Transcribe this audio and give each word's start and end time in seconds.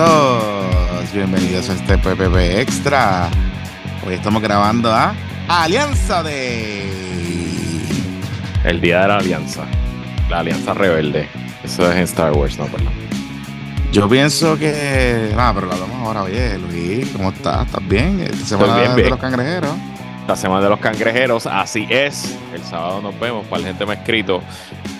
Amiguitos, 0.00 1.12
bienvenidos 1.12 1.68
a 1.68 1.74
este 1.74 1.98
PPP 1.98 2.58
Extra. 2.58 3.28
Hoy 4.06 4.14
estamos 4.14 4.40
grabando 4.40 4.90
a 4.90 5.14
Alianza 5.46 6.22
de. 6.22 6.88
El 8.64 8.80
día 8.80 9.02
de 9.02 9.08
la 9.08 9.18
alianza. 9.18 9.64
La 10.30 10.38
alianza 10.38 10.72
rebelde. 10.72 11.28
Eso 11.62 11.90
es 11.90 11.96
en 11.96 12.02
Star 12.04 12.32
Wars, 12.32 12.56
no, 12.56 12.64
perdón. 12.66 12.94
Yo 13.92 14.08
pienso 14.08 14.58
que. 14.58 15.34
Ah, 15.36 15.52
pero 15.54 15.66
lo 15.66 15.74
hablamos 15.74 15.96
ahora. 16.06 16.22
Oye, 16.22 16.56
Luis, 16.58 17.06
¿cómo 17.10 17.30
estás? 17.30 17.66
¿Estás 17.66 17.86
bien? 17.86 18.20
Esta 18.20 18.46
semana 18.46 18.76
bien, 18.76 18.90
de 18.90 18.96
bien. 18.96 19.10
los 19.10 19.18
cangrejeros. 19.18 19.74
La 20.30 20.36
semana 20.36 20.62
de 20.62 20.70
los 20.70 20.78
cangrejeros, 20.78 21.48
así 21.48 21.88
es. 21.90 22.38
El 22.54 22.62
sábado 22.62 23.02
nos 23.02 23.18
vemos. 23.18 23.44
Para 23.46 23.62
la 23.62 23.68
gente 23.70 23.84
me 23.84 23.94
ha 23.94 23.96
escrito 23.96 24.40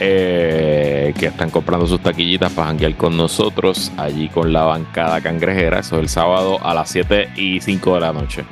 eh, 0.00 1.14
que 1.16 1.26
están 1.26 1.50
comprando 1.50 1.86
sus 1.86 2.00
taquillitas 2.00 2.50
para 2.50 2.66
janguear 2.66 2.96
con 2.96 3.16
nosotros 3.16 3.92
allí 3.96 4.28
con 4.28 4.52
la 4.52 4.64
bancada 4.64 5.20
cangrejera. 5.20 5.78
Eso 5.78 5.94
es 5.98 6.02
el 6.02 6.08
sábado 6.08 6.58
a 6.60 6.74
las 6.74 6.90
7 6.90 7.28
y 7.36 7.60
5 7.60 7.94
de 7.94 8.00
la 8.00 8.12
noche. 8.12 8.44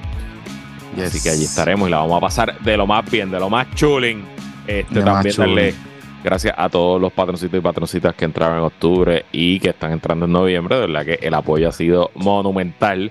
Yes. 0.94 1.06
Así 1.06 1.20
que 1.20 1.30
allí 1.30 1.46
estaremos 1.46 1.88
y 1.88 1.90
la 1.90 1.96
vamos 1.96 2.16
a 2.16 2.20
pasar 2.20 2.60
de 2.60 2.76
lo 2.76 2.86
más 2.86 3.10
bien, 3.10 3.28
de 3.28 3.40
lo 3.40 3.50
más 3.50 3.66
chulín. 3.74 4.24
Este, 4.64 4.94
De 4.94 5.04
más 5.04 5.14
también 5.14 5.36
darle 5.36 5.74
gracias 6.22 6.54
a 6.56 6.68
todos 6.68 7.00
los 7.00 7.12
patroncitos 7.12 7.58
y 7.58 7.60
patroncitas 7.60 8.14
que 8.14 8.24
entraron 8.24 8.58
en 8.58 8.62
octubre 8.62 9.24
y 9.32 9.58
que 9.58 9.70
están 9.70 9.90
entrando 9.90 10.26
en 10.26 10.32
noviembre. 10.32 10.76
De 10.76 10.86
verdad 10.86 11.04
que 11.04 11.18
el 11.26 11.34
apoyo 11.34 11.70
ha 11.70 11.72
sido 11.72 12.12
monumental. 12.14 13.10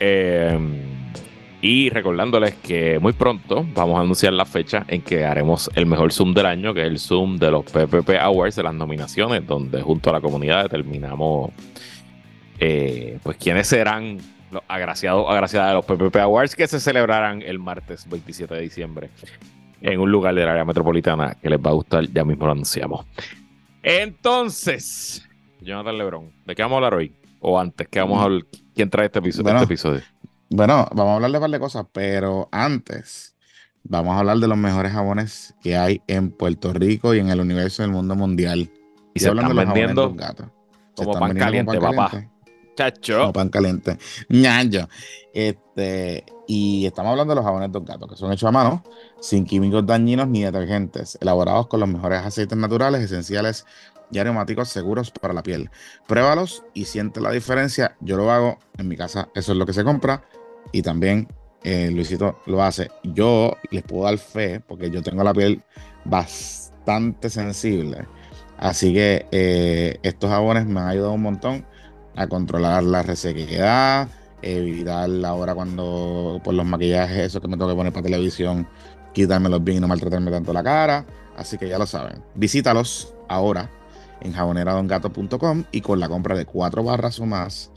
Eh, 0.00 0.58
y 1.62 1.90
recordándoles 1.90 2.56
que 2.56 2.98
muy 2.98 3.12
pronto 3.12 3.64
vamos 3.72 3.96
a 3.96 4.02
anunciar 4.02 4.32
la 4.32 4.44
fecha 4.44 4.84
en 4.88 5.00
que 5.00 5.24
haremos 5.24 5.70
el 5.76 5.86
mejor 5.86 6.12
Zoom 6.12 6.34
del 6.34 6.46
año, 6.46 6.74
que 6.74 6.82
es 6.82 6.88
el 6.88 6.98
Zoom 6.98 7.38
de 7.38 7.52
los 7.52 7.64
PPP 7.64 8.10
Awards, 8.20 8.56
de 8.56 8.64
las 8.64 8.74
nominaciones, 8.74 9.46
donde 9.46 9.80
junto 9.80 10.10
a 10.10 10.14
la 10.14 10.20
comunidad 10.20 10.64
determinamos 10.64 11.52
eh, 12.58 13.18
pues 13.22 13.36
quiénes 13.36 13.68
serán 13.68 14.18
los 14.50 14.62
agraciados 14.66 15.24
agraciadas 15.30 15.70
de 15.70 15.74
los 15.74 15.84
PPP 15.84 16.16
Awards 16.16 16.56
que 16.56 16.66
se 16.66 16.80
celebrarán 16.80 17.42
el 17.42 17.60
martes 17.60 18.08
27 18.10 18.54
de 18.54 18.60
diciembre 18.60 19.10
en 19.80 20.00
un 20.00 20.10
lugar 20.10 20.34
del 20.34 20.48
área 20.48 20.64
metropolitana 20.64 21.36
que 21.40 21.48
les 21.48 21.60
va 21.60 21.70
a 21.70 21.74
gustar, 21.74 22.06
ya 22.12 22.24
mismo 22.24 22.44
lo 22.46 22.52
anunciamos. 22.52 23.06
Entonces, 23.84 25.28
Jonathan 25.60 25.96
Lebron, 25.96 26.30
¿de 26.44 26.54
qué 26.56 26.62
vamos 26.62 26.74
a 26.74 26.78
hablar 26.78 26.94
hoy? 26.94 27.12
O 27.38 27.58
antes, 27.58 27.86
¿qué 27.88 28.00
vamos 28.00 28.20
a 28.20 28.24
hablar? 28.24 28.42
¿Quién 28.74 28.90
trae 28.90 29.06
este 29.06 29.20
episodio? 29.20 29.44
Bueno. 29.44 29.60
este 29.60 29.74
episodio? 29.74 30.02
Bueno, 30.54 30.86
vamos 30.92 31.12
a 31.12 31.14
hablar 31.14 31.30
de 31.30 31.38
un 31.38 31.42
par 31.42 31.50
de 31.50 31.58
cosas, 31.58 31.86
pero 31.92 32.48
antes 32.52 33.34
vamos 33.84 34.14
a 34.14 34.18
hablar 34.18 34.36
de 34.36 34.48
los 34.48 34.58
mejores 34.58 34.92
jabones 34.92 35.54
que 35.62 35.78
hay 35.78 36.02
en 36.06 36.30
Puerto 36.30 36.74
Rico 36.74 37.14
y 37.14 37.20
en 37.20 37.30
el 37.30 37.40
universo 37.40 37.82
del 37.82 37.90
mundo 37.90 38.14
mundial. 38.14 38.70
Y 39.14 39.20
se 39.20 39.30
están 39.30 39.48
de 39.48 39.54
los 39.54 39.64
vendiendo 39.64 40.02
Don 40.02 40.16
Gato. 40.16 40.52
Se 40.94 41.04
como 41.04 41.12
están 41.12 41.20
pan 41.20 41.34
vendiendo 41.36 41.72
caliente, 41.72 41.78
como 41.78 41.80
pan 41.80 41.96
papá. 41.96 42.10
caliente. 42.10 42.32
Chacho. 42.76 43.18
Como 43.20 43.32
pan 43.32 43.48
caliente. 43.48 43.98
Ñaño. 44.28 44.88
Este, 45.32 46.26
y 46.46 46.84
estamos 46.84 47.12
hablando 47.12 47.32
de 47.32 47.36
los 47.36 47.44
jabones 47.46 47.72
Don 47.72 47.86
Gato, 47.86 48.06
que 48.06 48.16
son 48.16 48.30
hechos 48.30 48.48
a 48.48 48.52
mano, 48.52 48.84
sin 49.20 49.46
químicos 49.46 49.86
dañinos 49.86 50.28
ni 50.28 50.42
detergentes, 50.42 51.16
elaborados 51.22 51.66
con 51.66 51.80
los 51.80 51.88
mejores 51.88 52.20
aceites 52.20 52.58
naturales, 52.58 53.00
esenciales 53.00 53.64
y 54.10 54.18
aromáticos 54.18 54.68
seguros 54.68 55.10
para 55.12 55.32
la 55.32 55.42
piel. 55.42 55.70
Pruébalos 56.06 56.62
y 56.74 56.84
siente 56.84 57.22
la 57.22 57.30
diferencia. 57.30 57.96
Yo 58.00 58.18
lo 58.18 58.30
hago 58.30 58.58
en 58.76 58.86
mi 58.86 58.98
casa, 58.98 59.30
eso 59.34 59.52
es 59.52 59.58
lo 59.58 59.64
que 59.64 59.72
se 59.72 59.82
compra. 59.82 60.22
Y 60.70 60.82
también 60.82 61.28
eh, 61.64 61.90
Luisito 61.90 62.38
lo 62.46 62.62
hace. 62.62 62.90
Yo 63.02 63.56
les 63.70 63.82
puedo 63.82 64.04
dar 64.04 64.18
fe, 64.18 64.60
porque 64.60 64.90
yo 64.90 65.02
tengo 65.02 65.22
la 65.24 65.34
piel 65.34 65.62
bastante 66.04 67.30
sensible. 67.30 68.06
Así 68.58 68.92
que 68.92 69.26
eh, 69.32 69.98
estos 70.02 70.30
jabones 70.30 70.66
me 70.66 70.80
han 70.80 70.88
ayudado 70.88 71.12
un 71.12 71.22
montón 71.22 71.66
a 72.14 72.26
controlar 72.26 72.84
la 72.84 73.02
resequedad, 73.02 74.08
evitar 74.42 75.08
la 75.08 75.34
hora 75.34 75.54
cuando 75.54 76.40
por 76.44 76.54
los 76.54 76.66
maquillajes, 76.66 77.18
esos 77.18 77.40
que 77.40 77.48
me 77.48 77.56
tengo 77.56 77.70
que 77.70 77.76
poner 77.76 77.92
para 77.92 78.04
televisión, 78.04 78.68
quitármelos 79.12 79.64
bien 79.64 79.78
y 79.78 79.80
no 79.80 79.88
maltratarme 79.88 80.30
tanto 80.30 80.52
la 80.52 80.62
cara. 80.62 81.06
Así 81.36 81.58
que 81.58 81.68
ya 81.68 81.78
lo 81.78 81.86
saben. 81.86 82.22
Visítalos 82.34 83.14
ahora 83.28 83.70
en 84.20 84.32
jaboneradongato.com 84.32 85.64
y 85.72 85.80
con 85.80 85.98
la 85.98 86.08
compra 86.08 86.36
de 86.36 86.44
cuatro 86.44 86.84
barras 86.84 87.18
o 87.18 87.26
más 87.26 87.72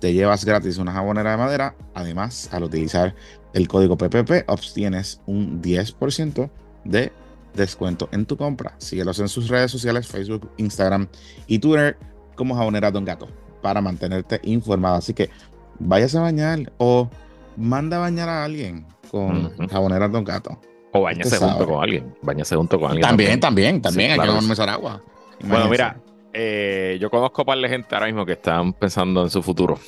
te 0.00 0.12
llevas 0.12 0.44
gratis 0.44 0.78
una 0.78 0.92
jabonera 0.92 1.32
de 1.32 1.36
madera. 1.36 1.74
Además, 1.94 2.48
al 2.52 2.64
utilizar 2.64 3.14
el 3.52 3.68
código 3.68 3.96
PPP 3.96 4.48
obtienes 4.48 5.20
un 5.26 5.62
10% 5.62 6.50
de 6.84 7.12
descuento 7.54 8.08
en 8.12 8.26
tu 8.26 8.36
compra. 8.36 8.74
Síguelos 8.78 9.18
en 9.20 9.28
sus 9.28 9.48
redes 9.48 9.70
sociales, 9.70 10.08
Facebook, 10.08 10.50
Instagram 10.56 11.08
y 11.46 11.58
Twitter 11.58 11.98
como 12.34 12.54
Jabonera 12.56 12.90
Don 12.90 13.04
Gato 13.04 13.28
para 13.60 13.80
mantenerte 13.80 14.40
informado. 14.44 14.96
Así 14.96 15.12
que 15.12 15.30
váyase 15.78 16.18
a 16.18 16.22
bañar 16.22 16.72
o 16.78 17.08
manda 17.56 17.98
a 17.98 18.00
bañar 18.00 18.28
a 18.28 18.44
alguien 18.44 18.86
con 19.10 19.46
Ujú. 19.46 19.68
Jabonera 19.68 20.08
Don 20.08 20.24
Gato. 20.24 20.58
O 20.92 21.02
bañase 21.02 21.36
junto 21.36 21.66
con 21.66 21.82
alguien. 21.82 22.14
Bañase 22.22 22.56
junto 22.56 22.80
con 22.80 22.90
alguien. 22.90 23.06
También, 23.06 23.38
también, 23.38 23.82
también. 23.82 24.08
Sí, 24.08 24.12
hay 24.12 24.18
claro 24.18 24.40
que 24.40 24.70
agua. 24.70 25.02
Bueno, 25.44 25.68
mira, 25.68 26.00
eh, 26.32 26.98
yo 27.00 27.10
conozco 27.10 27.42
a 27.42 27.44
par 27.44 27.58
de 27.58 27.68
gente 27.68 27.94
ahora 27.94 28.06
mismo 28.06 28.24
que 28.24 28.32
están 28.32 28.72
pensando 28.72 29.22
en 29.22 29.30
su 29.30 29.42
futuro 29.42 29.78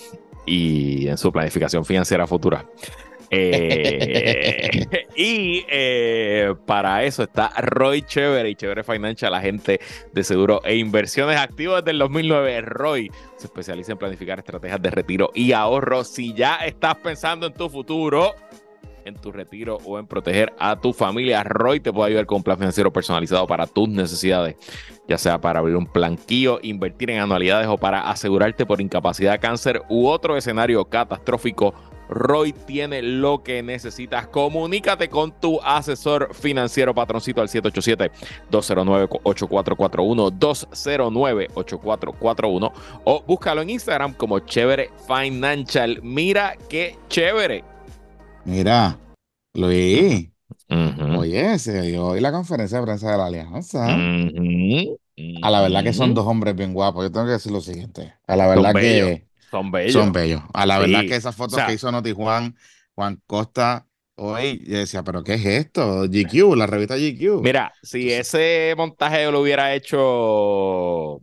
y 0.47 1.09
en 1.09 1.19
su 1.19 1.33
planificación 1.33 1.85
financiera 1.85 2.27
futura. 2.27 2.65
Eh, 3.35 5.07
y 5.17 5.65
eh, 5.67 6.55
para 6.67 7.03
eso 7.03 7.23
está 7.23 7.49
Roy 7.63 8.03
Chévere 8.03 8.51
y 8.51 8.55
Chévere 8.55 8.85
Financial, 8.85 9.33
la 9.33 9.41
gente 9.41 9.81
de 10.13 10.23
seguro 10.23 10.61
e 10.65 10.77
inversiones 10.77 11.39
activas 11.39 11.83
desde 11.83 11.93
el 11.93 11.99
2009. 12.01 12.61
Roy 12.61 13.11
se 13.39 13.47
especializa 13.47 13.93
en 13.93 13.99
planificar 13.99 14.39
estrategias 14.39 14.83
de 14.83 14.91
retiro 14.91 15.31
y 15.35 15.53
ahorro. 15.53 16.05
Si 16.05 16.35
ya 16.35 16.57
estás 16.57 16.97
pensando 16.97 17.47
en 17.47 17.55
tu 17.55 17.71
futuro, 17.71 18.35
en 19.05 19.17
tu 19.17 19.33
retiro 19.33 19.79
o 19.85 19.99
en 19.99 20.07
proteger 20.07 20.53
a 20.59 20.81
tu 20.81 20.93
familia, 20.93 21.43
Roy 21.45 21.81
te 21.81 21.93
puede 21.93 22.09
ayudar 22.09 22.27
con 22.27 22.37
un 22.37 22.43
plan 22.43 22.59
financiero 22.59 22.93
personalizado 22.93 23.47
para 23.47 23.67
tus 23.67 23.89
necesidades, 23.89 24.57
ya 25.09 25.19
sea 25.19 25.41
para 25.41 25.61
abrir 25.61 25.77
un 25.77 25.87
planquillo, 25.87 26.59
invertir 26.63 27.11
en 27.11 27.21
anualidades 27.21 27.69
o 27.69 27.79
para 27.79 28.11
asegurarte 28.11 28.67
por 28.67 28.81
incapacidad, 28.81 29.41
cáncer 29.41 29.83
u 29.89 30.07
otro 30.07 30.37
escenario 30.37 30.85
catastrófico. 30.85 31.75
Roy 32.13 32.53
tiene 32.53 33.03
lo 33.03 33.43
que 33.43 33.63
necesitas. 33.63 34.27
Comunícate 34.29 35.09
con 35.09 35.33
tu 35.41 35.59
asesor 35.63 36.35
financiero 36.35 36.95
patroncito 36.95 37.41
al 37.41 37.49
787-209-8441, 37.49 40.39
209-8441 40.39 42.73
o 43.05 43.23
búscalo 43.23 43.63
en 43.63 43.71
Instagram 43.71 44.13
como 44.15 44.41
Chévere 44.41 44.91
Financial. 45.07 46.01
Mira 46.03 46.57
qué 46.69 46.99
chévere. 47.09 47.72
Mira, 48.45 48.99
Luis, 49.55 50.29
Ujú. 50.69 51.19
oye, 51.21 51.59
se 51.59 51.81
dio 51.83 52.07
hoy 52.09 52.21
la 52.21 52.33
conferencia 52.33 52.79
de 52.79 52.85
prensa 52.85 53.11
de 53.13 53.19
la 53.19 53.27
Alianza. 53.27 53.87
A 55.43 55.51
la 55.51 55.61
verdad 55.61 55.85
que 55.85 55.93
son 55.93 56.15
dos 56.15 56.27
hombres 56.27 56.55
bien 56.57 56.73
guapos. 56.75 57.05
Yo 57.05 57.13
tengo 57.13 57.27
que 57.27 57.33
decir 57.33 57.53
lo 57.53 57.61
siguiente. 57.61 58.15
A 58.27 58.37
la 58.37 58.49
verdad 58.49 58.73
bellos. 58.75 59.09
que 59.21 59.27
Son 59.51 59.71
bellos. 59.71 59.93
son 59.93 60.13
bellos. 60.13 60.43
A 60.53 60.67
la 60.67 60.77
Sí. 60.77 60.81
verdad 60.91 61.01
que 61.09 61.15
esas 61.17 61.37
fotos 61.37 61.55
O 61.55 61.57
sea- 61.57 61.67
que 61.67 61.75
hizo 61.75 61.91
Noti 61.93 62.13
Juan, 62.13 62.57
Juan 62.95 63.21
Costa, 63.27 63.87
hoy, 64.17 64.63
yo 64.67 64.79
decía, 64.79 65.03
¿pero 65.03 65.23
qué 65.23 65.35
es 65.35 65.45
esto? 65.45 66.05
GQ, 66.09 66.55
la 66.57 66.67
revista 66.67 66.97
GQ. 66.97 67.41
Mira, 67.43 67.73
si 67.83 68.11
ese 68.13 68.75
montaje 68.77 69.31
lo 69.31 69.41
hubiera 69.41 69.75
hecho 69.75 71.21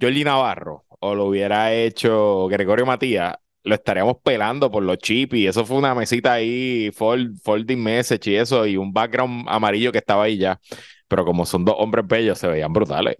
Jordi 0.00 0.24
Navarro 0.24 0.84
o 1.00 1.14
lo 1.14 1.26
hubiera 1.26 1.72
hecho 1.74 2.46
Gregorio 2.48 2.86
Matías, 2.86 3.34
lo 3.64 3.74
estaríamos 3.74 4.16
pelando 4.22 4.70
por 4.70 4.82
los 4.82 4.98
chips 4.98 5.34
y 5.34 5.46
eso 5.46 5.64
fue 5.64 5.76
una 5.76 5.94
mesita 5.94 6.32
ahí, 6.34 6.90
fold, 6.92 7.38
folding 7.42 7.82
message 7.82 8.30
y 8.30 8.36
eso, 8.36 8.66
y 8.66 8.76
un 8.76 8.92
background 8.92 9.46
amarillo 9.48 9.92
que 9.92 9.98
estaba 9.98 10.24
ahí 10.24 10.38
ya. 10.38 10.60
Pero 11.08 11.24
como 11.24 11.46
son 11.46 11.64
dos 11.64 11.76
hombres 11.78 12.06
bellos, 12.06 12.38
se 12.38 12.46
veían 12.48 12.72
brutales. 12.72 13.16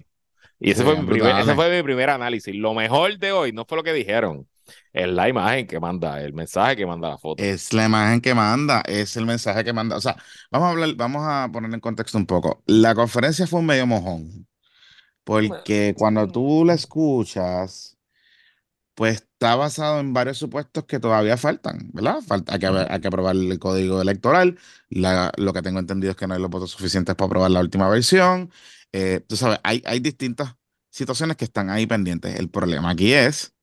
Y 0.61 0.71
ese 0.71 0.79
Se 0.79 0.85
fue, 0.85 0.97
mi 1.01 1.07
primer, 1.07 1.39
ese 1.39 1.55
fue 1.55 1.75
mi 1.77 1.83
primer 1.83 2.11
análisis. 2.11 2.55
Lo 2.55 2.75
mejor 2.75 3.19
de 3.19 3.33
hoy 3.33 3.53
no 3.53 3.65
fue 3.65 3.79
lo 3.79 3.85
que 3.85 3.93
dijeron, 3.93 4.47
es 4.93 5.09
la 5.09 5.29
imagen 5.29 5.67
que 5.67 5.81
manda, 5.81 6.21
el 6.23 6.33
mensaje 6.33 6.77
que 6.77 6.87
manda 6.87 7.11
la 7.11 7.19
foto. 7.19 7.43
Es 7.43 7.73
la 7.73 7.87
imagen 7.87 8.21
que 8.21 8.35
manda, 8.35 8.83
es 8.87 9.17
el 9.17 9.27
mensaje 9.27 9.65
que 9.65 9.73
manda. 9.73 9.97
O 9.97 10.01
sea, 10.01 10.17
vamos 10.51 10.69
a 10.69 10.71
hablar, 10.71 10.95
vamos 10.97 11.23
a 11.25 11.49
poner 11.53 11.73
en 11.73 11.81
contexto 11.81 12.19
un 12.19 12.27
poco. 12.27 12.63
La 12.67 12.95
conferencia 12.95 13.47
fue 13.47 13.61
un 13.61 13.67
medio 13.67 13.87
mojón, 13.87 14.47
porque 15.25 15.95
cuando 15.97 16.27
tú 16.29 16.65
la 16.65 16.75
escuchas, 16.75 17.98
pues 18.99 19.15
está 19.23 19.55
basado 19.55 20.01
en 20.01 20.13
varios 20.13 20.39
supuestos 20.39 20.85
que 20.87 20.99
todavía 20.99 21.37
faltan, 21.37 21.91
¿verdad? 21.93 22.21
Falta, 22.27 22.55
hay 22.55 22.59
que, 22.59 22.67
hay 22.67 23.01
que 23.01 23.07
aprobar 23.09 23.37
el 23.37 23.57
código 23.61 24.03
electoral. 24.03 24.59
La- 24.91 25.31
lo 25.37 25.53
que 25.53 25.63
tengo 25.63 25.79
entendido 25.79 26.11
es 26.11 26.17
que 26.17 26.27
no 26.27 26.35
hay 26.35 26.41
los 26.41 26.51
votos 26.51 26.73
suficientes 26.73 27.15
para 27.15 27.27
aprobar 27.27 27.51
la 27.53 27.61
última 27.61 27.89
versión. 27.89 28.51
Eh, 28.93 29.21
tú 29.29 29.37
sabes, 29.37 29.61
hay, 29.63 29.85
hay 29.87 30.01
distintas 30.01 30.57
situaciones 30.91 31.37
que 31.37 31.45
están 31.45 31.71
ahí 31.71 31.87
pendientes. 31.87 32.35
El 32.41 32.51
problema 32.51 32.91
aquí 32.91 33.13
es 33.15 33.55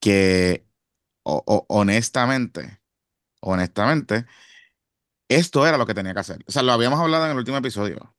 que, 0.00 0.66
o- 1.24 1.42
o- 1.46 1.66
honestamente, 1.68 2.80
honestamente, 3.40 4.26
esto 5.28 5.66
era 5.66 5.78
lo 5.78 5.86
que 5.86 5.94
tenía 5.94 6.14
que 6.14 6.20
hacer. 6.20 6.44
O 6.46 6.52
sea, 6.52 6.62
lo 6.62 6.72
habíamos 6.72 7.00
hablado 7.00 7.24
en 7.26 7.32
el 7.32 7.38
último 7.38 7.56
episodio. 7.56 8.14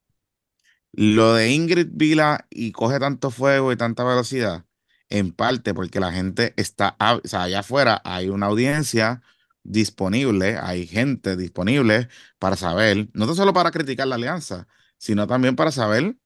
Lo 0.94 1.34
de 1.36 1.52
Ingrid 1.52 1.90
Vila 1.92 2.48
y 2.50 2.72
coge 2.72 3.00
tanto 3.00 3.32
fuego 3.32 3.72
y 3.72 3.78
tanta 3.78 4.04
velocidad 4.04 4.66
en 5.14 5.32
parte 5.32 5.76
porque 5.76 6.00
la 6.00 6.12
gente 6.12 6.56
está, 6.58 6.96
allá 7.00 7.60
afuera 7.60 8.02
hay 8.04 8.30
una 8.30 8.48
audiencia 8.48 9.22
disponible, 9.62 10.58
hay 10.58 10.88
gente 10.88 11.38
disponible 11.38 12.10
para 12.40 12.58
saber, 12.58 13.10
no 13.14 13.32
solo 13.36 13.54
para 13.54 13.70
criticar 13.70 14.08
la 14.08 14.16
alianza, 14.16 14.68
sino 14.98 15.28
también 15.28 15.56
para 15.56 15.72
saber 15.72 16.18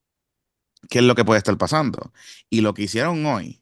qué 0.89 0.99
es 0.99 1.05
lo 1.05 1.15
que 1.15 1.25
puede 1.25 1.39
estar 1.39 1.57
pasando. 1.57 2.13
Y 2.49 2.61
lo 2.61 2.73
que 2.73 2.83
hicieron 2.83 3.25
hoy, 3.25 3.61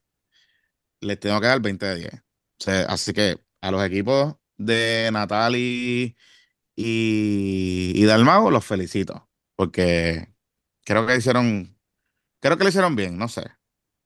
les 1.01 1.19
tengo 1.19 1.41
que 1.41 1.47
dar 1.47 1.59
20 1.59 1.85
de 1.87 1.95
10. 1.95 2.13
O 2.13 2.19
sea, 2.59 2.81
así 2.85 3.11
que 3.11 3.39
a 3.61 3.71
los 3.71 3.83
equipos 3.83 4.35
de 4.57 5.09
Natal 5.11 5.55
y, 5.55 6.15
y, 6.75 8.05
Dalmau 8.05 8.51
los 8.51 8.63
felicito, 8.63 9.27
porque 9.55 10.29
creo 10.85 11.07
que 11.07 11.15
hicieron, 11.17 11.75
creo 12.39 12.57
que 12.57 12.63
lo 12.63 12.69
hicieron 12.69 12.95
bien, 12.95 13.17
no 13.17 13.27
sé, 13.27 13.49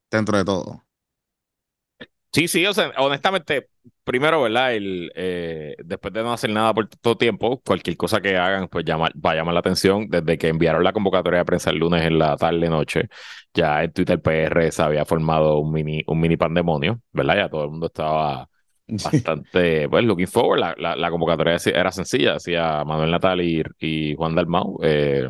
dentro 0.09 0.37
de 0.37 0.45
todo. 0.45 0.88
Sí, 2.31 2.47
sí, 2.47 2.63
o 2.67 2.73
sea, 2.73 2.91
honestamente, 2.97 3.69
primero, 4.03 4.43
¿verdad? 4.43 4.73
El, 4.75 5.11
eh, 5.15 5.75
después 5.83 6.13
de 6.13 6.21
no 6.21 6.31
hacer 6.31 6.51
nada 6.51 6.73
por 6.75 6.87
todo 6.87 7.17
tiempo, 7.17 7.59
cualquier 7.65 7.97
cosa 7.97 8.21
que 8.21 8.37
hagan, 8.37 8.67
pues 8.67 8.85
llama, 8.85 9.09
va 9.25 9.31
a 9.31 9.35
llamar 9.35 9.55
la 9.55 9.61
atención. 9.61 10.07
Desde 10.09 10.37
que 10.37 10.47
enviaron 10.47 10.83
la 10.83 10.93
convocatoria 10.93 11.39
de 11.39 11.45
prensa 11.45 11.71
el 11.71 11.77
lunes 11.77 12.05
en 12.05 12.19
la 12.19 12.37
tarde, 12.37 12.69
noche, 12.69 13.09
ya 13.53 13.83
en 13.83 13.91
Twitter 13.93 14.21
PR 14.21 14.71
se 14.71 14.81
había 14.83 15.05
formado 15.05 15.57
un 15.57 15.71
mini, 15.73 16.03
un 16.05 16.19
mini 16.19 16.37
pandemonio, 16.37 17.01
¿verdad? 17.11 17.35
Ya 17.35 17.49
todo 17.49 17.63
el 17.63 17.71
mundo 17.71 17.87
estaba 17.87 18.47
bastante, 18.87 19.89
pues, 19.89 20.03
looking 20.03 20.27
forward. 20.27 20.59
La, 20.77 20.95
la, 20.95 21.09
convocatoria 21.09 21.57
era 21.65 21.91
sencilla, 21.91 22.33
decía 22.33 22.83
Manuel 22.85 23.09
Natal 23.09 23.41
y, 23.41 23.63
y 23.79 24.13
Juan 24.15 24.35
Dalmau. 24.35 24.79
Eh, 24.83 25.27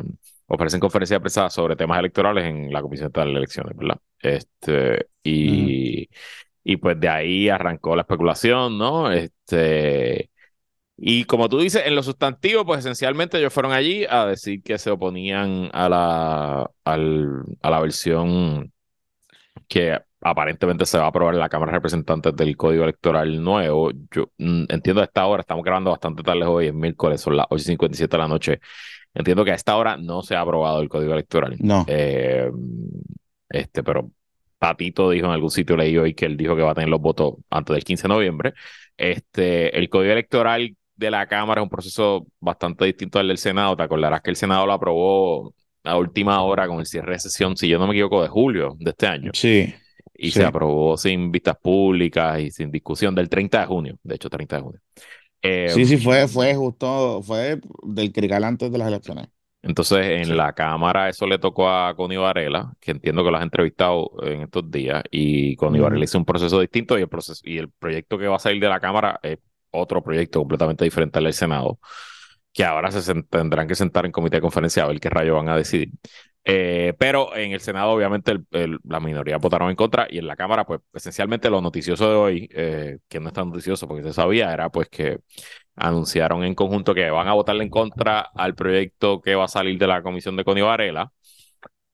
ofrecen 0.48 0.80
conferencia 0.80 1.16
de 1.16 1.20
prensa 1.20 1.48
sobre 1.48 1.76
temas 1.76 1.98
electorales 1.98 2.44
en 2.44 2.70
la 2.72 2.82
Comisión 2.82 3.10
de 3.10 3.22
Elecciones, 3.22 3.74
¿verdad? 3.74 3.98
Este, 4.20 5.06
y. 5.22 6.08
Y 6.62 6.76
pues 6.76 6.98
de 7.00 7.08
ahí 7.08 7.48
arrancó 7.48 7.96
la 7.96 8.02
especulación, 8.02 8.78
¿no? 8.78 9.10
Este, 9.10 10.30
y 10.96 11.24
como 11.24 11.48
tú 11.48 11.58
dices, 11.58 11.82
en 11.86 11.94
los 11.94 12.04
sustantivos, 12.06 12.64
pues 12.66 12.80
esencialmente 12.80 13.38
ellos 13.38 13.52
fueron 13.52 13.72
allí 13.72 14.04
a 14.08 14.26
decir 14.26 14.62
que 14.62 14.78
se 14.78 14.90
oponían 14.90 15.70
a 15.72 15.88
la, 15.88 16.70
a 16.84 17.70
la 17.70 17.80
versión 17.80 18.70
que 19.66 19.98
aparentemente 20.20 20.84
se 20.84 20.98
va 20.98 21.04
a 21.04 21.08
aprobar 21.08 21.34
en 21.34 21.40
la 21.40 21.48
Cámara 21.48 21.72
de 21.72 21.78
Representantes 21.78 22.36
del 22.36 22.56
Código 22.56 22.84
Electoral 22.84 23.42
nuevo. 23.42 23.90
Yo 24.10 24.30
mm, 24.38 24.64
entiendo 24.68 25.00
a 25.00 25.04
esta 25.04 25.26
hora, 25.26 25.40
estamos 25.40 25.64
grabando 25.64 25.90
bastante 25.90 26.22
tarde 26.22 26.44
hoy, 26.44 26.66
es 26.66 26.74
miércoles, 26.74 27.20
son 27.20 27.36
las 27.36 27.46
8.57 27.48 28.08
de 28.08 28.18
la 28.18 28.28
noche. 28.28 28.60
Entiendo 29.14 29.44
que 29.44 29.52
a 29.52 29.54
esta 29.54 29.76
hora 29.76 29.96
no 29.96 30.22
se 30.22 30.36
ha 30.36 30.40
aprobado 30.42 30.80
el 30.80 30.88
Código 30.88 31.14
Electoral. 31.14 31.56
No. 31.60 31.84
Eh, 31.88 32.50
este, 33.48 33.82
pero 33.82 34.10
Tatito 34.60 35.08
dijo 35.08 35.26
en 35.26 35.32
algún 35.32 35.50
sitio, 35.50 35.74
leí 35.74 35.96
hoy 35.96 36.12
que 36.12 36.26
él 36.26 36.36
dijo 36.36 36.54
que 36.54 36.60
va 36.60 36.72
a 36.72 36.74
tener 36.74 36.90
los 36.90 37.00
votos 37.00 37.36
antes 37.48 37.72
del 37.74 37.82
15 37.82 38.02
de 38.02 38.08
noviembre. 38.08 38.52
Este, 38.94 39.76
el 39.76 39.88
código 39.88 40.12
electoral 40.12 40.76
de 40.96 41.10
la 41.10 41.26
Cámara 41.26 41.62
es 41.62 41.64
un 41.64 41.70
proceso 41.70 42.26
bastante 42.40 42.84
distinto 42.84 43.18
al 43.18 43.28
del 43.28 43.38
Senado. 43.38 43.74
Te 43.74 43.84
acordarás 43.84 44.20
que 44.20 44.28
el 44.28 44.36
Senado 44.36 44.66
lo 44.66 44.74
aprobó 44.74 45.54
a 45.82 45.96
última 45.96 46.42
hora 46.42 46.68
con 46.68 46.78
el 46.78 46.84
cierre 46.84 47.12
de 47.12 47.20
sesión, 47.20 47.56
si 47.56 47.68
yo 47.68 47.78
no 47.78 47.86
me 47.86 47.94
equivoco, 47.94 48.22
de 48.22 48.28
julio 48.28 48.76
de 48.78 48.90
este 48.90 49.06
año. 49.06 49.30
Sí. 49.32 49.74
Y 50.14 50.30
se 50.30 50.44
aprobó 50.44 50.98
sin 50.98 51.32
vistas 51.32 51.56
públicas 51.56 52.38
y 52.40 52.50
sin 52.50 52.70
discusión 52.70 53.14
del 53.14 53.30
30 53.30 53.60
de 53.60 53.66
junio, 53.66 53.98
de 54.02 54.14
hecho, 54.14 54.28
30 54.28 54.56
de 54.56 54.62
junio. 54.62 54.80
sí, 55.74 55.86
sí, 55.86 55.96
fue, 55.96 56.28
fue 56.28 56.54
justo, 56.54 57.22
fue 57.22 57.58
del 57.82 58.12
crical 58.12 58.44
antes 58.44 58.70
de 58.70 58.76
las 58.76 58.88
elecciones. 58.88 59.28
Entonces, 59.62 60.26
en 60.26 60.36
la 60.36 60.54
Cámara 60.54 61.08
eso 61.08 61.26
le 61.26 61.38
tocó 61.38 61.68
a 61.68 61.94
Connie 61.94 62.16
Varela, 62.16 62.72
que 62.80 62.92
entiendo 62.92 63.22
que 63.22 63.30
lo 63.30 63.36
has 63.36 63.42
entrevistado 63.42 64.10
en 64.22 64.42
estos 64.42 64.70
días, 64.70 65.02
y 65.10 65.54
Connie 65.56 65.80
Varela 65.80 66.04
hizo 66.04 66.18
un 66.18 66.24
proceso 66.24 66.60
distinto 66.60 66.98
y 66.98 67.02
el, 67.02 67.08
proceso, 67.08 67.42
y 67.44 67.58
el 67.58 67.70
proyecto 67.70 68.18
que 68.18 68.26
va 68.26 68.36
a 68.36 68.38
salir 68.38 68.60
de 68.60 68.68
la 68.68 68.80
Cámara 68.80 69.20
es 69.22 69.38
otro 69.70 70.02
proyecto 70.02 70.40
completamente 70.40 70.84
diferente 70.84 71.18
al 71.18 71.24
del 71.24 71.34
Senado, 71.34 71.78
que 72.52 72.64
ahora 72.64 72.90
se 72.90 73.22
tendrán 73.24 73.68
que 73.68 73.74
sentar 73.74 74.06
en 74.06 74.12
comité 74.12 74.36
de 74.36 74.42
conferencia 74.42 74.84
a 74.84 74.88
ver 74.88 75.00
qué 75.00 75.10
rayo 75.10 75.34
van 75.34 75.48
a 75.48 75.56
decidir. 75.56 75.90
Eh, 76.52 76.94
pero 76.98 77.36
en 77.36 77.52
el 77.52 77.60
Senado, 77.60 77.92
obviamente, 77.92 78.40
la 78.82 78.98
minoría 78.98 79.38
votaron 79.38 79.70
en 79.70 79.76
contra 79.76 80.08
y 80.10 80.18
en 80.18 80.26
la 80.26 80.34
Cámara, 80.34 80.64
pues 80.66 80.80
esencialmente 80.92 81.48
lo 81.48 81.60
noticioso 81.60 82.10
de 82.10 82.16
hoy, 82.16 82.48
eh, 82.52 82.98
que 83.08 83.20
no 83.20 83.28
es 83.28 83.34
tan 83.34 83.50
noticioso 83.50 83.86
porque 83.86 84.02
se 84.02 84.12
sabía, 84.12 84.52
era 84.52 84.68
pues 84.68 84.88
que 84.88 85.20
anunciaron 85.76 86.42
en 86.42 86.56
conjunto 86.56 86.92
que 86.92 87.08
van 87.10 87.28
a 87.28 87.34
votarle 87.34 87.62
en 87.62 87.70
contra 87.70 88.20
al 88.34 88.56
proyecto 88.56 89.20
que 89.20 89.36
va 89.36 89.44
a 89.44 89.48
salir 89.48 89.78
de 89.78 89.86
la 89.86 90.02
comisión 90.02 90.36
de 90.36 90.44
Connie 90.44 90.62
Varela 90.62 91.12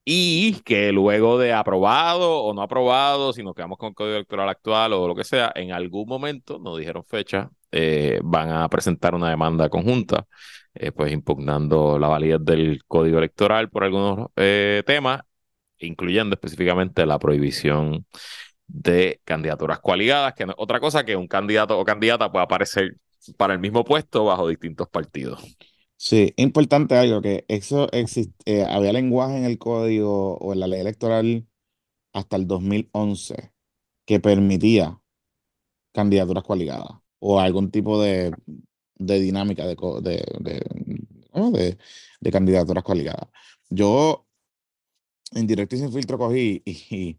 y 0.05 0.63
que 0.63 0.93
luego 0.93 1.39
de 1.39 1.53
aprobado 1.53 2.41
o 2.43 2.55
no 2.55 2.63
aprobado, 2.63 3.33
si 3.33 3.43
nos 3.43 3.55
quedamos 3.55 3.77
con 3.79 3.89
el 3.91 3.95
código 3.95 4.17
electoral 4.17 4.49
actual 4.49 4.93
o 4.95 5.09
lo 5.09 5.15
que 5.15 5.25
sea, 5.25 5.53
en 5.55 5.73
algún 5.73 6.09
momento, 6.09 6.59
no 6.59 6.77
dijeron 6.77 7.05
fecha, 7.05 7.51
eh, 7.79 8.21
van 8.25 8.51
a 8.51 8.69
presentar 8.71 9.15
una 9.15 9.29
demanda 9.29 9.69
conjunta, 9.69 10.27
eh, 10.75 10.93
pues 10.93 11.13
impugnando 11.13 11.99
la 11.99 12.09
validez 12.09 12.39
del 12.43 12.83
código 12.87 13.19
electoral 13.19 13.69
por 13.69 13.85
algunos 13.85 14.29
eh, 14.37 14.83
temas, 14.87 15.21
incluyendo 15.79 16.35
específicamente 16.35 17.05
la 17.05 17.19
prohibición 17.19 18.07
de 18.67 19.21
candidaturas 19.25 19.81
coaligadas, 19.81 20.33
que 20.33 20.47
no 20.47 20.53
es 20.53 20.59
otra 20.59 20.81
cosa 20.81 21.05
que 21.05 21.17
un 21.17 21.29
candidato 21.29 21.79
o 21.79 21.85
candidata 21.85 22.33
pueda 22.33 22.45
aparecer 22.45 22.97
para 23.37 23.53
el 23.53 23.59
mismo 23.61 23.85
puesto 23.85 24.25
bajo 24.25 24.49
distintos 24.49 24.89
partidos. 24.89 25.43
Sí, 25.99 26.33
importante 26.37 26.97
algo, 26.97 27.21
que 27.21 27.45
eso 27.49 27.93
existe, 27.93 28.65
había 28.65 28.95
lenguaje 28.95 29.37
en 29.37 29.45
el 29.45 29.59
código 29.59 30.39
o 30.39 30.55
en 30.55 30.61
la 30.61 30.67
ley 30.67 30.81
electoral 30.81 31.47
hasta 32.15 32.37
el 32.37 32.47
2011 32.47 33.53
que 34.07 34.19
permitía 34.19 34.99
candidaturas 35.93 36.43
coaligadas 36.43 37.06
o 37.29 37.41
algún 37.41 37.73
tipo 37.73 38.01
de, 38.01 38.33
dinámica 38.95 39.67
de, 39.67 39.75
de, 40.01 41.77
de, 42.21 42.31
candidaturas 42.31 42.85
coaligadas. 42.85 43.29
Yo 43.69 44.29
en 45.33 45.49
directo 45.49 45.75
y 45.75 45.81
sin 45.81 45.93
filtro 45.93 46.19
cogí 46.19 46.63
y, 46.65 46.71
y, 46.95 47.19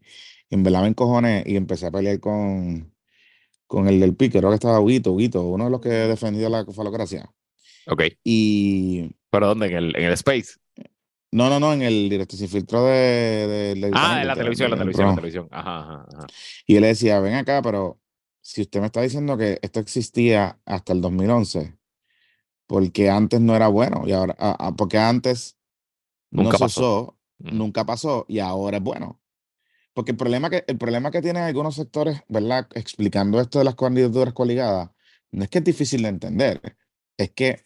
en 0.50 0.64
verdad 0.64 0.84
me 0.84 0.88
encojoné 0.88 1.44
y 1.46 1.58
empecé 1.58 1.88
a 1.88 1.92
pelear 1.92 2.22
con, 2.22 2.94
con 3.68 3.90
el 3.90 4.00
del 4.00 4.16
pique, 4.16 4.40
creo 4.40 4.50
que 4.50 4.56
estaba 4.56 4.80
Huguito, 4.80 5.12
Huguito, 5.12 5.44
uno 5.44 5.66
de 5.66 5.72
los 5.72 5.82
que 5.82 5.90
defendía 5.90 6.48
la 6.48 6.66
falocracia. 6.66 7.30
Ok. 7.88 8.04
Y. 8.24 9.12
¿Pero 9.30 9.48
dónde? 9.48 9.68
¿En 9.68 9.76
el, 9.76 9.96
en 9.98 10.04
el 10.06 10.14
Space? 10.14 10.54
No, 11.32 11.50
no, 11.50 11.60
no, 11.60 11.74
en 11.74 11.82
el 11.82 12.10
directo 12.10 12.38
sin 12.38 12.48
filtro 12.48 12.86
de. 12.86 13.76
de, 13.76 13.92
ah, 13.94 14.22
en 14.22 14.28
la 14.28 14.36
televisión, 14.36 14.72
la 14.72 14.78
televisión, 14.78 15.08
la 15.10 15.16
televisión. 15.16 15.48
Ajá, 15.52 15.80
ajá, 15.80 16.06
ajá. 16.16 16.28
Y 16.66 16.78
él 16.78 16.84
decía, 16.84 17.20
ven 17.20 17.34
acá, 17.34 17.62
pero 17.62 18.00
si 18.48 18.62
usted 18.62 18.80
me 18.80 18.86
está 18.86 19.02
diciendo 19.02 19.38
que 19.38 19.60
esto 19.62 19.82
existía 19.82 20.58
hasta 20.64 20.94
el 20.94 21.02
2011, 21.02 21.78
porque 22.66 23.10
antes 23.10 23.42
no 23.42 23.54
era 23.58 23.68
bueno 23.68 24.04
y 24.08 24.14
ahora, 24.14 24.38
ah, 24.40 24.56
ah, 24.58 24.74
porque 24.74 24.98
antes 24.98 25.58
nunca 26.32 26.52
no 26.52 26.58
se 26.58 26.64
pasó. 26.64 27.02
usó, 27.02 27.18
nunca 27.40 27.86
pasó 27.86 28.26
y 28.30 28.40
ahora 28.40 28.78
es 28.78 28.84
bueno. 28.84 29.22
Porque 29.94 30.12
el 30.12 30.18
problema 30.18 30.50
que, 30.50 30.64
el 30.66 30.78
problema 30.78 31.12
que 31.12 31.22
tienen 31.22 31.44
algunos 31.44 31.76
sectores, 31.76 32.22
¿verdad? 32.30 32.70
Explicando 32.74 33.42
esto 33.42 33.60
de 33.60 33.66
las 33.66 33.76
candidaturas 33.76 34.34
coligadas, 34.34 34.92
no 35.32 35.44
es 35.44 35.50
que 35.50 35.58
es 35.58 35.66
difícil 35.66 36.04
de 36.04 36.08
entender, 36.08 36.78
es 37.18 37.32
que, 37.32 37.66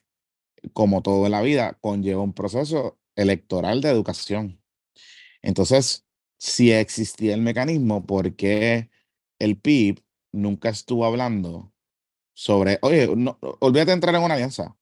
como 0.74 1.04
todo 1.04 1.28
en 1.28 1.34
la 1.34 1.44
vida, 1.44 1.78
conlleva 1.80 2.24
un 2.24 2.34
proceso 2.34 2.98
electoral 3.16 3.82
de 3.82 3.90
educación. 3.90 4.64
Entonces, 5.44 6.08
si 6.40 6.72
existía 6.72 7.36
el 7.36 7.42
mecanismo, 7.42 8.04
¿por 8.04 8.36
qué 8.36 8.90
el 9.38 9.60
PIB 9.60 10.02
nunca 10.32 10.70
estuvo 10.70 11.06
hablando 11.06 11.74
sobre, 12.34 12.80
oye, 12.82 13.08
no, 13.16 13.38
olvídate 13.60 13.92
de 13.92 13.96
entrar 13.96 14.16
en 14.16 14.24
una 14.24 14.36
alianza? 14.36 14.76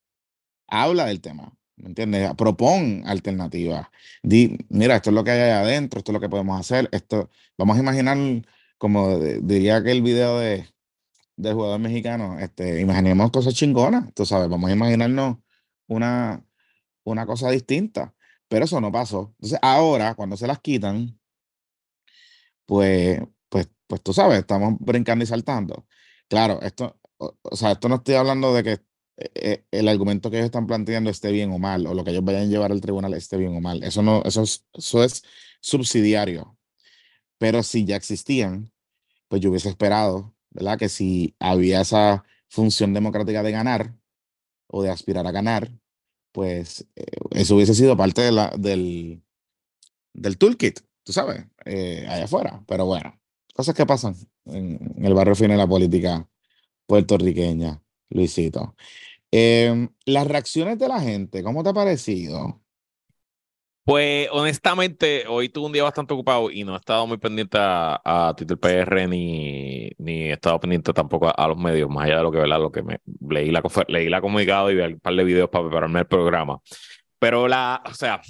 Habla 0.68 1.06
del 1.06 1.22
tema. 1.22 1.58
¿Me 1.77 1.88
entiendes? 1.88 2.34
Propon 2.36 3.03
alternativas. 3.06 3.88
Di, 4.22 4.58
mira, 4.70 4.98
esto 4.98 5.10
es 5.12 5.13
lo 5.13 5.24
que 5.24 5.32
hay 5.32 5.39
allá 5.41 5.62
adentro, 5.62 6.00
esto 6.00 6.12
es 6.12 6.13
lo 6.13 6.20
que 6.20 6.29
podemos 6.29 6.60
hacer. 6.60 6.89
Esto, 6.91 7.29
vamos 7.58 7.77
a 7.77 7.79
imaginar, 7.79 8.18
como 8.77 9.18
diría 9.20 9.77
aquel 9.77 10.01
video 10.01 10.39
de, 10.39 10.68
del 11.38 11.53
jugador 11.53 11.79
mexicano, 11.79 12.38
este, 12.39 12.82
imaginemos 12.82 13.32
cosas 13.32 13.53
chingonas, 13.53 14.13
tú 14.13 14.25
sabes, 14.25 14.50
vamos 14.50 14.70
a 14.70 14.74
imaginarnos 14.74 15.38
una, 15.88 16.46
una 17.03 17.25
cosa 17.25 17.50
distinta. 17.50 18.13
Pero 18.50 18.65
eso 18.65 18.82
no 18.82 18.91
pasó. 18.91 19.34
Entonces, 19.38 19.60
ahora, 19.62 20.15
cuando 20.15 20.36
se 20.36 20.48
las 20.48 20.60
quitan, 20.60 21.20
pues, 22.65 23.22
pues, 23.89 24.03
tú 24.03 24.13
sabes, 24.13 24.39
estamos 24.39 24.75
brincando 24.79 25.24
y 25.24 25.27
saltando. 25.27 25.88
Claro, 26.29 26.62
esto, 26.62 27.00
o 27.17 27.55
sea, 27.55 27.72
esto 27.72 27.89
no 27.89 27.96
estoy 27.96 28.15
hablando 28.15 28.53
de 28.53 28.63
que 28.63 28.79
eh, 29.17 29.65
el 29.72 29.88
argumento 29.89 30.29
que 30.29 30.38
ellos 30.38 30.46
están 30.46 30.67
planteando 30.67 31.10
esté 31.10 31.31
bien 31.31 31.51
o 31.51 31.58
mal, 31.60 31.88
o 31.88 31.96
lo 31.96 32.03
que 32.03 32.12
ellos 32.12 32.24
vayan 32.24 32.43
a 32.43 32.46
llevar 32.46 32.72
al 32.72 32.81
tribunal 32.81 33.15
esté 33.15 33.38
bien 33.38 33.55
o 33.55 33.62
mal. 33.62 33.84
Eso 33.84 34.03
no, 34.03 34.22
eso 34.25 34.43
es, 34.43 34.65
eso 34.74 35.03
es 35.03 35.24
subsidiario. 35.60 36.55
Pero 37.39 37.63
si 37.63 37.86
ya 37.86 37.96
existían, 37.96 38.72
pues 39.27 39.41
yo 39.41 39.50
hubiese 39.50 39.69
esperado, 39.69 40.36
¿verdad? 40.51 40.77
Que 40.77 40.89
si 40.89 41.36
había 41.39 41.81
esa 41.81 42.25
función 42.50 42.93
democrática 42.93 43.43
de 43.43 43.51
ganar 43.51 43.96
o 44.67 44.84
de 44.84 44.91
aspirar 44.91 45.27
a 45.27 45.31
ganar, 45.31 45.72
pues 46.31 46.88
eh, 46.96 47.05
eso 47.31 47.55
hubiese 47.55 47.74
sido 47.75 47.98
parte 47.98 48.22
de 48.22 48.50
del, 48.58 49.24
del 50.13 50.38
toolkit, 50.38 50.81
tú 51.03 51.13
sabes, 51.13 51.46
eh, 51.65 52.05
allá 52.10 52.25
afuera. 52.25 52.63
Pero 52.67 52.86
bueno, 52.86 53.18
cosas 53.59 53.75
que 53.75 53.85
pasan 53.85 54.15
en, 54.45 54.79
el 55.03 55.13
barrio 55.13 55.35
fino 55.35 55.51
de 55.51 55.57
la 55.57 55.67
política 55.67 56.25
puertorriqueña, 56.85 57.81
Luisito. 58.09 58.73
Em, 59.29 59.89
las 60.05 60.25
reacciones 60.27 60.79
de 60.79 60.87
la 60.87 61.01
gente, 61.01 61.43
¿cómo 61.43 61.61
te 61.61 61.67
ha 61.67 61.73
parecido? 61.73 62.61
Pues 63.83 64.29
honestamente, 64.31 65.25
hoy 65.27 65.49
tuve 65.49 65.65
un 65.65 65.73
día 65.73 65.83
bastante 65.83 66.13
ocupado 66.13 66.49
y 66.49 66.63
no 66.63 66.73
he 66.73 66.77
estado 66.77 67.05
muy 67.05 67.17
pendiente 67.17 67.57
a, 67.59 68.33
Twitter 68.37 68.57
PR 68.57 69.09
ni, 69.09 69.89
ni 69.97 70.29
he 70.29 70.31
estado 70.31 70.57
pendiente 70.57 70.93
tampoco 70.93 71.29
a, 71.37 71.47
los 71.49 71.57
medios, 71.57 71.89
más 71.89 72.05
allá 72.05 72.19
de 72.19 72.23
lo 72.23 72.31
que, 72.31 72.37
¿verdad? 72.37 72.61
Lo 72.61 72.71
que 72.71 72.81
me 72.81 73.01
leí 73.29 73.51
la, 73.51 73.61
leí 73.89 74.07
la 74.07 74.21
comunicado 74.21 74.71
y 74.71 74.75
vi 74.75 74.83
un 74.83 75.01
par 75.01 75.15
de 75.15 75.23
videos 75.25 75.49
para 75.49 75.65
prepararme 75.65 75.99
el 75.99 76.07
programa. 76.07 76.61
Pero 77.19 77.49
la, 77.49 77.83
o 77.85 77.93
sea, 77.93 78.21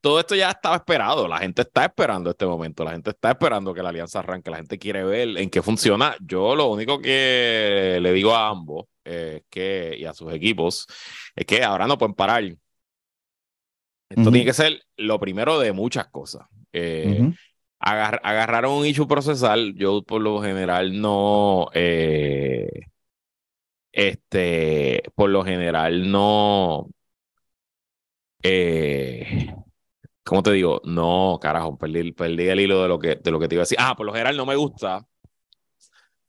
todo 0.00 0.20
esto 0.20 0.34
ya 0.34 0.50
estaba 0.50 0.76
esperado. 0.76 1.26
La 1.28 1.38
gente 1.38 1.62
está 1.62 1.84
esperando 1.84 2.30
este 2.30 2.46
momento. 2.46 2.84
La 2.84 2.92
gente 2.92 3.10
está 3.10 3.30
esperando 3.30 3.74
que 3.74 3.82
la 3.82 3.88
alianza 3.90 4.20
arranque. 4.20 4.50
La 4.50 4.58
gente 4.58 4.78
quiere 4.78 5.04
ver 5.04 5.36
en 5.38 5.50
qué 5.50 5.62
funciona. 5.62 6.16
Yo 6.20 6.54
lo 6.54 6.66
único 6.68 7.00
que 7.00 7.98
le 8.00 8.12
digo 8.12 8.34
a 8.34 8.48
ambos 8.48 8.86
que, 9.04 9.96
y 9.98 10.04
a 10.04 10.12
sus 10.12 10.32
equipos 10.32 10.86
es 11.34 11.46
que 11.46 11.64
ahora 11.64 11.86
no 11.86 11.96
pueden 11.96 12.14
parar 12.14 12.44
esto 14.08 14.30
tiene 14.30 14.44
que 14.44 14.54
ser 14.54 14.82
lo 14.96 15.18
primero 15.18 15.58
de 15.58 15.72
muchas 15.72 16.08
cosas. 16.08 16.46
Eh, 16.72 17.30
agarraron 17.78 18.72
un 18.72 18.86
issue 18.86 19.06
procesal. 19.06 19.74
Yo, 19.76 20.02
por 20.02 20.22
lo 20.22 20.40
general, 20.40 21.00
no. 21.00 21.68
Eh, 21.74 22.68
este, 23.92 25.02
por 25.14 25.30
lo 25.30 25.44
general, 25.44 26.10
no. 26.10 26.88
Eh, 28.42 29.54
¿Cómo 30.28 30.42
te 30.42 30.52
digo? 30.52 30.82
No, 30.84 31.38
carajo, 31.40 31.78
perdí, 31.78 32.12
perdí 32.12 32.48
el 32.48 32.60
hilo 32.60 32.82
de 32.82 32.88
lo, 32.88 32.98
que, 32.98 33.16
de 33.16 33.30
lo 33.30 33.40
que 33.40 33.48
te 33.48 33.54
iba 33.54 33.62
a 33.62 33.64
decir. 33.64 33.78
Ah, 33.80 33.96
por 33.96 34.04
lo 34.04 34.12
general 34.12 34.36
no 34.36 34.44
me 34.44 34.56
gusta 34.56 35.06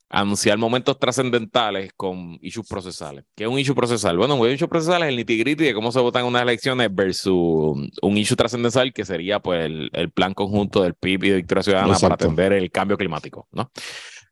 anunciar 0.08 0.58
momentos 0.58 0.98
trascendentales 0.98 1.92
con 1.98 2.40
issues 2.42 2.66
procesales. 2.66 3.26
¿Qué 3.36 3.44
es 3.44 3.50
un 3.50 3.60
issue 3.60 3.76
procesal? 3.76 4.18
Bueno, 4.18 4.36
un 4.36 4.50
issue 4.50 4.70
procesal 4.70 5.04
es 5.04 5.10
el 5.10 5.18
nitty 5.18 5.44
de 5.54 5.74
cómo 5.74 5.92
se 5.92 6.00
votan 6.00 6.24
unas 6.24 6.44
elecciones 6.44 6.88
versus 6.96 7.92
un 8.02 8.18
issue 8.18 8.38
trascendental 8.38 8.94
que 8.94 9.04
sería 9.04 9.42
pues 9.42 9.66
el, 9.66 10.12
plan 10.12 10.34
conjunto 10.34 10.82
del 10.82 10.94
PIB 10.94 11.24
y 11.26 11.30
de 11.32 11.36
Victoria 11.36 11.64
Ciudadana 11.64 12.00
para 12.00 12.16
atender 12.16 12.54
el 12.54 12.72
cambio 12.72 12.98
climático, 12.98 13.50
¿no? 13.52 13.70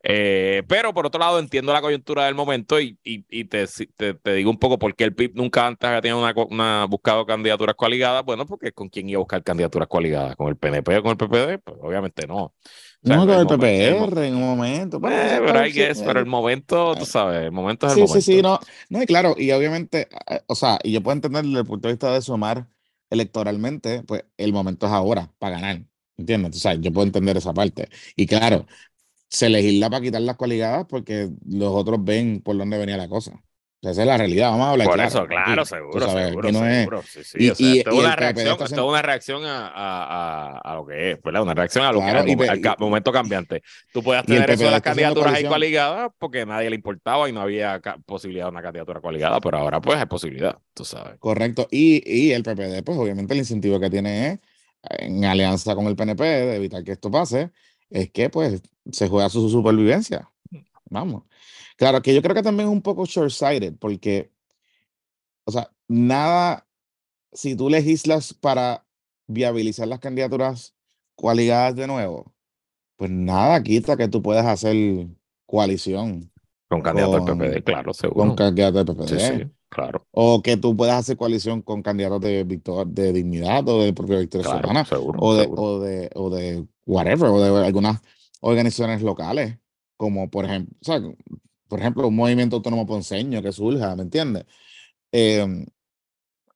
Eh, 0.10 0.64
pero 0.68 0.94
por 0.94 1.06
otro 1.06 1.20
lado, 1.20 1.38
entiendo 1.38 1.74
la 1.74 1.82
coyuntura 1.82 2.26
del 2.26 2.36
momento 2.36 2.80
y, 2.80 2.98
y, 3.04 3.44
te, 3.44 3.68
te, 3.68 4.34
digo 4.34 4.50
un 4.50 4.58
poco 4.58 4.80
por 4.80 4.96
qué 4.96 5.04
el 5.04 5.14
PIB 5.14 5.36
nunca 5.36 5.68
antes 5.68 5.86
había 5.86 6.02
tenido 6.02 6.20
una, 6.20 6.34
una, 6.50 6.86
buscado 6.86 7.26
candidaturas 7.26 7.76
coaligadas. 7.76 8.24
Bueno, 8.24 8.46
porque 8.46 8.72
con 8.72 8.88
quién 8.88 9.10
iba 9.10 9.18
a 9.18 9.20
buscar 9.20 9.44
candidaturas 9.44 9.90
coaligadas, 9.90 10.38
con 10.38 10.48
el 10.48 10.56
PNP 10.56 10.98
o 10.98 11.04
con 11.04 11.12
el 11.12 11.18
PPD, 11.18 11.60
pues 11.62 11.78
obviamente 11.82 12.26
no 12.26 12.54
no, 13.02 13.26
con 13.26 13.40
el 13.40 13.48
PPR 13.48 14.26
en 14.26 14.36
un 14.36 14.42
momento. 14.42 15.00
Pero, 15.00 15.16
eh, 15.16 15.42
pero, 15.46 15.60
hay 15.60 15.72
que, 15.72 15.94
pero 16.06 16.20
el 16.20 16.26
momento, 16.26 16.96
tú 16.96 17.06
sabes, 17.06 17.44
el 17.44 17.52
momento 17.52 17.88
es 17.88 17.94
el 17.94 17.96
sí, 17.96 18.02
momento. 18.02 18.22
Sí, 18.22 18.34
sí, 18.34 18.42
no, 18.42 18.60
no, 18.90 19.04
y 19.04 19.06
claro, 19.06 19.36
y 19.38 19.52
obviamente, 19.52 20.08
eh, 20.30 20.42
o 20.48 20.56
sea, 20.56 20.80
y 20.84 20.92
yo 20.92 21.02
puedo 21.02 21.16
entender 21.16 21.44
desde 21.44 21.60
el 21.60 21.66
punto 21.66 21.88
de 21.88 21.94
vista 21.94 22.12
de 22.12 22.22
sumar 22.22 22.68
electoralmente, 23.10 24.04
pues 24.04 24.26
el 24.38 24.52
momento 24.52 24.88
es 24.88 24.92
ahora, 24.92 25.32
para 25.38 25.60
ganar, 25.60 25.84
¿entiendes? 26.18 26.56
O 26.56 26.60
sea, 26.60 26.74
yo 26.74 26.92
puedo 26.92 27.06
entender 27.06 27.38
esa 27.38 27.54
parte. 27.54 27.90
Y 28.16 28.26
claro, 28.26 28.66
se 29.30 29.50
legisla 29.50 29.90
para 29.90 30.02
quitar 30.02 30.22
las 30.22 30.38
cualidades 30.38 30.86
porque 30.88 31.30
los 31.48 31.74
otros 31.74 32.04
ven 32.04 32.42
por 32.42 32.58
dónde 32.58 32.78
venía 32.78 32.98
la 32.98 33.10
cosa 33.10 33.42
esa 33.82 34.02
es 34.02 34.08
la 34.08 34.18
realidad, 34.18 34.50
vamos 34.50 34.68
a 34.68 34.72
hablar. 34.72 34.88
Por 34.88 35.00
eso, 35.00 35.28
claro, 35.28 35.64
seguro, 35.64 36.10
seguro, 36.10 36.52
seguro. 36.52 37.04
Sí, 37.04 37.24
sí. 37.24 37.38
Y, 37.38 37.78
esto, 37.78 37.92
es 37.92 37.96
una 37.96 38.16
reacción, 38.16 38.48
esto 38.48 38.66
es 38.66 38.72
una 38.72 39.02
reacción 39.04 39.46
a, 39.46 39.68
a, 39.68 40.58
a, 40.58 40.76
lo 40.76 40.86
que 40.86 41.12
es, 41.12 41.22
¿verdad? 41.22 41.44
Una 41.44 41.54
reacción 41.54 41.86
a 41.86 41.92
lo 41.92 42.00
que 42.00 42.08
es, 42.08 42.50
al, 42.50 42.76
momento 42.80 43.12
cambiante. 43.12 43.62
Tú 43.94 44.02
puedes 44.02 44.26
tener 44.26 44.50
eso 44.50 44.64
de 44.64 44.72
las 44.72 44.82
candidaturas 44.82 45.34
ahí 45.34 45.46
coaligadas 45.46 46.12
porque 46.18 46.46
nadie 46.46 46.70
le 46.70 46.76
importaba 46.76 47.30
y 47.30 47.34
no 47.34 47.42
había 47.42 47.80
posibilidad 48.06 48.46
de 48.46 48.52
una 48.52 48.64
candidatura 48.64 49.00
coaligada, 49.00 49.40
pero 49.40 49.60
ahora 49.60 49.80
pues 49.80 50.00
hay 50.00 50.08
posibilidad, 50.08 50.58
tú 50.74 50.84
sabes. 50.84 51.18
Correcto. 51.20 51.68
Y, 51.70 52.02
y 52.06 52.32
el 52.32 52.42
PPD, 52.42 52.84
pues 52.84 52.98
obviamente 52.98 53.34
el 53.34 53.40
incentivo 53.40 53.80
que 53.80 53.92
tiene 53.92 54.28
es, 54.28 54.40
en 55.00 55.24
alianza 55.24 55.76
con 55.76 55.86
el 55.86 55.96
PNP, 55.96 56.24
de 56.24 56.56
evitar 56.56 56.84
que 56.84 56.94
esto 56.94 57.12
pase, 57.12 57.52
es 57.90 58.12
que 58.12 58.30
pues 58.30 58.62
se 58.92 59.08
juega 59.08 59.30
su 59.30 59.50
supervivencia. 59.50 60.30
Vamos. 60.90 61.24
Claro, 61.78 62.02
que 62.02 62.14
yo 62.14 62.22
creo 62.22 62.36
que 62.36 62.44
también 62.44 62.70
es 62.70 62.74
un 62.74 62.82
poco 62.82 63.06
short-sighted, 63.06 63.76
porque, 63.80 64.32
o 65.46 65.52
sea, 65.52 65.72
nada, 65.88 66.68
si 67.32 67.56
tú 67.56 67.70
legislas 67.70 68.34
para 68.34 68.86
viabilizar 69.28 69.88
las 69.88 70.00
candidaturas 70.00 70.76
coaligadas 71.16 71.76
de 71.76 71.88
nuevo, 71.88 72.34
pues 72.96 73.12
nada 73.12 73.62
quita 73.62 73.96
que 73.96 74.08
tú 74.08 74.22
puedas 74.22 74.46
hacer 74.46 75.08
coalición. 75.46 76.32
Con 76.68 76.82
candidatos 76.82 77.26
del 77.26 77.38
PPD, 77.38 77.64
claro, 77.64 77.94
seguro. 77.94 78.26
Con 78.26 78.36
candidatos 78.36 78.86
del 78.86 78.96
PPD. 78.96 79.08
Sí, 79.08 79.20
sí, 79.20 79.52
claro. 79.70 80.06
O 80.12 80.42
que 80.42 80.58
tú 80.58 80.76
puedas 80.76 80.96
hacer 80.96 81.16
coalición 81.16 81.62
con 81.62 81.84
candidatos 81.84 82.22
de, 82.22 82.44
de 82.44 83.14
dignidad 83.14 83.68
o 83.70 83.84
de 83.84 83.94
propia 83.94 84.20
Victoria 84.20 84.60
claro, 84.62 84.86
Seguro, 84.86 85.20
o, 85.22 85.36
de, 85.36 85.50
o, 85.52 85.80
de, 85.80 86.10
o 86.16 86.30
de 86.32 86.68
whatever, 86.88 87.30
o 87.30 87.42
de 87.42 87.66
algunas 87.66 88.02
organizaciones 88.42 89.02
locales, 89.02 89.60
como 89.98 90.30
por 90.30 90.46
ejemplo, 90.46 90.76
o 90.82 90.86
sea, 90.86 91.02
por 91.68 91.80
ejemplo, 91.80 92.08
un 92.08 92.16
movimiento 92.16 92.56
autónomo 92.56 92.88
ponceño 92.88 93.42
que 93.42 93.52
surja, 93.52 93.96
¿me 93.96 94.04
entiendes? 94.04 94.46
Em, 95.12 95.66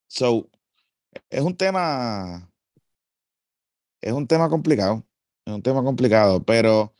so, 0.07 0.49
es 1.29 1.41
un 1.41 1.55
tema, 1.55 2.49
es 4.01 4.13
un 4.13 4.25
tema 4.25 4.49
complicado, 4.49 5.05
es 5.45 5.53
un 5.53 5.61
tema 5.61 5.83
complicado, 5.83 6.43
pero, 6.43 6.93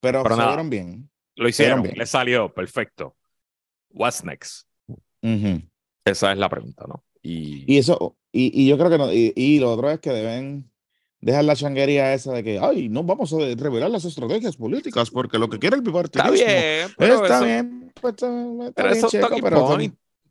pero, 0.00 0.22
pero 0.22 0.64
bien. 0.64 1.10
Lo 1.34 1.48
hicieron, 1.48 1.82
bien. 1.82 1.96
le 1.98 2.06
salió, 2.06 2.54
perfecto. 2.54 3.16
What's 3.90 4.24
next? 4.24 4.66
Esa 6.04 6.32
es 6.32 6.38
la 6.38 6.48
pregunta, 6.48 6.84
¿no? 6.86 7.04
Y, 7.20 7.64
y 7.70 7.78
eso, 7.78 8.16
y, 8.30 8.62
y, 8.62 8.68
yo 8.68 8.78
creo 8.78 8.90
que 8.90 8.98
no, 8.98 9.12
y, 9.12 9.32
y 9.34 9.58
lo 9.58 9.72
otro 9.72 9.90
es 9.90 9.98
que 9.98 10.10
deben 10.10 10.70
dejar 11.20 11.44
la 11.44 11.56
changuería 11.56 12.14
esa 12.14 12.32
de 12.32 12.44
que, 12.44 12.58
ay, 12.58 12.88
no 12.88 13.02
vamos 13.02 13.32
a 13.32 13.36
revelar 13.38 13.90
las 13.90 14.04
estrategias 14.04 14.56
políticas 14.56 15.10
porque 15.10 15.38
lo 15.38 15.48
que 15.48 15.58
quiere 15.58 15.76
el 15.76 15.82
bipartidismo. 15.82 16.34
Está 16.34 16.46
bien, 16.46 16.90
pero 16.96 17.14
está 17.22 17.40
bien, 17.44 17.92
pues, 18.00 18.14
está, 18.14 18.72
pero 18.74 18.90
bien, 18.90 19.06
checo, 19.08 19.36
pero 19.42 19.78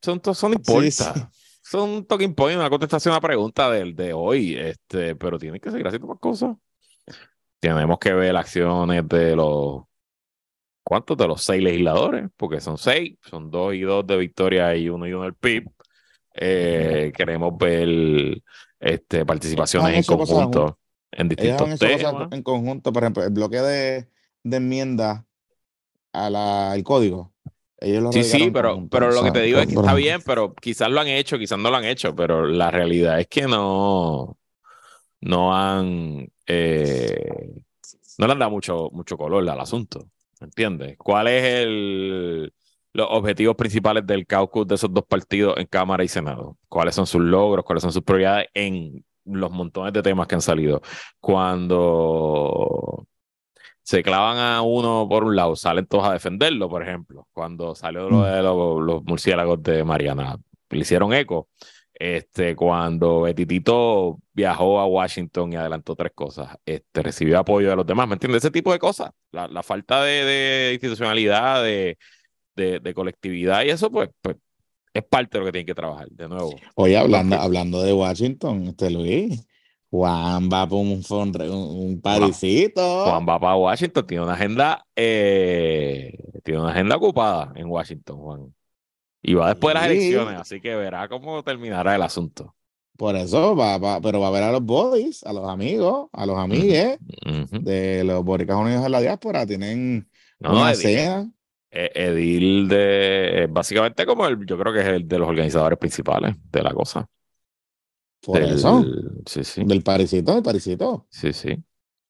son, 0.01 0.35
son 0.35 0.53
importa. 0.53 1.31
Son 1.61 2.05
talking 2.05 2.35
point, 2.35 2.59
una 2.59 2.69
contestación 2.69 3.11
a 3.13 3.17
la 3.17 3.21
pregunta 3.21 3.71
del 3.71 3.95
de 3.95 4.13
hoy, 4.13 4.55
este, 4.55 5.15
pero 5.15 5.39
tiene 5.39 5.59
que 5.59 5.71
seguir 5.71 5.87
haciendo 5.87 6.07
más 6.07 6.19
cosas. 6.19 6.55
Tenemos 7.59 7.97
que 7.97 8.13
ver 8.13 8.35
acciones 8.35 9.07
de 9.07 9.35
los 9.35 9.81
¿cuántos? 10.85 11.17
De 11.17 11.27
los 11.27 11.43
seis 11.43 11.61
legisladores, 11.63 12.29
porque 12.37 12.61
son 12.61 12.77
seis, 12.77 13.17
son 13.23 13.49
dos 13.49 13.73
y 13.73 13.81
dos 13.81 14.05
de 14.05 14.17
Victoria 14.17 14.75
y 14.75 14.87
uno 14.87 15.07
y 15.07 15.13
uno 15.13 15.23
del 15.23 15.33
PIB. 15.33 15.67
Eh, 16.35 17.11
queremos 17.15 17.57
ver 17.57 18.39
este, 18.85 19.25
participaciones 19.25 19.95
en 19.95 20.03
conjunto 20.03 20.77
en 21.11 21.27
distintos 21.27 21.79
temas. 21.79 22.27
en 22.31 22.43
conjunto, 22.43 22.93
por 22.93 23.03
ejemplo, 23.03 23.23
el 23.23 23.31
bloque 23.31 23.59
de, 23.59 24.07
de 24.43 24.57
enmienda 24.57 25.25
al 26.13 26.83
código. 26.83 27.33
Ellos 27.77 28.03
lo 28.03 28.11
sí, 28.11 28.23
sí, 28.23 28.51
pero, 28.51 28.87
pero 28.89 29.11
lo 29.11 29.23
que 29.23 29.31
te 29.31 29.41
digo 29.41 29.59
es 29.59 29.67
que 29.67 29.73
está 29.73 29.93
bien, 29.95 30.21
pero 30.23 30.53
quizás 30.53 30.89
lo 30.89 31.01
han 31.01 31.07
hecho, 31.07 31.39
quizás 31.39 31.57
no 31.57 31.71
lo 31.71 31.77
han 31.77 31.85
hecho, 31.85 32.15
pero 32.15 32.45
la 32.45 32.69
realidad 32.69 33.19
es 33.19 33.27
que 33.27 33.47
no, 33.47 34.37
no 35.19 35.55
han, 35.55 36.29
eh, 36.45 37.53
no 38.19 38.27
le 38.27 38.33
han 38.33 38.39
dado 38.39 38.51
mucho, 38.51 38.89
mucho 38.93 39.17
color 39.17 39.49
al 39.49 39.59
asunto, 39.59 40.07
¿entiendes? 40.39 40.95
¿Cuál 40.97 41.27
es 41.27 41.43
el, 41.43 42.53
los 42.95 43.07
objetivos 43.11 43.57
principales 43.57 44.07
del 44.07 44.25
caucus 44.25 44.65
de 44.65 44.75
esos 44.75 44.91
dos 44.93 45.03
partidos 45.05 45.57
en 45.57 45.67
Cámara 45.67 46.05
y 46.05 46.07
Senado. 46.07 46.57
¿Cuáles 46.69 46.95
son 46.95 47.05
sus 47.05 47.21
logros? 47.21 47.65
¿Cuáles 47.65 47.81
son 47.81 47.91
sus 47.91 48.01
prioridades 48.01 48.47
en 48.53 49.03
los 49.25 49.51
montones 49.51 49.91
de 49.91 50.01
temas 50.01 50.27
que 50.27 50.35
han 50.35 50.41
salido? 50.41 50.81
Cuando 51.19 53.05
se 53.83 54.01
clavan 54.01 54.37
a 54.37 54.61
uno 54.61 55.07
por 55.09 55.25
un 55.25 55.35
lado, 55.35 55.57
salen 55.57 55.85
todos 55.87 56.05
a 56.05 56.13
defenderlo, 56.13 56.69
por 56.69 56.83
ejemplo. 56.83 57.27
Cuando 57.33 57.75
salió 57.75 58.09
lo 58.09 58.19
mm. 58.19 58.23
de 58.23 58.41
los, 58.41 59.03
murciélagos 59.03 59.61
de 59.61 59.83
Mariana, 59.83 60.37
le 60.69 60.79
hicieron 60.79 61.13
eco. 61.13 61.49
Este, 61.93 62.55
cuando 62.55 63.23
Betitito 63.23 64.19
viajó 64.31 64.79
a 64.79 64.85
Washington 64.85 65.51
y 65.51 65.57
adelantó 65.57 65.97
tres 65.97 66.13
cosas, 66.15 66.55
este, 66.65 67.03
recibió 67.03 67.39
apoyo 67.39 67.69
de 67.69 67.75
los 67.75 67.85
demás, 67.85 68.07
¿me 68.07 68.13
entiendes? 68.13 68.43
Ese 68.45 68.51
tipo 68.51 68.71
de 68.71 68.79
cosas. 68.79 69.11
La, 69.31 69.63
falta 69.63 70.01
de 70.01 70.71
institucionalidad, 70.73 71.61
de, 71.61 71.97
de, 72.55 72.93
colectividad 72.93 73.63
y 73.63 73.69
eso 73.69 73.91
pues, 73.91 74.09
pues 74.21 74.37
es 74.93 75.03
parte 75.03 75.37
de 75.37 75.39
lo 75.39 75.45
que 75.45 75.51
tienen 75.51 75.65
que 75.65 75.75
trabajar 75.75 76.07
de 76.09 76.29
nuevo. 76.29 76.55
Oye, 76.75 76.97
hablando, 76.97 77.35
hablando 77.35 77.81
de 77.81 77.91
Washington, 77.91 78.67
este 78.67 78.89
Luis, 78.89 79.45
Juan 79.89 80.49
va 80.51 80.67
por 80.67 80.79
un, 80.79 81.03
un, 81.09 82.01
parisito. 82.01 83.05
Juan 83.05 83.25
va 83.27 83.39
para 83.39 83.55
Washington, 83.55 84.07
tiene 84.07 84.23
una 84.23 84.33
agenda, 84.33 84.85
eh, 84.95 86.17
tiene 86.43 86.61
una 86.61 86.71
agenda 86.71 86.95
ocupada 86.95 87.51
en 87.55 87.67
Washington, 87.67 88.17
Juan. 88.17 88.55
Y 89.21 89.33
va 89.33 89.49
después 89.49 89.73
de 89.73 89.79
las 89.79 89.89
elecciones, 89.89 90.39
así 90.39 90.61
que 90.61 90.75
verá 90.75 91.07
cómo 91.09 91.43
terminará 91.43 91.95
el 91.95 92.01
asunto. 92.01 92.55
Por 92.97 93.15
eso, 93.15 93.55
va, 93.55 93.77
va, 93.77 93.99
pero 93.99 94.21
va 94.21 94.27
a 94.29 94.31
ver 94.31 94.43
a 94.43 94.51
los 94.51 94.63
bodies, 94.63 95.23
a 95.23 95.33
los 95.33 95.49
amigos, 95.49 96.09
a 96.13 96.25
los 96.25 96.37
amigues 96.37 96.97
Ujú. 97.25 97.59
de 97.59 98.03
los 98.05 98.23
boricas 98.23 98.55
unidos 98.55 98.85
en 98.85 98.91
la 98.91 99.01
diáspora. 99.01 99.45
Tienen 99.45 100.07
No, 100.39 100.51
una 100.51 100.73
cena. 100.75 101.29
Eh, 101.75 101.91
Edil 101.95 102.67
de, 102.69 103.43
eh, 103.43 103.47
básicamente 103.47 104.05
como 104.05 104.25
el, 104.27 104.45
yo 104.45 104.57
creo 104.57 104.73
que 104.73 104.81
es 104.81 104.87
el 104.87 105.07
de 105.07 105.19
los 105.19 105.27
organizadores 105.29 105.77
principales 105.79 106.35
de 106.51 106.63
la 106.63 106.73
cosa. 106.73 107.07
Por 108.21 108.39
Del- 108.39 108.55
eso, 108.55 108.83
Sí, 109.25 109.43
sí, 109.43 109.63
del 109.65 109.83
parisito, 109.83 110.33
del 110.33 110.43
parisito. 110.43 111.05
sí, 111.09 111.31
sí. 111.33 111.63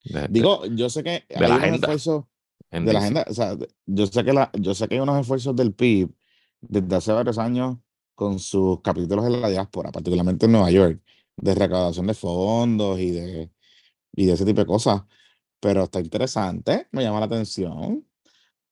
De- 0.03 0.27
Digo, 0.29 0.65
yo 0.67 0.89
sé 0.89 1.03
que 1.03 1.09
hay 1.09 1.25
la 1.41 1.47
unos 1.47 1.59
agenda. 1.59 1.77
esfuerzos 1.77 2.25
en 2.71 2.85
de 2.85 2.93
la 2.93 2.99
agenda, 2.99 3.25
o 3.29 3.33
sea, 3.33 3.55
de- 3.55 3.67
yo 3.85 4.05
sé 4.07 4.23
que 4.23 4.33
la, 4.33 4.51
yo 4.53 4.73
sé 4.75 4.87
que 4.87 4.95
hay 4.95 5.01
unos 5.01 5.19
esfuerzos 5.19 5.55
del 5.55 5.73
PIB 5.73 6.09
desde 6.61 6.95
hace 6.95 7.11
varios 7.11 7.37
años 7.37 7.77
con 8.15 8.39
sus 8.39 8.81
capítulos 8.81 9.25
en 9.25 9.41
la 9.41 9.49
diáspora, 9.49 9.91
particularmente 9.91 10.45
en 10.45 10.53
Nueva 10.53 10.71
York, 10.71 11.01
de 11.37 11.55
recaudación 11.55 12.07
de 12.07 12.13
fondos 12.13 12.99
y 12.99 13.11
de, 13.11 13.51
y 14.13 14.25
de 14.25 14.33
ese 14.33 14.45
tipo 14.45 14.61
de 14.61 14.67
cosas. 14.67 15.03
Pero 15.59 15.83
está 15.83 15.99
interesante, 16.01 16.87
me 16.91 17.03
llama 17.03 17.19
la 17.19 17.25
atención. 17.27 18.05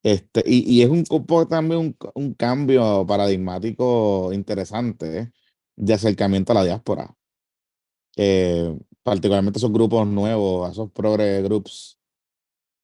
Este, 0.04 0.44
y, 0.46 0.70
y 0.80 0.82
es 0.84 0.90
un 0.90 1.06
poco 1.06 1.48
también 1.48 1.80
un, 1.80 1.98
un 2.16 2.34
cambio 2.34 3.06
paradigmático 3.08 4.32
interesante 4.34 5.32
de 5.76 5.94
acercamiento 5.94 6.52
a 6.52 6.56
la 6.56 6.66
diáspora. 6.66 7.16
Eh, 8.18 8.78
particularmente 9.02 9.60
esos 9.60 9.72
grupos 9.72 10.06
nuevos, 10.08 10.72
esos 10.72 10.92
progre 10.92 11.42
groups, 11.42 11.98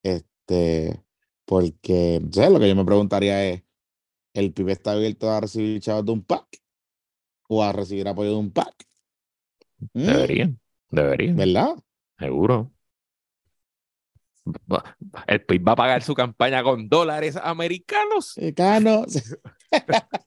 este, 0.01 1.03
porque, 1.45 2.21
sé, 2.31 2.49
lo 2.49 2.59
que 2.59 2.69
yo 2.69 2.75
me 2.75 2.85
preguntaría 2.85 3.45
es, 3.47 3.63
¿el 4.33 4.53
PIB 4.53 4.69
está 4.69 4.93
abierto 4.93 5.29
a 5.29 5.41
recibir 5.41 5.81
chavos 5.81 6.05
de 6.05 6.11
un 6.11 6.23
PAC? 6.23 6.47
¿O 7.47 7.63
a 7.63 7.73
recibir 7.73 8.07
apoyo 8.07 8.31
de 8.31 8.35
un 8.37 8.51
PAC? 8.51 8.85
¿Mm? 9.93 10.05
Deberían, 10.05 10.59
deberían, 10.89 11.35
¿Verdad? 11.35 11.75
seguro. 12.17 12.71
El 15.27 15.45
PIB 15.45 15.67
va 15.67 15.71
a 15.73 15.75
pagar 15.75 16.03
su 16.03 16.13
campaña 16.13 16.63
con 16.63 16.89
dólares 16.89 17.37
americanos. 17.41 18.33
Mexicanos. 18.37 19.21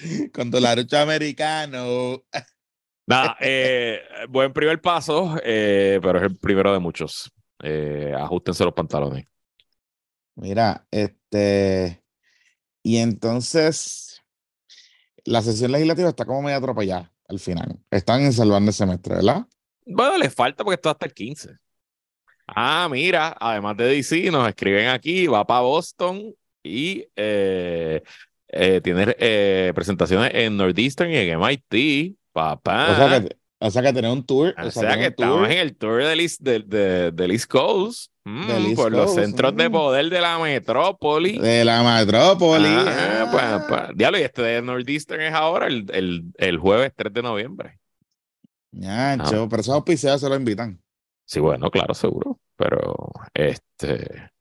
Con 0.32 0.50
dolarucho 0.50 0.98
americano. 0.98 2.22
Nada, 3.06 3.36
eh, 3.40 4.00
buen 4.28 4.52
primer 4.52 4.80
paso, 4.82 5.38
eh, 5.42 5.98
pero 6.02 6.18
es 6.18 6.24
el 6.24 6.36
primero 6.36 6.72
de 6.72 6.78
muchos. 6.78 7.32
Eh, 7.62 8.12
ajustense 8.16 8.64
los 8.64 8.74
pantalones. 8.74 9.26
Mira, 10.34 10.86
este, 10.90 12.02
y 12.82 12.98
entonces 12.98 14.22
la 15.24 15.42
sesión 15.42 15.72
legislativa 15.72 16.10
está 16.10 16.26
como 16.26 16.42
medio 16.42 16.58
atropellada 16.58 17.12
al 17.28 17.38
final. 17.40 17.78
Están 17.90 18.20
en 18.20 18.32
salvando 18.32 18.70
el 18.70 18.74
semestre, 18.74 19.16
¿verdad? 19.16 19.46
Bueno, 19.86 20.18
les 20.18 20.34
falta 20.34 20.62
porque 20.62 20.74
esto 20.74 20.90
hasta 20.90 21.06
el 21.06 21.14
15. 21.14 21.56
Ah, 22.48 22.88
mira, 22.90 23.36
además 23.38 23.76
de 23.76 23.84
DC, 23.86 24.30
nos 24.30 24.48
escriben 24.48 24.88
aquí, 24.88 25.26
va 25.26 25.46
para 25.46 25.60
Boston 25.60 26.34
y 26.62 27.06
eh, 27.14 28.02
eh, 28.48 28.80
tiene 28.82 29.14
eh, 29.18 29.72
presentaciones 29.74 30.30
en 30.34 30.56
Northeastern 30.56 31.10
y 31.10 31.16
en 31.16 31.40
MIT, 31.40 32.16
papá. 32.32 32.92
O 32.92 32.96
sea 32.96 33.20
que, 33.20 33.36
o 33.60 33.70
sea 33.70 33.82
que 33.82 33.92
tener 33.92 34.10
un 34.10 34.24
tour, 34.24 34.54
O 34.58 34.66
o 34.66 34.70
sea, 34.70 34.96
que 34.96 35.10
tour 35.10 35.26
estamos 35.26 35.50
en 35.50 35.58
el 35.58 35.76
tour 35.76 36.02
del 36.04 36.20
East, 36.20 36.40
del- 36.40 36.68
de- 36.68 37.12
del 37.12 37.32
East 37.32 37.50
Coast, 37.50 38.10
mm, 38.24 38.50
East 38.50 38.76
por 38.76 38.92
los 38.92 39.14
centros 39.14 39.54
de 39.54 39.68
mm. 39.68 39.72
poder 39.72 40.08
de 40.08 40.20
la 40.20 40.38
metrópoli. 40.38 41.38
de 41.38 41.64
la 41.64 41.82
metrópoli. 41.82 42.66
Ah, 42.66 43.28
pues, 43.30 43.42
ah. 43.44 43.64
pues, 43.68 43.82
diablo, 43.94 44.18
y 44.18 44.22
este 44.22 44.42
de 44.42 44.62
Northeastern 44.62 45.20
es 45.20 45.34
ahora 45.34 45.66
el, 45.66 45.84
el, 45.92 46.24
el 46.38 46.58
jueves 46.58 46.92
3 46.96 47.12
de 47.12 47.22
noviembre. 47.22 47.78
Ñacho, 48.72 49.48
pero 49.48 49.60
esos 49.60 49.74
auspiciados 49.74 50.20
se 50.20 50.28
lo 50.28 50.36
invitan. 50.36 50.80
Sí, 51.24 51.40
bueno, 51.40 51.70
claro, 51.70 51.92
seguro. 51.92 52.37
Pero, 52.58 53.12
este, 53.34 54.32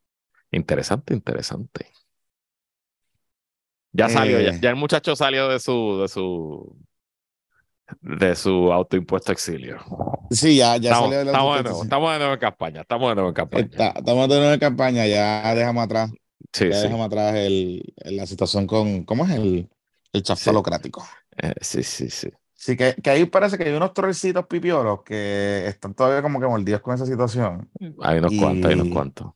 interesante, 0.51 1.13
interesante. 1.13 1.91
Ya 3.91 4.09
salió, 4.09 4.39
ya, 4.41 4.49
Eh. 4.51 4.59
ya 4.61 4.69
el 4.71 4.75
muchacho 4.75 5.15
salió 5.15 5.47
de 5.49 5.59
su, 5.59 5.99
de 6.01 6.07
su, 6.07 6.75
de 8.01 8.35
su 8.35 8.73
autoimpuesto 8.73 9.31
exilio. 9.31 9.77
Sí, 10.31 10.57
ya, 10.57 10.77
ya 10.77 10.89
estamos, 10.91 11.09
salió 11.09 11.19
de 11.19 11.25
la 11.25 11.31
estamos 11.31 11.57
de 11.57 11.63
nuevo, 11.63 11.83
estamos 11.83 12.11
de 12.11 12.17
nuevo 12.17 12.33
en 12.33 12.39
campaña, 12.39 12.81
estamos 12.81 13.09
de 13.09 13.15
nuevo 13.15 13.29
en 13.29 13.35
campaña. 13.35 13.65
Está- 13.65 13.93
estamos 13.99 14.29
de 14.29 14.35
nuevo 14.37 14.53
en 14.53 14.59
campaña, 14.59 15.05
ya 15.07 15.55
dejamos 15.55 15.83
atrás, 15.85 16.11
sí, 16.53 16.69
ya 16.69 16.75
sí, 16.75 16.81
dejamos 16.83 17.05
atrás 17.07 17.35
el, 17.35 17.93
la 17.97 18.25
situación 18.25 18.67
con, 18.67 19.03
¿cómo 19.03 19.25
es 19.25 19.31
el, 19.31 19.69
el 20.11 20.19
Sí. 20.19 20.23
chafalocrático? 20.23 21.07
eh, 21.37 21.53
sí, 21.61 21.83
sí, 21.83 22.09
sí. 22.09 22.29
Sí, 22.59 22.75
que, 22.75 22.95
que 22.95 23.09
ahí 23.11 23.25
parece 23.25 23.55
que 23.57 23.65
hay 23.65 23.73
unos 23.75 23.93
trollcitos 23.93 24.47
pipiolos 24.47 25.03
que 25.03 25.67
están 25.67 25.93
todavía 25.93 26.23
como 26.23 26.39
que 26.39 26.47
mordidos 26.47 26.81
con 26.81 26.95
esa 26.95 27.05
situación. 27.05 27.69
Hay 28.01 28.17
unos 28.17 28.33
cuantos, 28.33 28.69
hay 28.69 28.73
unos 28.73 28.87
Y- 28.87 28.91
cuantos. 28.91 29.27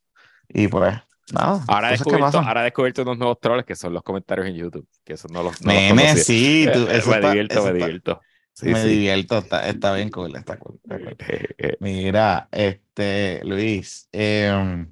Y 0.49 0.67
pues, 0.67 0.95
nada. 1.31 1.63
Ahora 1.67 1.89
he, 1.89 1.91
descubierto, 1.91 2.39
ahora 2.39 2.67
unos 3.03 3.17
nuevos 3.19 3.39
troles 3.39 3.63
que 3.65 3.75
son 3.75 3.93
los 3.93 4.01
comentarios 4.01 4.47
en 4.47 4.55
YouTube, 4.55 4.87
que 5.03 5.13
eso 5.13 5.27
no 5.29 5.43
los, 5.43 5.61
no 5.61 5.71
los 5.71 5.81
conocía. 5.89 6.15
sí, 6.17 6.67
tú- 6.73 6.79
Eh, 6.87 6.97
eso 6.97 7.09
me 7.11 7.15
está- 7.17 7.29
divierto, 7.29 7.53
eso 7.53 7.63
me 7.63 7.69
está- 7.69 7.85
divierto. 7.85 8.21
Sí, 8.53 8.65
me 8.69 8.81
sí. 8.81 8.87
divierto, 8.89 9.37
está, 9.37 9.69
está 9.69 9.93
bien 9.93 10.09
cool, 10.09 10.35
está 10.35 10.57
cool. 10.57 10.79
está 10.83 10.97
cool. 10.97 11.17
Mira, 11.79 12.49
este, 12.51 13.39
Luis, 13.45 14.09
em, 14.11 14.91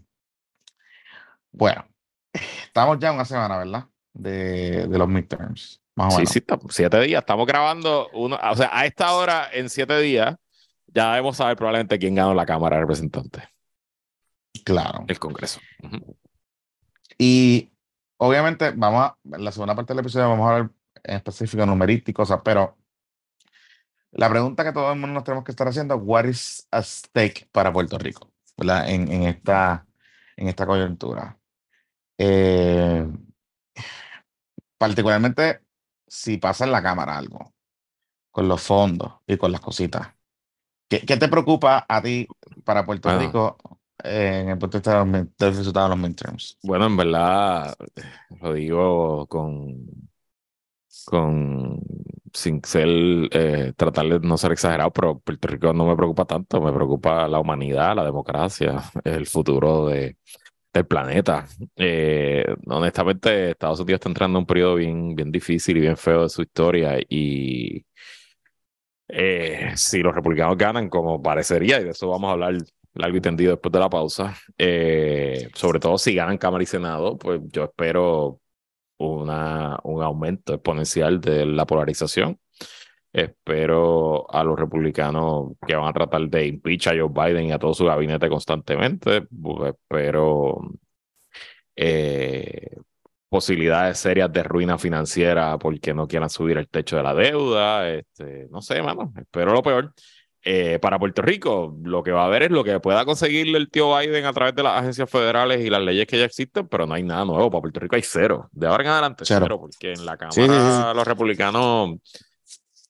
bueno, 1.51 1.85
estamos 2.63 2.99
ya 2.99 3.11
una 3.11 3.25
semana, 3.25 3.57
¿verdad? 3.57 3.85
De, 4.13 4.87
de 4.87 4.97
los 4.97 5.07
midterms, 5.07 5.78
más 5.99 6.07
o 6.07 6.12
Sí, 6.12 6.17
menos. 6.17 6.31
sí, 6.33 6.39
estamos- 6.39 6.73
siete 6.75 6.99
días. 7.01 7.21
Estamos 7.21 7.45
grabando 7.45 8.09
uno, 8.13 8.39
o 8.41 8.55
sea, 8.55 8.69
a 8.71 8.85
esta 8.85 9.13
hora, 9.13 9.49
en 9.51 9.69
siete 9.69 9.99
días, 9.99 10.35
ya 10.88 11.12
debemos 11.12 11.38
saber 11.38 11.55
probablemente 11.57 11.99
quién 11.99 12.15
ganó 12.15 12.33
la 12.33 12.45
Cámara 12.45 12.77
de 12.77 12.81
Representantes, 12.81 13.43
Claro. 14.63 15.05
el 15.07 15.19
Congreso. 15.19 15.59
Y 17.17 17.71
obviamente, 18.17 18.71
vamos 18.71 19.03
a, 19.03 19.17
en 19.35 19.43
la 19.43 19.51
segunda 19.51 19.75
parte 19.75 19.93
del 19.93 19.99
episodio 19.99 20.29
vamos 20.29 20.47
a 20.49 20.55
hablar 20.55 20.71
en 21.03 21.15
específico 21.17 21.65
numerística 21.65 22.12
y 22.12 22.13
cosas, 22.13 22.41
pero 22.43 22.77
la 24.12 24.29
pregunta 24.29 24.63
que 24.63 24.71
todo 24.73 24.91
el 24.91 24.99
mundo 24.99 25.13
nos 25.15 25.23
tenemos 25.23 25.43
que 25.43 25.51
estar 25.51 25.67
haciendo, 25.67 25.97
what 25.97 26.25
is 26.25 26.67
at 26.71 26.83
stake 26.83 27.47
para 27.51 27.71
Puerto 27.71 27.97
Rico, 27.97 28.31
¿verdad? 28.57 28.89
En, 28.89 29.12
en 29.12 29.23
esta, 29.23 29.85
en 30.38 30.47
esta 30.47 30.65
coyuntura. 30.65 31.38
Eh, 32.17 33.05
particularmente 34.77 35.62
si 36.10 36.38
pasa 36.38 36.65
en 36.65 36.72
la 36.72 36.84
Cámara 36.84 37.17
algo, 37.17 37.54
con 38.32 38.48
los 38.48 38.62
fondos 38.62 39.13
y 39.28 39.38
con 39.38 39.52
las 39.52 39.62
cositas. 39.62 40.10
¿Qué, 40.88 41.02
qué 41.02 41.17
te 41.17 41.28
preocupa 41.30 41.86
a 41.88 42.02
ti 42.02 42.28
para 42.63 42.86
Puerto 42.86 43.10
Bueno. 43.10 43.19
Rico 43.19 43.58
eh, 44.04 44.41
en 44.43 44.50
el 44.50 44.58
punto 44.58 44.80
de 44.80 44.93
los 44.93 45.12
del 45.38 45.56
resultado 45.56 45.89
de 45.89 45.95
los 45.95 46.00
midterms? 46.00 46.58
Bueno, 46.63 46.88
en 46.88 46.98
verdad, 46.98 47.76
lo 48.41 48.54
digo 48.54 49.28
con, 49.28 49.86
con 51.06 51.80
sin 52.34 52.62
ser, 52.63 52.88
eh, 53.32 53.74
tratar 53.76 54.06
de 54.08 54.19
no 54.28 54.38
ser 54.38 54.52
exagerado, 54.52 54.91
pero 54.91 55.19
Puerto 55.19 55.48
Rico 55.48 55.74
no 55.74 55.86
me 55.86 55.95
preocupa 55.95 56.26
tanto, 56.26 56.62
me 56.62 56.72
preocupa 56.72 57.28
la 57.28 57.39
humanidad, 57.39 57.95
la 57.95 58.06
democracia, 58.06 58.82
el 59.04 59.26
futuro 59.28 59.88
de, 59.88 60.17
del 60.73 60.86
planeta. 60.86 61.47
Eh, 61.75 62.45
honestamente, 62.67 63.51
Estados 63.51 63.79
Unidos 63.79 63.99
está 63.99 64.10
entrando 64.10 64.38
en 64.38 64.43
un 64.43 64.45
periodo 64.47 64.75
bien, 64.75 65.15
bien 65.15 65.32
difícil 65.32 65.77
y 65.77 65.82
bien 65.82 65.97
feo 65.97 66.23
de 66.23 66.29
su 66.29 66.41
historia 66.41 66.97
y 67.10 67.86
eh, 69.08 69.71
si 69.75 70.01
los 70.01 70.13
republicanos 70.13 70.58
ganan, 70.58 70.89
como 70.89 71.21
parecería, 71.21 71.82
y 71.82 71.84
de 71.86 71.89
eso 71.91 72.10
vamos 72.10 72.29
a 72.29 72.34
hablar 72.34 72.58
largo 72.93 73.17
y 73.17 73.21
tendido 73.21 73.51
después 73.51 73.71
de 73.71 73.79
la 73.79 73.89
pausa, 73.89 74.36
eh, 74.58 75.49
sobre 75.53 75.79
todo 75.79 75.97
si 75.97 76.13
ganan 76.13 76.38
Cámara 76.38 76.63
y 76.63 76.67
Senado, 76.67 77.17
pues 77.17 77.41
yo 77.51 77.65
espero 77.65 78.39
una, 78.97 79.79
un 79.84 80.03
aumento 80.03 80.53
exponencial 80.53 81.21
de 81.21 81.45
la 81.45 81.65
polarización. 81.65 82.39
Espero 83.12 84.30
a 84.32 84.43
los 84.43 84.58
republicanos 84.60 85.54
que 85.65 85.76
van 85.76 85.88
a 85.88 85.93
tratar 85.93 86.22
de 86.30 86.45
impeach 86.48 86.88
a 86.88 86.91
Joe 86.91 87.10
Biden 87.10 87.45
y 87.48 87.52
a 87.52 87.60
todo 87.60 87.74
su 87.74 87.86
gabinete 87.86 88.30
constantemente. 88.30 89.28
Espero 89.67 90.60
eh, 91.76 92.76
posibilidades 93.30 93.98
serias 94.00 94.32
de 94.32 94.43
ruina 94.43 94.78
financiera 94.78 95.58
porque 95.58 95.93
no 95.93 96.08
quieran 96.08 96.30
subir 96.30 96.58
el 96.58 96.67
techo 96.67 96.98
de 96.98 97.04
la 97.04 97.13
deuda. 97.13 97.89
Este, 97.89 98.48
no 98.52 98.62
sé, 98.62 98.82
mano. 98.82 99.13
Espero 99.17 99.54
lo 99.54 99.62
peor. 99.62 99.93
Eh, 100.41 100.80
para 100.80 100.98
Puerto 100.98 101.22
Rico, 101.22 101.78
lo 101.84 102.02
que 102.02 102.12
va 102.12 102.22
a 102.24 102.26
haber 102.26 102.43
es 102.43 102.52
lo 102.52 102.63
que 102.63 102.80
pueda 102.80 103.04
conseguirle 103.04 103.58
el 103.58 103.69
tío 103.69 103.95
Biden 103.98 104.26
a 104.26 104.32
través 104.32 104.56
de 104.56 104.63
las 104.63 104.80
agencias 104.82 105.10
federales 105.10 105.60
y 105.65 105.69
las 105.69 105.82
leyes 105.82 106.08
que 106.08 106.17
ya 106.17 106.24
existen, 106.26 106.67
pero 106.67 106.86
no 106.86 106.93
hay 106.93 107.04
nada 107.04 107.26
nuevo. 107.26 107.52
Para 107.52 107.62
Puerto 107.62 107.80
Rico 107.82 107.95
hay 107.98 108.04
cero. 108.04 108.48
De 108.54 108.67
ahora 108.67 108.84
en 108.84 108.89
adelante, 108.89 109.26
Cero. 109.28 109.41
cero, 109.43 109.60
porque 109.60 109.91
en 109.93 110.06
la 110.06 110.15
Cámara 110.15 110.32
Sí, 110.32 110.41
sí, 110.41 110.48
sí. 110.48 110.95
los 110.95 111.06
republicanos 111.08 111.98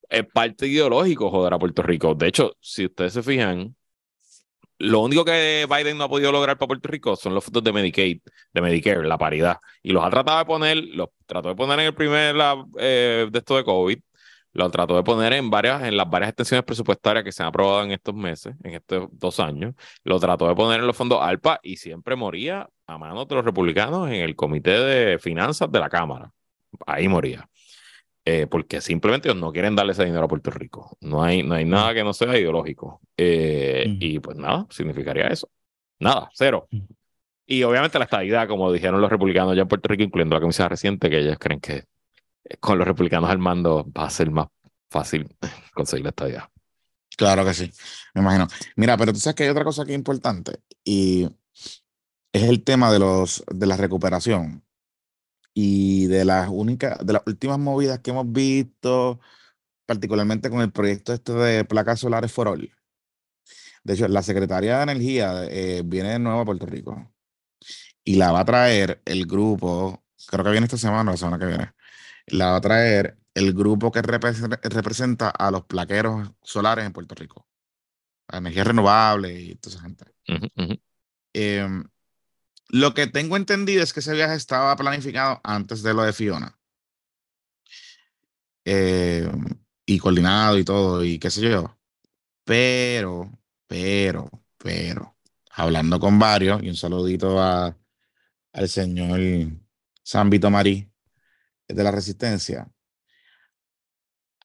es 0.10 0.26
parte 0.26 0.68
ideológico 0.68 1.30
joder 1.30 1.54
a 1.54 1.60
Puerto 1.60 1.82
Rico. 1.84 2.16
De 2.16 2.28
hecho, 2.28 2.56
si 2.60 2.86
ustedes 2.86 3.14
se 3.14 3.24
fijan, 3.24 3.76
lo 4.80 5.02
único 5.02 5.26
que 5.26 5.68
Biden 5.70 5.98
no 5.98 6.06
ha 6.06 6.10
podido 6.10 6.32
lograr 6.32 6.58
para 6.58 6.68
Puerto 6.68 6.88
Rico 6.90 7.16
son 7.16 7.34
los 7.34 7.44
fondos 7.44 7.64
de 7.64 7.74
Medicaid, 7.74 8.22
de 8.54 8.62
Medicare, 8.62 9.06
la 9.06 9.18
paridad. 9.18 9.58
Y 9.84 9.92
los 9.92 10.04
ha 10.04 10.10
tratado 10.10 10.40
de 10.40 10.46
poner, 10.46 10.78
los 10.78 11.10
trató 11.26 11.50
de 11.50 11.56
poner 11.56 11.80
en 11.80 11.86
el 11.88 11.94
primer 11.94 12.36
la, 12.36 12.66
eh, 12.80 13.28
de 13.30 13.40
esto 13.40 13.58
de 13.58 13.64
COVID, 13.66 14.00
lo 14.54 14.70
trató 14.72 14.96
de 14.96 15.04
poner 15.04 15.34
en 15.34 15.50
varias, 15.50 15.84
en 15.84 15.98
las 15.98 16.10
varias 16.10 16.30
extensiones 16.30 16.66
presupuestarias 16.66 17.24
que 17.24 17.32
se 17.32 17.44
han 17.44 17.50
aprobado 17.50 17.84
en 17.84 17.92
estos 17.92 18.16
meses, 18.16 18.56
en 18.64 18.74
estos 18.76 19.10
dos 19.12 19.40
años, 19.40 19.76
lo 20.04 20.20
trató 20.20 20.48
de 20.48 20.56
poner 20.56 20.80
en 20.80 20.88
los 20.88 20.96
fondos 20.96 21.20
ALPA 21.22 21.60
y 21.62 21.78
siempre 21.78 22.16
moría 22.16 22.68
a 22.88 22.98
manos 22.98 23.28
de 23.28 23.36
los 23.36 23.46
republicanos 23.46 24.08
en 24.10 24.16
el 24.16 24.36
comité 24.36 24.72
de 24.80 25.20
finanzas 25.20 25.72
de 25.72 25.80
la 25.80 25.90
Cámara. 25.90 26.32
Ahí 26.88 27.08
moría. 27.08 27.50
Eh, 28.26 28.48
porque 28.48 28.82
simplemente 28.82 29.28
ellos 29.28 29.42
no 29.42 29.52
quieren 29.52 29.76
darle 29.76 29.94
ese 29.94 30.06
dinero 30.06 30.26
a 30.26 30.28
Puerto 30.28 30.52
Rico. 30.52 30.98
No 31.02 31.24
hay, 31.24 31.42
no 31.44 31.56
hay 31.56 31.66
nada 31.66 31.94
que 31.94 32.04
no 32.04 32.14
sea 32.14 32.38
ideológico. 32.38 33.02
Eh, 33.18 33.86
y 34.00 34.20
pues 34.20 34.38
nada, 34.38 34.68
significaría 34.70 35.28
eso. 35.28 35.50
Nada, 36.00 36.30
cero. 36.34 36.68
Y 37.46 37.64
obviamente 37.64 37.98
la 37.98 38.06
estabilidad, 38.06 38.48
como 38.48 38.72
dijeron 38.72 39.02
los 39.02 39.10
republicanos 39.10 39.56
ya 39.56 39.64
en 39.64 39.68
Puerto 39.68 39.88
Rico, 39.88 40.04
incluyendo 40.04 40.36
la 40.36 40.42
comisión 40.42 40.70
reciente, 40.70 41.10
que 41.10 41.20
ellos 41.20 41.38
creen 41.40 41.60
que 41.60 41.86
con 42.60 42.78
los 42.78 42.88
republicanos 42.88 43.30
al 43.30 43.40
mando 43.40 43.86
va 43.92 44.06
a 44.06 44.10
ser 44.10 44.32
más 44.32 44.48
fácil 44.90 45.28
conseguir 45.74 46.06
la 46.06 46.10
estabilidad. 46.10 46.50
Claro 47.18 47.44
que 47.44 47.54
sí, 47.54 47.72
me 48.14 48.22
imagino. 48.22 48.48
Mira, 48.76 48.96
pero 48.98 49.12
tú 49.12 49.20
sabes 49.20 49.36
que 49.36 49.44
hay 49.44 49.50
otra 49.50 49.66
cosa 49.66 49.84
que 49.86 49.92
es 49.92 49.98
importante 49.98 50.60
y 50.84 51.28
es 52.32 52.44
el 52.44 52.64
tema 52.64 52.92
de 52.92 53.00
los 53.00 53.44
de 53.52 53.66
la 53.66 53.76
recuperación 53.76 54.64
y 55.54 56.08
de 56.08 56.26
las 56.26 56.50
únicas, 56.50 56.98
de 57.06 57.14
las 57.14 57.24
últimas 57.26 57.60
movidas 57.60 58.00
que 58.00 58.12
hemos 58.12 58.32
visto, 58.32 59.20
particularmente 59.86 60.50
con 60.50 60.62
el 60.62 60.72
proyecto 60.72 61.14
este 61.14 61.34
de 61.34 61.66
placas 61.66 62.00
solares 62.00 62.32
for 62.32 62.48
all. 62.48 62.72
De 63.84 63.94
hecho, 63.94 64.08
la 64.08 64.24
Secretaría 64.24 64.78
de 64.78 64.84
Energía 64.84 65.46
eh, 65.46 65.82
viene 65.86 66.10
de 66.12 66.20
nuevo 66.20 66.42
a 66.42 66.46
Puerto 66.46 66.66
Rico 66.66 67.12
y 68.04 68.16
la 68.16 68.32
va 68.32 68.42
a 68.42 68.46
traer 68.46 69.02
el 69.06 69.26
grupo, 69.26 70.04
creo 70.28 70.44
que 70.44 70.52
viene 70.52 70.66
esta 70.66 70.78
semana 70.78 71.12
o 71.12 71.14
la 71.14 71.18
semana 71.18 71.40
que 71.40 71.46
viene, 71.46 71.74
la 72.28 72.52
va 72.52 72.58
a 72.58 72.62
traer 72.62 73.18
el 73.34 73.54
grupo 73.54 73.92
que 73.92 74.02
representa 74.02 75.30
a 75.30 75.52
los 75.52 75.66
plaqueros 75.66 76.32
solares 76.42 76.86
en 76.86 76.94
Puerto 76.94 77.16
Rico. 77.16 77.48
La 78.28 78.40
energía 78.40 78.64
renovable 78.64 79.34
y 79.34 79.56
toda 79.56 79.76
esa 79.76 79.84
gente. 79.84 80.06
Em, 81.34 81.84
lo 82.70 82.94
que 82.94 83.08
tengo 83.08 83.36
entendido 83.36 83.84
es 83.84 83.94
que 83.94 84.00
ese 84.00 84.14
viaje 84.14 84.36
estaba 84.36 84.76
planificado 84.76 85.42
antes 85.44 85.84
de 85.84 85.94
lo 85.94 86.04
de 86.04 86.14
Fiona. 86.14 86.58
Em, 88.66 89.46
y 89.86 89.98
coordinado 90.00 90.58
y 90.60 90.64
todo, 90.64 91.04
y 91.04 91.18
qué 91.20 91.32
sé 91.32 91.42
yo. 91.50 91.78
Pero, 92.46 93.32
pero, 93.68 94.30
pero, 94.58 95.18
hablando 95.52 96.00
con 96.00 96.20
varios, 96.20 96.62
y 96.64 96.70
un 96.70 96.76
saludito 96.76 97.42
a, 97.42 97.76
al 98.54 98.70
señor 98.70 99.20
Sambito 100.04 100.50
Marí 100.52 100.92
de 101.68 101.84
la 101.84 101.92
Resistencia. 101.92 102.72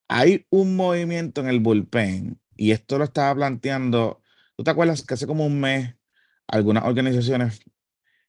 Hay 0.08 0.46
un 0.50 0.76
movimiento 0.76 1.40
en 1.40 1.48
el 1.48 1.60
bullpen, 1.60 2.40
y 2.56 2.72
esto 2.72 2.98
lo 2.98 3.04
estaba 3.04 3.34
planteando. 3.34 4.22
¿Tú 4.56 4.64
te 4.64 4.70
acuerdas 4.70 5.02
que 5.02 5.14
hace 5.14 5.26
como 5.26 5.46
un 5.46 5.60
mes 5.60 5.94
algunas 6.46 6.84
organizaciones 6.84 7.60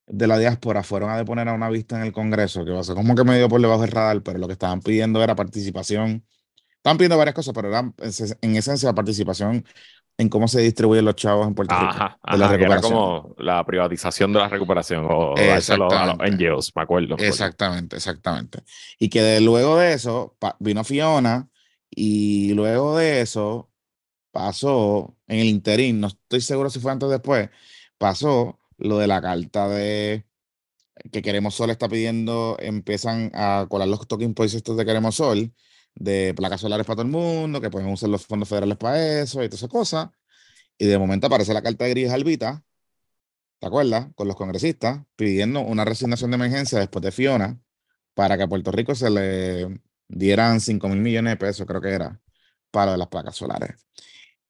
de 0.07 0.27
la 0.27 0.37
diáspora 0.37 0.83
fueron 0.83 1.09
a 1.09 1.17
deponer 1.17 1.47
a 1.47 1.53
una 1.53 1.69
vista 1.69 1.97
en 1.97 2.03
el 2.03 2.11
Congreso, 2.11 2.63
que 2.63 2.71
pasó 2.71 2.95
como 2.95 3.15
que 3.15 3.23
medio 3.23 3.49
por 3.49 3.61
debajo 3.61 3.81
del 3.81 3.91
radar, 3.91 4.21
pero 4.21 4.39
lo 4.39 4.47
que 4.47 4.53
estaban 4.53 4.81
pidiendo 4.81 5.23
era 5.23 5.35
participación. 5.35 6.23
Estaban 6.77 6.97
pidiendo 6.97 7.17
varias 7.17 7.33
cosas, 7.33 7.53
pero 7.53 7.69
eran 7.69 7.95
en 8.41 8.55
esencia 8.55 8.93
participación 8.93 9.65
en 10.17 10.29
cómo 10.29 10.47
se 10.47 10.61
distribuyen 10.61 11.03
los 11.03 11.15
chavos 11.15 11.47
en 11.47 11.55
Puerto 11.55 11.75
Rico. 11.75 11.89
Ajá, 11.89 12.19
de 12.31 12.37
la 12.37 12.47
recuperación. 12.47 12.93
Era 12.93 12.99
como 12.99 13.35
la 13.39 13.65
privatización 13.65 14.31
de 14.31 14.39
la 14.39 14.47
recuperación 14.47 15.05
o 15.09 15.35
a 15.35 15.77
los, 15.77 16.31
NGOs, 16.31 16.71
me 16.75 16.81
acuerdo. 16.81 17.15
Exactamente, 17.17 17.97
exactamente. 17.97 18.59
Y 18.99 19.09
que 19.09 19.21
de, 19.21 19.41
luego 19.41 19.77
de 19.77 19.93
eso 19.93 20.37
vino 20.59 20.83
Fiona 20.83 21.49
y 21.89 22.53
luego 22.53 22.97
de 22.97 23.21
eso 23.21 23.69
pasó 24.31 25.15
en 25.27 25.39
el 25.39 25.47
interín, 25.47 25.99
no 25.99 26.07
estoy 26.07 26.41
seguro 26.41 26.69
si 26.69 26.79
fue 26.79 26.91
antes 26.91 27.07
o 27.07 27.11
después, 27.11 27.49
pasó 27.97 28.59
lo 28.77 28.97
de 28.99 29.07
la 29.07 29.21
carta 29.21 29.67
de 29.69 30.25
que 31.11 31.21
Queremos 31.21 31.55
Sol 31.55 31.69
está 31.69 31.89
pidiendo, 31.89 32.57
empiezan 32.59 33.31
a 33.33 33.67
colar 33.69 33.87
los 33.87 34.07
token 34.07 34.33
points 34.33 34.55
estos 34.55 34.77
de 34.77 34.85
Queremos 34.85 35.15
Sol, 35.15 35.53
de 35.95 36.33
placas 36.35 36.61
solares 36.61 36.85
para 36.85 36.97
todo 36.97 37.05
el 37.05 37.11
mundo, 37.11 37.61
que 37.61 37.69
pueden 37.69 37.89
usar 37.89 38.09
los 38.09 38.25
fondos 38.25 38.49
federales 38.49 38.77
para 38.77 39.21
eso 39.21 39.43
y 39.43 39.47
todas 39.47 39.59
esas 39.59 39.69
cosas. 39.69 40.09
Y 40.77 40.85
de 40.85 40.97
momento 40.97 41.27
aparece 41.27 41.53
la 41.53 41.61
carta 41.61 41.85
de 41.85 41.91
Gris 41.91 42.11
Albita, 42.11 42.63
¿te 43.59 43.67
acuerdas? 43.67 44.07
Con 44.15 44.27
los 44.27 44.35
congresistas 44.35 45.03
pidiendo 45.15 45.61
una 45.61 45.85
resignación 45.85 46.31
de 46.31 46.35
emergencia 46.35 46.79
después 46.79 47.03
de 47.03 47.11
Fiona 47.11 47.59
para 48.13 48.37
que 48.37 48.43
a 48.43 48.47
Puerto 48.47 48.71
Rico 48.71 48.95
se 48.95 49.09
le 49.09 49.81
dieran 50.07 50.61
5 50.61 50.87
mil 50.89 50.99
millones 50.99 51.33
de 51.33 51.37
pesos, 51.37 51.65
creo 51.67 51.81
que 51.81 51.89
era, 51.89 52.21
para 52.71 52.97
las 52.97 53.07
placas 53.07 53.35
solares. 53.35 53.75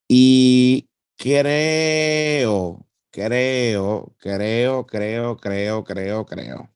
Y 0.08 0.90
creo 1.18 2.86
creo, 3.16 4.14
creo, 4.20 4.86
creo, 4.86 5.38
creo, 5.38 5.84
creo, 5.86 6.26
creo 6.26 6.76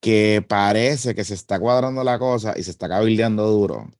que 0.00 0.44
parece 0.48 1.14
que 1.16 1.24
se 1.24 1.34
está 1.34 1.58
cuadrando 1.58 2.04
la 2.04 2.18
cosa 2.18 2.54
y 2.56 2.62
se 2.62 2.70
está 2.70 2.88
cabildeando 2.88 3.44
duro 3.48 3.90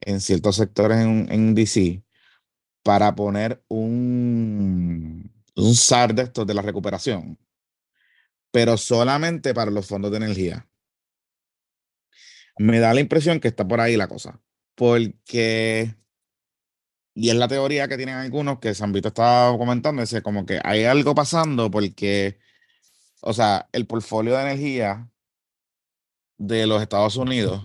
en 0.00 0.20
ciertos 0.20 0.56
sectores 0.56 0.98
en, 0.98 1.54
DC 1.54 2.02
para 2.82 3.14
poner 3.14 3.62
un, 3.68 5.32
un 5.54 5.74
SAR 5.76 6.14
de 6.14 6.22
estos 6.22 6.46
de 6.46 6.54
la 6.54 6.62
recuperación, 6.62 7.38
pero 8.50 8.76
solamente 8.76 9.54
para 9.54 9.70
los 9.70 9.86
fondos 9.86 10.10
de 10.10 10.16
energía. 10.16 10.68
Me 12.58 12.80
da 12.80 12.92
la 12.94 13.00
impresión 13.00 13.38
que 13.38 13.48
está 13.48 13.66
por 13.66 13.80
ahí 13.80 13.96
la 13.96 14.08
cosa, 14.08 14.40
porque 14.74 15.94
y 17.14 17.30
es 17.30 17.36
la 17.36 17.48
teoría 17.48 17.88
que 17.88 17.96
tienen 17.96 18.16
algunos 18.16 18.58
que 18.60 18.74
San 18.74 18.92
Vito 18.92 19.08
estaba 19.08 19.56
comentando, 19.58 20.02
es 20.02 20.14
como 20.22 20.46
que 20.46 20.60
hay 20.64 20.84
algo 20.84 21.14
pasando 21.14 21.70
porque, 21.70 22.38
o 23.22 23.32
sea, 23.34 23.68
el 23.72 23.86
portfolio 23.86 24.36
de 24.36 24.42
energía 24.42 25.10
de 26.38 26.66
los 26.66 26.82
Estados 26.82 27.16
Unidos 27.16 27.62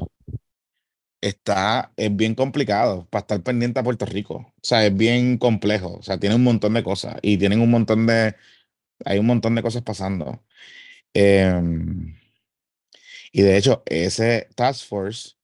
está, 1.22 1.92
es 1.98 2.16
bien 2.16 2.36
complicado 2.36 3.08
para 3.10 3.22
estar 3.22 3.42
pendiente 3.44 3.80
a 3.80 3.84
Puerto 3.84 4.06
Rico. 4.06 4.36
O 4.36 4.54
sea, 4.62 4.86
es 4.86 4.96
bien 4.96 5.38
complejo. 5.38 5.96
O 5.98 6.04
sea, 6.04 6.20
tiene 6.20 6.36
un 6.36 6.44
montón 6.44 6.74
de 6.74 6.84
cosas 6.84 7.18
y 7.22 7.38
tienen 7.38 7.62
un 7.62 7.72
montón 7.72 8.06
de, 8.08 8.36
hay 9.06 9.20
un 9.20 9.28
montón 9.28 9.56
de 9.56 9.64
cosas 9.64 9.84
pasando. 9.84 10.44
Em, 11.14 12.16
y 13.32 13.42
de 13.42 13.58
hecho, 13.58 13.84
ese 13.86 14.50
task 14.56 14.88
force 14.88 15.35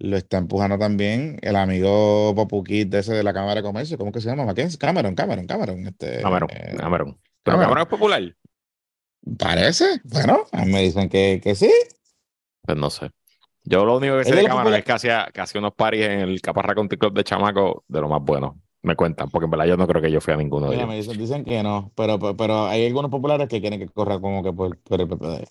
lo 0.00 0.16
está 0.16 0.38
empujando 0.38 0.78
también 0.78 1.38
el 1.42 1.56
amigo 1.56 2.34
Popukit 2.34 2.88
de 2.88 3.00
ese 3.00 3.12
de 3.12 3.22
la 3.22 3.34
Cámara 3.34 3.56
de 3.56 3.62
Comercio. 3.62 3.98
¿Cómo 3.98 4.10
que 4.10 4.20
se 4.20 4.30
llama? 4.30 4.52
Cameron, 4.78 5.14
Cameron, 5.14 5.46
Cameron. 5.46 5.86
Este, 5.86 6.22
Cameron, 6.22 6.48
eh, 6.50 6.74
Cameron. 6.78 7.20
¿Pero 7.42 7.58
Cameron. 7.58 7.82
es 7.82 7.86
popular? 7.86 8.36
Parece. 9.38 10.00
Bueno, 10.04 10.44
me 10.66 10.80
dicen 10.82 11.10
que, 11.10 11.40
que 11.42 11.54
sí. 11.54 11.70
Pues 12.62 12.78
no 12.78 12.88
sé. 12.88 13.10
Yo 13.64 13.84
lo 13.84 13.98
único 13.98 14.16
que 14.16 14.24
sé 14.24 14.34
de, 14.34 14.44
Cameron 14.44 14.72
es 14.74 14.84
que 14.84 14.92
hacía, 14.92 15.28
unos 15.56 15.74
paris 15.74 16.06
en 16.06 16.20
el 16.20 16.40
Caparra 16.40 16.74
Country 16.74 16.98
Club 16.98 17.12
de 17.12 17.22
Chamaco 17.22 17.84
de 17.86 18.00
lo 18.00 18.08
más 18.08 18.22
bueno. 18.22 18.58
Me 18.82 18.96
cuentan, 18.96 19.28
porque 19.28 19.44
en 19.44 19.50
verdad 19.50 19.66
yo 19.66 19.76
no 19.76 19.86
creo 19.86 20.00
que 20.00 20.10
yo 20.10 20.22
fui 20.22 20.32
a 20.32 20.38
ninguno 20.38 20.70
de 20.70 20.76
ellos. 20.76 20.88
Me 20.88 20.96
dicen, 20.96 21.18
dicen, 21.18 21.44
que 21.44 21.62
no, 21.62 21.92
pero, 21.94 22.18
pero, 22.34 22.64
hay 22.64 22.86
algunos 22.86 23.10
populares 23.10 23.46
que 23.46 23.60
quieren 23.60 23.78
que 23.78 23.86
corra 23.88 24.18
como 24.18 24.42
que 24.42 24.54
por, 24.54 24.78
por 24.78 25.02
el 25.02 25.06
PPD. 25.06 25.46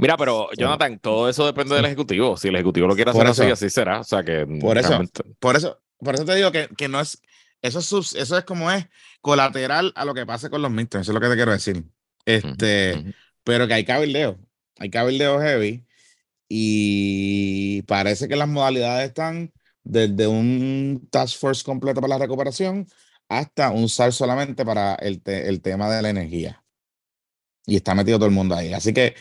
Mira, 0.00 0.16
pero 0.16 0.48
Jonathan, 0.56 0.98
todo 0.98 1.28
eso 1.28 1.44
depende 1.44 1.74
del 1.74 1.84
ejecutivo. 1.84 2.36
Si 2.36 2.48
el 2.48 2.54
ejecutivo 2.54 2.86
lo 2.86 2.94
quiere 2.94 3.10
hacer 3.10 3.26
así, 3.26 3.42
así 3.42 3.70
será. 3.70 4.00
O 4.00 4.04
sea 4.04 4.22
que 4.22 4.46
por 4.60 4.78
eso, 4.78 5.00
por 5.38 5.56
eso, 5.56 5.80
por 5.98 6.14
eso 6.14 6.24
te 6.24 6.34
digo 6.34 6.50
que, 6.50 6.68
que 6.76 6.88
no 6.88 7.00
es 7.00 7.20
eso 7.62 7.78
es 7.78 8.14
eso 8.14 8.38
es 8.38 8.44
como 8.44 8.70
es 8.70 8.86
colateral 9.20 9.92
a 9.94 10.04
lo 10.04 10.14
que 10.14 10.24
pase 10.24 10.48
con 10.48 10.62
los 10.62 10.70
midterms, 10.70 11.04
eso 11.04 11.12
es 11.12 11.14
lo 11.14 11.20
que 11.20 11.28
te 11.28 11.34
quiero 11.34 11.52
decir. 11.52 11.84
Este, 12.24 13.14
pero 13.44 13.66
que 13.68 13.74
hay 13.74 13.84
cabildeo, 13.84 14.38
hay 14.78 14.90
cabildeo 14.90 15.40
heavy 15.40 15.84
y 16.48 17.82
parece 17.82 18.28
que 18.28 18.36
las 18.36 18.48
modalidades 18.48 19.08
están 19.08 19.52
desde 19.82 20.26
un 20.26 21.08
task 21.10 21.38
force 21.38 21.64
completo 21.64 22.00
para 22.00 22.14
la 22.16 22.24
recuperación 22.24 22.86
hasta 23.28 23.70
un 23.70 23.88
SAR 23.88 24.12
solamente 24.12 24.64
para 24.64 24.94
el, 24.94 25.22
el 25.24 25.60
tema 25.60 25.90
de 25.90 26.02
la 26.02 26.10
energía. 26.10 26.64
Y 27.66 27.76
está 27.76 27.94
metido 27.94 28.18
todo 28.18 28.26
el 28.26 28.34
mundo 28.34 28.56
ahí. 28.56 28.72
Así 28.72 28.92
que 28.92 29.14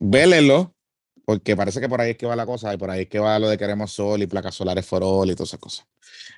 Vélelo, 0.00 0.74
porque 1.26 1.54
parece 1.54 1.80
que 1.80 1.88
por 1.88 2.00
ahí 2.00 2.12
es 2.12 2.16
que 2.16 2.26
va 2.26 2.34
la 2.34 2.46
cosa 2.46 2.72
y 2.72 2.78
por 2.78 2.90
ahí 2.90 3.02
es 3.02 3.08
que 3.08 3.18
va 3.18 3.38
lo 3.38 3.48
de 3.48 3.58
queremos 3.58 3.92
sol 3.92 4.20
y 4.22 4.26
placas 4.26 4.54
solares 4.54 4.86
forol 4.86 5.30
y 5.30 5.34
todas 5.34 5.50
esas 5.50 5.60
cosas. 5.60 5.86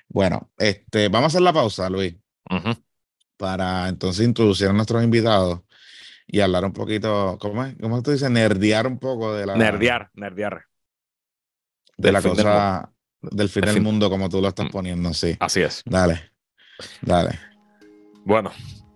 Bueno, 0.09 0.51
este, 0.57 1.07
vamos 1.07 1.23
a 1.23 1.27
hacer 1.27 1.41
la 1.41 1.53
pausa, 1.53 1.89
Luis, 1.89 2.15
para 3.37 3.87
entonces 3.87 4.25
introducir 4.25 4.67
a 4.67 4.73
nuestros 4.73 5.03
invitados 5.03 5.61
y 6.27 6.41
hablar 6.41 6.65
un 6.65 6.73
poquito, 6.73 7.37
¿cómo 7.39 7.63
es? 7.63 7.75
¿Cómo 7.81 8.03
tú 8.03 8.11
dices? 8.11 8.29
Nerdear 8.29 8.85
un 8.85 8.99
poco 8.99 9.33
de 9.33 9.45
la... 9.45 9.55
Nerdear, 9.55 10.11
nerdear. 10.13 10.65
De 11.97 12.11
la 12.11 12.21
cosa 12.21 12.91
del 13.21 13.47
fin 13.47 13.63
del 13.63 13.81
mundo 13.81 14.09
como 14.09 14.27
tú 14.27 14.41
lo 14.41 14.49
estás 14.49 14.65
mm. 14.65 14.71
poniendo, 14.71 15.13
sí. 15.13 15.37
Así 15.39 15.61
es. 15.61 15.83
Dale, 15.85 16.31
dale. 17.01 17.39
Bueno, 18.25 18.51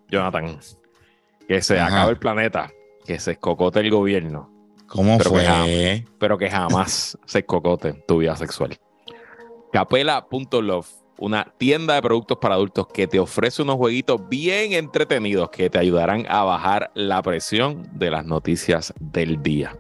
Jonathan, 0.10 0.60
que 1.47 1.62
se 1.62 1.80
acabe 1.80 2.12
el 2.12 2.19
planeta, 2.19 2.69
que 3.06 3.17
se 3.19 3.32
escocote 3.32 3.80
el 3.80 3.89
gobierno 3.89 4.57
¿Cómo 4.88 5.19
fue? 5.19 6.06
pero 6.17 6.38
que 6.38 6.50
jamás 6.50 7.17
se 7.26 7.45
cocote 7.45 7.93
tu 8.08 8.19
vida 8.19 8.36
sexual. 8.36 8.78
Capela.love, 9.71 10.88
una 11.19 11.54
tienda 11.58 11.95
de 11.95 12.02
productos 12.02 12.38
para 12.38 12.56
adultos 12.56 12.88
que 12.88 13.08
te 13.08 13.19
ofrece 13.19 13.62
unos 13.62 13.76
jueguitos 13.76 14.28
bien 14.30 14.73
entretenidos 14.73 15.50
que 15.50 15.69
te 15.69 15.78
ayudarán 15.78 16.26
a 16.30 16.43
bajar 16.43 16.91
la 16.95 17.21
presión 17.21 17.88
de 17.93 18.12
las 18.12 18.26
noticias 18.26 18.93
del 19.00 19.41
día. 19.43 19.78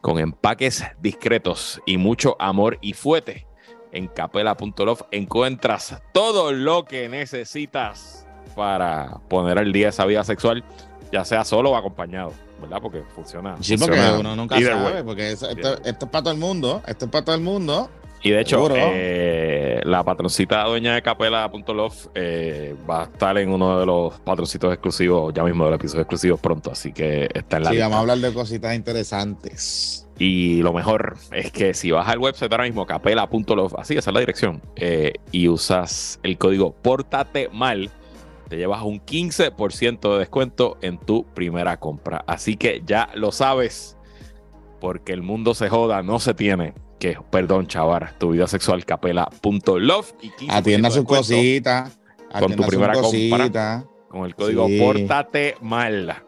Con 0.00 0.18
empaques 0.18 0.84
discretos 1.00 1.80
y 1.84 1.98
mucho 1.98 2.36
amor 2.38 2.78
y 2.80 2.94
fuete, 2.94 3.46
en 3.92 4.06
capela.love 4.08 5.02
encuentras 5.10 6.00
todo 6.12 6.52
lo 6.52 6.84
que 6.84 7.08
necesitas 7.08 8.26
para 8.54 9.20
poner 9.28 9.58
al 9.58 9.72
día 9.72 9.90
esa 9.90 10.06
vida 10.06 10.24
sexual, 10.24 10.64
ya 11.12 11.24
sea 11.24 11.44
solo 11.44 11.72
o 11.72 11.76
acompañado. 11.76 12.32
¿Verdad? 12.60 12.78
Porque 12.80 13.02
funciona. 13.14 13.56
Sí, 13.60 13.76
porque 13.76 14.00
uno 14.18 14.36
nunca 14.36 14.60
sabe, 14.60 15.04
porque 15.04 15.32
esto, 15.32 15.48
es 15.84 15.94
para 15.94 16.22
todo 16.22 16.30
el 16.30 16.38
mundo, 16.38 16.82
esto 16.86 17.06
es 17.06 17.10
para 17.10 17.24
todo 17.24 17.34
el 17.34 17.42
mundo. 17.42 17.90
Y 18.22 18.30
de 18.30 18.40
hecho, 18.40 18.68
eh, 18.74 19.80
la 19.84 20.02
patroncita 20.02 20.64
dueña 20.64 20.94
de 20.94 21.02
capela.love 21.02 22.08
eh, 22.14 22.74
va 22.88 23.02
a 23.02 23.04
estar 23.04 23.38
en 23.38 23.50
uno 23.50 23.78
de 23.78 23.86
los 23.86 24.18
patroncitos 24.20 24.72
exclusivos, 24.72 25.32
ya 25.32 25.44
mismo 25.44 25.64
del 25.66 25.74
episodio 25.74 26.02
exclusivo 26.02 26.36
pronto, 26.36 26.72
así 26.72 26.92
que 26.92 27.28
está 27.32 27.58
en 27.58 27.64
la 27.64 27.70
Sí, 27.70 27.78
vamos 27.78 27.96
a 27.96 28.00
hablar 28.00 28.18
de 28.18 28.32
cositas 28.32 28.74
interesantes. 28.74 30.08
Y 30.18 30.62
lo 30.62 30.72
mejor 30.72 31.16
es 31.30 31.52
que 31.52 31.74
si 31.74 31.90
vas 31.90 32.08
al 32.08 32.18
website 32.18 32.50
ahora 32.50 32.64
mismo, 32.64 32.86
capela.love, 32.86 33.74
así 33.78 33.96
esa 33.96 34.10
es 34.10 34.14
la 34.14 34.20
dirección, 34.20 34.62
eh, 34.76 35.12
y 35.30 35.48
usas 35.48 36.18
el 36.22 36.38
código 36.38 36.72
Pórtate 36.72 37.50
Mal, 37.52 37.90
te 38.48 38.56
llevas 38.56 38.82
un 38.82 39.00
15% 39.00 40.12
de 40.12 40.18
descuento 40.18 40.78
en 40.80 40.98
tu 40.98 41.24
primera 41.34 41.78
compra. 41.78 42.24
Así 42.26 42.56
que 42.56 42.82
ya 42.86 43.08
lo 43.14 43.32
sabes, 43.32 43.96
porque 44.80 45.12
el 45.12 45.22
mundo 45.22 45.54
se 45.54 45.68
joda, 45.68 46.02
no 46.02 46.20
se 46.20 46.34
tiene 46.34 46.74
que, 46.98 47.18
perdón, 47.30 47.66
chavar, 47.66 48.16
tu 48.18 48.30
vida 48.30 48.46
sexual 48.46 48.84
capela.love 48.84 50.12
y 50.22 50.30
atienda 50.48 50.90
sus 50.90 51.04
cositas 51.04 51.98
con 52.38 52.54
tu 52.54 52.62
primera 52.64 52.94
compra 52.94 53.84
con 54.08 54.24
el 54.24 54.34
código 54.34 54.68
Pórtate 54.78 55.56
Mal. 55.60 56.22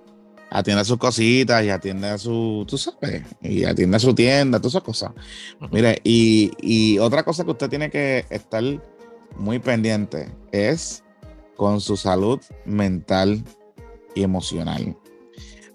Atienda 0.50 0.82
sus 0.82 0.96
cositas 0.96 1.62
y 1.62 1.68
atiende 1.68 2.08
a 2.08 2.16
su, 2.16 2.64
tú 2.66 2.78
sabes, 2.78 3.22
y 3.42 3.64
atiende 3.64 3.98
a 3.98 4.00
su 4.00 4.14
tienda, 4.14 4.58
todas 4.58 4.72
esas 4.72 4.82
cosas. 4.82 5.12
Mire, 5.70 6.00
y, 6.04 6.52
y 6.62 6.98
otra 6.98 7.22
cosa 7.22 7.44
que 7.44 7.50
usted 7.50 7.68
tiene 7.68 7.90
que 7.90 8.24
estar 8.30 8.64
muy 9.36 9.58
pendiente 9.58 10.30
es 10.50 11.04
con 11.58 11.82
su 11.82 11.96
salud 11.96 12.40
mental 12.64 13.44
y 14.14 14.22
emocional. 14.22 14.96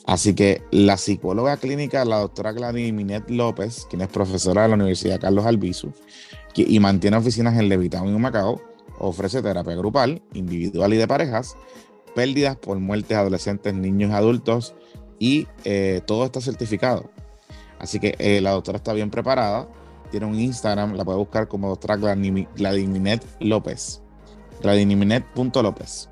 Así 0.06 0.34
que 0.34 0.64
la 0.72 0.98
psicóloga 0.98 1.58
clínica, 1.58 2.04
la 2.06 2.20
doctora 2.20 2.54
Gladys 2.54 2.92
Minet 2.92 3.30
López, 3.30 3.86
quien 3.90 4.02
es 4.02 4.08
profesora 4.08 4.64
de 4.64 4.70
la 4.70 4.76
Universidad 4.76 5.20
Carlos 5.20 5.46
Albizu 5.46 5.92
y 6.56 6.80
mantiene 6.80 7.18
oficinas 7.18 7.58
en 7.60 7.68
Levittown 7.68 8.08
y 8.08 8.18
Macao, 8.18 8.62
ofrece 9.00 9.42
terapia 9.42 9.76
grupal, 9.76 10.22
individual 10.34 10.94
y 10.94 10.98
de 10.98 11.08
parejas, 11.08 11.58
pérdidas 12.16 12.56
por 12.58 12.80
muertes 12.80 13.18
adolescentes, 13.18 13.74
niños 13.74 14.12
y 14.12 14.14
adultos, 14.14 14.76
y 15.20 15.48
eh, 15.64 16.02
todo 16.06 16.26
está 16.26 16.42
certificado. 16.42 17.10
Así 17.80 18.00
que 18.00 18.16
eh, 18.20 18.40
la 18.40 18.52
doctora 18.52 18.78
está 18.78 18.94
bien 18.94 19.10
preparada, 19.10 19.68
tiene 20.12 20.28
un 20.28 20.40
Instagram, 20.40 20.94
la 20.94 21.04
puede 21.04 21.18
buscar 21.18 21.48
como 21.48 21.70
doctora 21.70 22.16
Minet 22.16 23.26
López, 23.40 24.03
gladiniminet.lópez. 24.62 26.10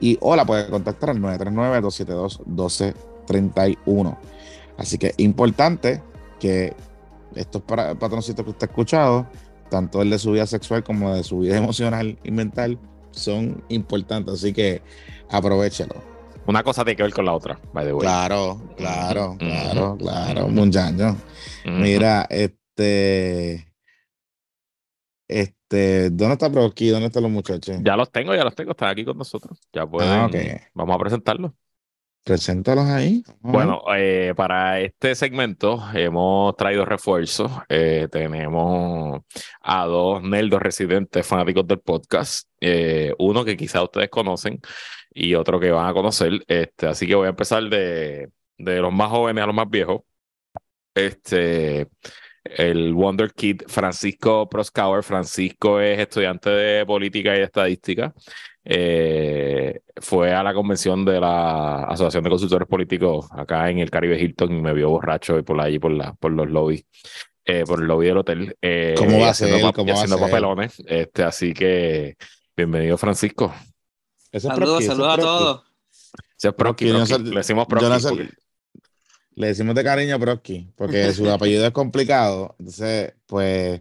Y 0.00 0.18
o 0.20 0.36
la 0.36 0.44
puede 0.44 0.68
contactar 0.68 1.10
al 1.10 1.18
939-272-12 1.20 2.94
31. 3.26 4.18
Así 4.78 4.98
que 4.98 5.14
importante 5.18 6.02
que 6.38 6.74
estos 7.34 7.62
patroncitos 7.62 8.44
que 8.44 8.50
usted 8.50 8.68
ha 8.68 8.70
escuchado, 8.70 9.26
tanto 9.70 10.02
el 10.02 10.10
de 10.10 10.18
su 10.18 10.32
vida 10.32 10.46
sexual 10.46 10.82
como 10.84 11.14
de 11.14 11.22
su 11.22 11.40
vida 11.40 11.56
emocional 11.58 12.18
y 12.22 12.30
mental, 12.30 12.78
son 13.10 13.62
importantes. 13.68 14.34
Así 14.34 14.52
que 14.52 14.82
aprovechelo. 15.30 15.94
Una 16.46 16.62
cosa 16.62 16.84
tiene 16.84 16.96
que 16.96 17.02
ver 17.02 17.12
con 17.12 17.24
la 17.24 17.32
otra, 17.32 17.58
by 17.72 17.84
the 17.84 17.92
way. 17.92 18.02
Claro, 18.02 18.60
claro, 18.76 19.36
claro, 19.36 19.96
claro, 19.98 20.48
muchacho. 20.48 21.16
Mira, 21.64 22.26
este. 22.30 23.66
Este, 25.28 26.10
¿dónde 26.10 26.34
está 26.34 26.48
Brocky? 26.48 26.88
¿Dónde 26.88 27.06
están 27.06 27.22
los 27.22 27.32
muchachos? 27.32 27.76
Ya 27.82 27.96
los 27.96 28.10
tengo, 28.10 28.34
ya 28.34 28.44
los 28.44 28.54
tengo, 28.54 28.70
están 28.72 28.90
aquí 28.90 29.04
con 29.04 29.18
nosotros. 29.18 29.58
Ya 29.72 29.86
pueden. 29.86 30.10
Ah, 30.10 30.30
vamos 30.74 30.94
a 30.94 30.98
presentarlos. 30.98 31.52
Preséntalos 32.26 32.86
ahí. 32.86 33.22
Bueno, 33.38 33.82
eh, 33.94 34.34
para 34.36 34.80
este 34.80 35.14
segmento 35.14 35.80
hemos 35.94 36.56
traído 36.56 36.84
refuerzos. 36.84 37.52
Eh, 37.68 38.08
tenemos 38.10 39.20
a 39.60 39.84
dos 39.86 40.24
Neldos 40.24 40.60
residentes 40.60 41.24
fanáticos 41.24 41.68
del 41.68 41.78
podcast. 41.78 42.48
Eh, 42.60 43.14
uno 43.20 43.44
que 43.44 43.56
quizá 43.56 43.80
ustedes 43.84 44.08
conocen 44.08 44.60
y 45.10 45.36
otro 45.36 45.60
que 45.60 45.70
van 45.70 45.86
a 45.88 45.92
conocer. 45.92 46.44
Este, 46.48 46.88
así 46.88 47.06
que 47.06 47.14
voy 47.14 47.26
a 47.26 47.30
empezar 47.30 47.62
de, 47.62 48.28
de 48.58 48.80
los 48.80 48.92
más 48.92 49.08
jóvenes 49.08 49.44
a 49.44 49.46
los 49.46 49.54
más 49.54 49.70
viejos. 49.70 50.00
Este, 50.96 51.86
el 52.56 52.94
Wonder 52.94 53.32
Kid 53.32 53.62
Francisco 53.66 54.48
Proskauer. 54.48 55.02
Francisco 55.02 55.80
es 55.80 55.98
estudiante 55.98 56.50
de 56.50 56.86
política 56.86 57.34
y 57.34 57.38
de 57.38 57.44
estadística. 57.44 58.14
Eh, 58.64 59.80
fue 59.96 60.32
a 60.32 60.42
la 60.42 60.52
convención 60.52 61.04
de 61.04 61.20
la 61.20 61.84
Asociación 61.84 62.24
de 62.24 62.30
Consultores 62.30 62.66
Políticos 62.66 63.28
acá 63.30 63.70
en 63.70 63.78
el 63.78 63.90
Caribe 63.90 64.20
Hilton 64.20 64.56
y 64.56 64.60
me 64.60 64.72
vio 64.72 64.90
borracho 64.90 65.38
y 65.38 65.42
por 65.42 65.60
allí 65.60 65.78
por, 65.78 65.92
la, 65.92 66.14
por 66.14 66.32
los 66.32 66.50
lobbies, 66.50 66.84
eh, 67.44 67.62
por 67.64 67.80
el 67.80 67.86
lobby 67.86 68.06
del 68.06 68.18
hotel. 68.18 68.56
Eh, 68.60 68.94
¿Cómo 68.98 69.20
va 69.20 69.30
a 69.30 69.34
ser? 69.34 69.54
haciendo 69.64 70.18
papelones. 70.18 70.82
Este, 70.84 71.22
así 71.22 71.54
que 71.54 72.16
bienvenido, 72.56 72.98
Francisco. 72.98 73.54
Saludos, 74.32 74.84
saludos 74.84 75.14
a 75.14 75.20
todos. 75.20 75.62
Ese 76.36 76.48
es 76.48 76.54
Proki, 76.54 76.86
le 76.86 77.36
decimos 77.36 77.66
Proki. 77.66 77.86
Le 79.36 79.46
decimos 79.46 79.74
de 79.74 79.84
cariño 79.84 80.18
Proki, 80.18 80.72
porque 80.74 81.12
su 81.12 81.30
apellido 81.30 81.64
es 81.64 81.72
complicado. 81.72 82.56
Entonces, 82.58 83.14
pues, 83.26 83.80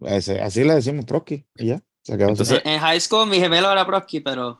así 0.00 0.64
le 0.64 0.74
decimos 0.74 1.04
Proki 1.04 1.44
y 1.56 1.66
ya 1.66 1.82
en, 2.08 2.80
high 2.80 3.00
school 3.00 3.28
mi 3.28 3.38
gemelo 3.38 3.70
era 3.70 3.86
Prosky, 3.86 4.20
pero 4.20 4.58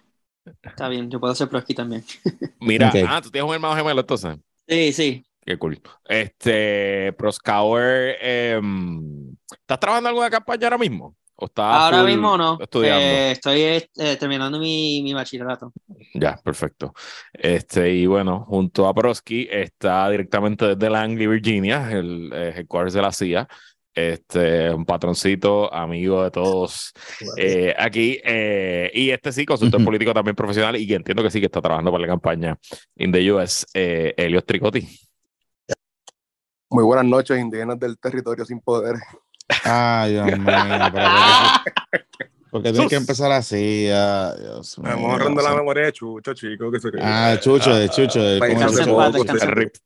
está 0.63 0.89
bien, 0.89 1.11
yo 1.11 1.21
puedo 1.21 1.35
ser 1.35 1.49
Prosky 1.49 1.75
también. 1.75 2.05
Mira, 2.61 2.93
ah, 3.09 3.21
tú 3.23 3.31
tienes 3.31 3.49
un 3.49 3.55
hermano 3.55 3.77
gemelo 3.77 4.01
entonces. 4.01 4.37
Sí, 4.67 4.93
sí. 4.93 5.25
Qué 5.45 5.57
cool. 5.57 5.81
Este, 6.05 7.13
Proskauer, 7.15 8.17
em, 8.21 9.35
¿estás 9.51 9.81
trabajando 9.81 10.09
en 10.09 10.15
alguna 10.15 10.31
campaña 10.31 10.67
ahora 10.67 10.79
mismo? 10.79 11.17
¿O 11.41 11.47
estás 11.47 11.93
ahora 11.93 12.03
mismo 12.03 12.37
no. 12.37 12.59
Estudiando? 12.61 13.01
Eh, 13.01 13.31
estoy 13.33 13.61
eh, 13.63 14.17
terminando 14.19 14.59
mi, 14.59 15.03
mi, 15.03 15.15
bachillerato. 15.15 15.73
Ya, 16.15 16.37
perfecto. 16.37 16.93
Este, 17.33 17.93
y 17.95 18.07
bueno, 18.07 18.45
junto 18.49 18.89
a 18.89 18.95
Prosky 18.95 19.49
está 19.51 20.11
directamente 20.11 20.75
desde 20.75 20.91
Langley, 20.91 21.27
Virginia, 21.27 21.91
el 21.93 22.31
eh, 22.33 22.55
headquarters 22.57 22.95
de 22.95 23.03
la 23.03 23.13
CIA 23.13 23.49
este, 23.99 24.73
un 24.73 24.85
patroncito, 24.85 25.73
amigo 25.75 26.23
de 26.23 26.31
todos 26.31 26.93
eh, 27.37 27.75
aquí. 27.77 28.21
Eh, 28.23 28.91
y 28.95 29.11
este 29.11 29.33
sí, 29.33 29.45
consultor 29.45 29.83
político 29.85 30.15
también 30.15 30.37
profesional 30.37 30.77
y 30.77 30.87
que 30.87 30.95
entiendo 30.95 31.23
que 31.23 31.31
sí 31.31 31.41
que 31.41 31.47
está 31.47 31.61
trabajando 31.61 31.91
para 31.91 32.03
la 32.03 32.07
campaña 32.07 32.57
in 32.97 33.11
the 33.11 33.33
US, 33.33 33.67
eh, 33.75 34.15
Elios 34.17 34.45
Tricotti. 34.45 34.87
Muy 36.71 36.85
buenas 36.85 37.07
noches, 37.07 37.39
indígenas 37.39 37.79
del 37.81 37.99
territorio 37.99 38.45
sin 38.45 38.61
poder. 38.61 38.97
Ay, 39.65 40.13
Dios 40.13 40.27
mío, 40.27 40.57
Porque 42.51 42.73
tiene 42.73 42.89
que 42.89 42.97
empezar 42.97 43.31
así, 43.33 43.89
ah, 43.93 44.35
Dios 44.39 44.79
mío. 44.79 44.89
Estamos 44.89 45.13
ahorrando 45.13 45.43
la 45.43 45.55
memoria 45.55 45.85
de 45.87 45.93
Chucho, 45.93 46.33
chico. 46.35 46.71
Que 46.71 46.81
se 46.81 46.89
ah, 47.01 47.31
de 47.31 47.41
Chucho, 47.41 47.75
de 47.75 47.89
Chucho. 47.89 48.23
De, 48.23 48.41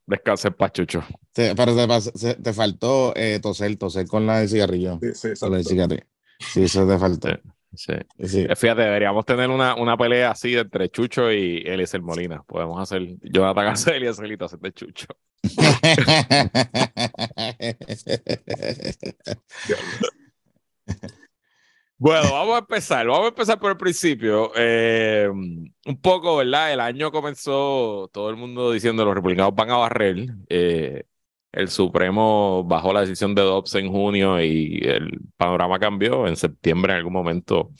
descanse 0.07 0.47
en 0.47 0.53
paz, 0.53 0.71
Chucho. 0.71 1.03
Te, 1.33 1.55
pero 1.55 1.75
te, 1.75 2.35
te 2.35 2.53
faltó 2.53 3.13
eh, 3.15 3.39
toser, 3.41 3.75
toser 3.75 4.07
con 4.07 4.25
la 4.25 4.39
de 4.39 4.47
cigarrillo. 4.47 4.99
Sí, 5.01 5.13
sí, 5.13 5.39
con 5.39 5.51
la 5.51 5.57
de 5.57 5.63
cigarrillo. 5.63 6.05
Sí, 6.39 6.63
eso 6.63 6.87
te 6.87 6.97
faltó. 6.97 7.29
Sí. 7.29 7.35
Sí. 7.75 7.93
Eh, 8.17 8.55
fíjate, 8.55 8.81
deberíamos 8.81 9.25
tener 9.25 9.49
una, 9.49 9.75
una 9.75 9.97
pelea 9.97 10.31
así 10.31 10.55
entre 10.55 10.89
Chucho 10.89 11.31
y 11.31 11.63
Eliezer 11.65 12.01
Molina. 12.01 12.43
Podemos 12.43 12.81
hacer 12.81 13.17
Jonathan 13.21 13.67
hacer 13.67 13.95
Eliezer 13.95 14.31
y 14.31 14.37
hacer 14.43 14.59
de 14.59 14.73
Chucho. 14.73 15.07
Bueno, 22.03 22.33
vamos 22.33 22.55
a 22.55 22.59
empezar. 22.59 23.07
Vamos 23.07 23.23
a 23.23 23.27
empezar 23.29 23.57
por 23.59 23.71
el 23.71 23.77
principio. 23.77 24.51
Eh, 24.57 25.29
un 25.29 26.01
poco, 26.01 26.35
¿verdad? 26.35 26.73
El 26.73 26.81
año 26.81 27.13
comenzó 27.13 28.09
todo 28.11 28.29
el 28.29 28.35
mundo 28.35 28.73
diciendo 28.73 29.05
los 29.05 29.15
republicanos 29.15 29.55
van 29.55 29.71
a 29.71 29.77
barrer. 29.77 30.27
Eh, 30.49 31.05
el 31.53 31.69
Supremo 31.69 32.63
bajó 32.65 32.93
la 32.93 33.01
decisión 33.01 33.35
de 33.35 33.43
Dobbs 33.43 33.75
en 33.75 33.91
junio 33.91 34.41
y 34.41 34.79
el 34.83 35.19
panorama 35.37 35.79
cambió. 35.79 36.27
En 36.27 36.35
septiembre, 36.35 36.93
en 36.93 36.97
algún 36.99 37.13
momento, 37.13 37.71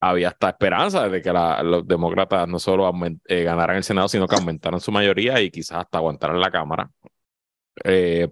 había 0.00 0.28
hasta 0.28 0.50
esperanza 0.50 1.08
de 1.08 1.22
que 1.22 1.32
los 1.32 1.86
demócratas 1.86 2.48
no 2.48 2.58
solo 2.58 2.90
eh, 3.26 3.44
ganaran 3.44 3.76
el 3.76 3.84
Senado, 3.84 4.08
sino 4.08 4.26
que 4.26 4.36
aumentaran 4.36 4.80
su 4.80 4.92
mayoría 4.92 5.40
y 5.40 5.50
quizás 5.50 5.78
hasta 5.78 5.98
aguantaran 5.98 6.40
la 6.40 6.50
Cámara. 6.50 6.90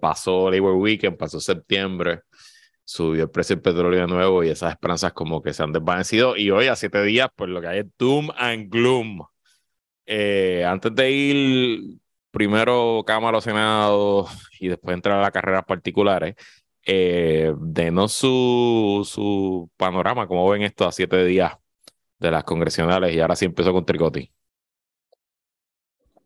pasó 0.00 0.50
Labor 0.50 0.74
Weekend, 0.74 1.16
pasó 1.16 1.40
septiembre 1.40 2.22
subió 2.88 3.24
el 3.24 3.30
precio 3.30 3.54
del 3.56 3.62
petróleo 3.62 4.00
de 4.00 4.06
nuevo 4.06 4.42
y 4.42 4.48
esas 4.48 4.72
esperanzas 4.72 5.12
como 5.12 5.42
que 5.42 5.52
se 5.52 5.62
han 5.62 5.72
desvanecido. 5.72 6.36
Y 6.38 6.50
hoy, 6.50 6.68
a 6.68 6.76
siete 6.76 7.02
días, 7.02 7.28
pues 7.36 7.50
lo 7.50 7.60
que 7.60 7.66
hay 7.68 7.78
es 7.80 7.86
doom 7.98 8.30
and 8.36 8.70
gloom. 8.70 9.20
Eh, 10.06 10.64
antes 10.66 10.94
de 10.94 11.10
ir 11.10 11.98
primero 12.38 13.02
Cámara 13.04 13.38
o 13.38 13.40
Senado 13.40 14.28
y 14.60 14.68
después 14.68 14.94
entrar 14.94 15.18
a 15.18 15.22
las 15.22 15.32
carreras 15.32 15.64
particulares, 15.64 16.36
eh, 16.86 17.52
denos 17.58 18.12
su, 18.12 19.04
su 19.04 19.68
panorama, 19.76 20.28
cómo 20.28 20.48
ven 20.48 20.62
esto 20.62 20.86
a 20.86 20.92
siete 20.92 21.24
días 21.24 21.54
de 22.20 22.30
las 22.30 22.44
congresionales 22.44 23.12
y 23.12 23.18
ahora 23.18 23.34
sí 23.34 23.44
empezó 23.44 23.72
con 23.72 23.84
Tricotti. 23.84 24.30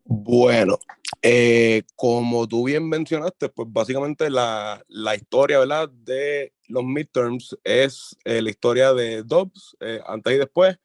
Bueno, 0.05 0.77
eh, 1.23 1.81
como 1.95 2.47
tú 2.47 2.65
bien 2.65 2.87
mencionaste, 2.87 3.49
pues 3.49 3.67
básicamente 3.71 4.29
la, 4.29 4.83
la 4.89 5.15
historia 5.15 5.59
¿verdad? 5.59 5.89
de 5.89 6.53
los 6.67 6.83
midterms 6.83 7.57
es 7.63 8.15
eh, 8.23 8.39
la 8.43 8.51
historia 8.51 8.93
de 8.93 9.23
Dobbs, 9.23 9.75
antes 10.05 10.33
y 10.33 10.37
después. 10.37 10.77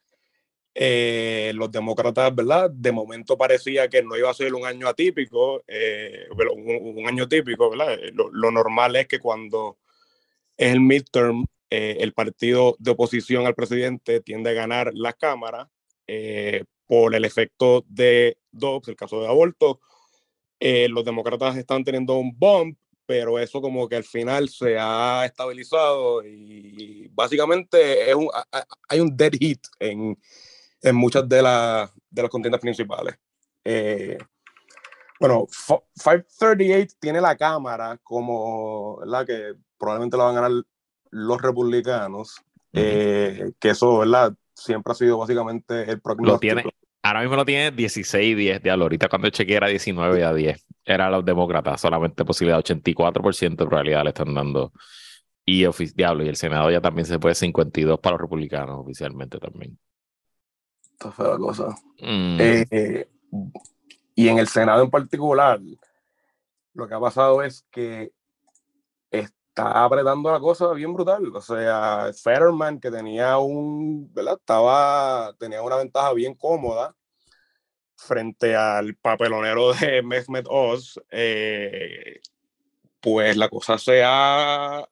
Los 1.55 1.71
demócratas, 1.73 2.35
¿verdad? 2.35 2.71
De 2.71 2.93
momento 2.93 3.37
parecía 3.37 3.89
que 3.89 4.03
no 4.03 4.17
iba 4.17 4.31
a 4.31 4.35
ser 4.35 4.55
un 4.55 4.65
año 4.65 4.89
atípico, 4.89 5.63
un, 6.55 6.99
un, 6.99 7.09
año 7.09 7.29
típico, 7.29 7.71
¿verdad? 7.71 7.99
Lo, 8.13 8.31
lo, 8.31 8.51
normal 8.51 8.95
es 8.97 9.09
que 9.09 9.19
cuando 9.19 9.79
es 10.57 10.73
el 10.73 10.81
midterm, 10.81 11.47
el 11.71 12.13
partido 12.13 12.77
de 12.79 12.93
oposición 12.93 13.47
al 13.47 13.55
presidente 13.55 14.21
tiende 14.21 14.51
a 14.51 14.55
ganar 14.55 14.93
la 14.95 15.13
Cámara 15.13 15.69
por 16.89 17.15
el 17.15 17.25
efecto 17.25 17.85
de 17.87 18.39
Dobbs, 18.51 18.89
el 18.89 18.97
caso 18.97 19.21
de 19.21 19.29
aborto. 19.29 19.81
Eh, 20.59 20.89
los 20.89 21.05
demócratas 21.05 21.57
están 21.57 21.85
teniendo 21.85 22.15
un 22.15 22.37
bump, 22.37 22.77
pero 23.07 23.39
eso 23.39 23.61
como 23.61 23.89
que 23.89 23.97
al 23.97 24.05
final 24.05 24.49
se 24.49 24.77
ha 24.79 25.25
estabilizado 25.25 26.25
y 26.25 27.09
básicamente 27.13 28.11
es 28.11 28.17
un, 28.17 28.29
hay 28.89 29.01
un 29.01 29.17
dead 29.17 29.33
hit 29.39 29.61
en, 29.79 30.19
en 30.83 30.97
muchas 30.97 31.29
de, 31.29 31.37
de 31.37 32.23
las 32.23 32.31
contiendas 32.31 32.61
principales. 32.61 33.19
Eh, 33.65 34.19
bueno, 35.21 35.47
538 35.95 36.97
tiene 37.01 37.21
la 37.21 37.37
cámara 37.37 37.99
como 38.03 39.01
la 39.05 39.25
que 39.25 39.55
probablemente 39.79 40.17
la 40.17 40.25
van 40.25 40.37
a 40.37 40.41
ganar 40.41 40.65
los 41.11 41.43
republicanos, 41.43 42.37
eh, 42.73 43.53
que 43.59 43.71
eso, 43.71 43.99
¿verdad? 43.99 44.35
Siempre 44.55 44.93
ha 44.93 44.95
sido 44.95 45.19
básicamente 45.19 45.91
el 45.91 46.01
pronóstico. 46.01 46.71
Ahora 47.03 47.21
mismo 47.21 47.37
lo 47.37 47.45
tiene 47.45 47.71
16 47.71 48.33
y 48.33 48.35
10, 48.35 48.63
diablo. 48.63 48.85
Ahorita 48.85 49.09
cuando 49.09 49.31
chequeé 49.31 49.57
era 49.57 49.69
19 49.69 50.25
a 50.25 50.35
10. 50.35 50.67
Era 50.85 51.11
los 51.11 51.25
demócratas, 51.25 51.81
solamente 51.81 52.25
posibilidad, 52.25 52.59
84% 52.59 53.57
de 53.57 53.67
probabilidad 53.67 54.03
le 54.03 54.11
están 54.11 54.35
dando. 54.35 54.73
Y, 55.45 55.65
diablo, 55.95 56.25
y 56.25 56.29
el 56.29 56.37
Senado 56.37 56.71
ya 56.71 56.81
también 56.81 57.07
se 57.07 57.19
puede 57.19 57.35
52 57.35 58.01
para 58.01 58.15
los 58.15 58.21
republicanos 58.21 58.81
oficialmente 58.81 59.39
también. 59.39 59.79
Esta 60.99 61.13
fue 61.13 61.29
la 61.29 61.39
cosa. 61.39 61.69
Mm. 62.01 62.39
Eh, 62.41 63.09
y 64.17 64.29
en 64.29 64.39
el 64.39 64.49
Senado 64.49 64.83
en 64.83 64.91
particular, 64.91 65.61
lo 66.75 66.89
que 66.89 66.95
ha 66.95 66.99
pasado 66.99 67.41
es 67.45 67.65
que 67.71 68.11
está 69.09 69.85
apretando 69.85 70.33
la 70.33 70.41
cosa 70.41 70.73
bien 70.73 70.93
brutal. 70.93 71.37
O 71.37 71.41
sea, 71.41 72.11
Fetterman, 72.13 72.81
que 72.81 72.91
tenía 72.91 73.39
un, 73.39 74.13
¿verdad? 74.13 74.39
Estaba, 74.41 75.33
tenía 75.39 75.63
una 75.63 75.77
ventaja 75.77 76.13
bien 76.15 76.35
cómoda 76.35 76.97
frente 77.95 78.57
al 78.57 78.97
papelonero 78.97 79.75
de 79.75 80.03
Mehmet 80.03 80.47
Oz, 80.49 81.01
eh, 81.13 82.21
pues 83.01 83.37
la 83.37 83.49
cosa 83.49 83.79
se 83.79 84.03
ha 84.05 84.85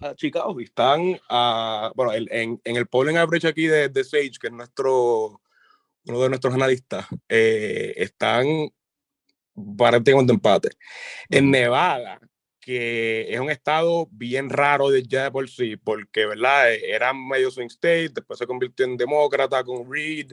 achicado 0.00 0.60
y 0.60 0.64
están, 0.64 1.20
a, 1.28 1.92
bueno, 1.94 2.12
en, 2.14 2.60
en, 2.64 2.76
el 2.76 2.86
polling 2.86 3.16
average 3.16 3.48
aquí 3.48 3.66
de, 3.66 3.88
de, 3.88 4.04
Sage, 4.04 4.32
que 4.40 4.46
es 4.48 4.52
nuestro, 4.52 5.40
uno 6.04 6.22
de 6.22 6.28
nuestros 6.28 6.54
analistas, 6.54 7.06
eh, 7.28 7.94
están 7.96 8.46
prácticamente 9.76 10.32
empate. 10.32 10.70
En 11.28 11.50
Nevada, 11.50 12.20
que 12.60 13.32
es 13.32 13.40
un 13.40 13.50
estado 13.50 14.08
bien 14.10 14.50
raro 14.50 14.90
de 14.90 15.02
ya 15.02 15.24
de 15.24 15.30
por 15.30 15.48
sí, 15.48 15.76
porque, 15.76 16.26
¿verdad? 16.26 16.72
Era 16.72 17.12
medio 17.12 17.50
swing 17.50 17.66
state, 17.66 18.10
después 18.14 18.38
se 18.38 18.46
convirtió 18.46 18.84
en 18.86 18.96
demócrata 18.96 19.64
con 19.64 19.90
Reed, 19.90 20.32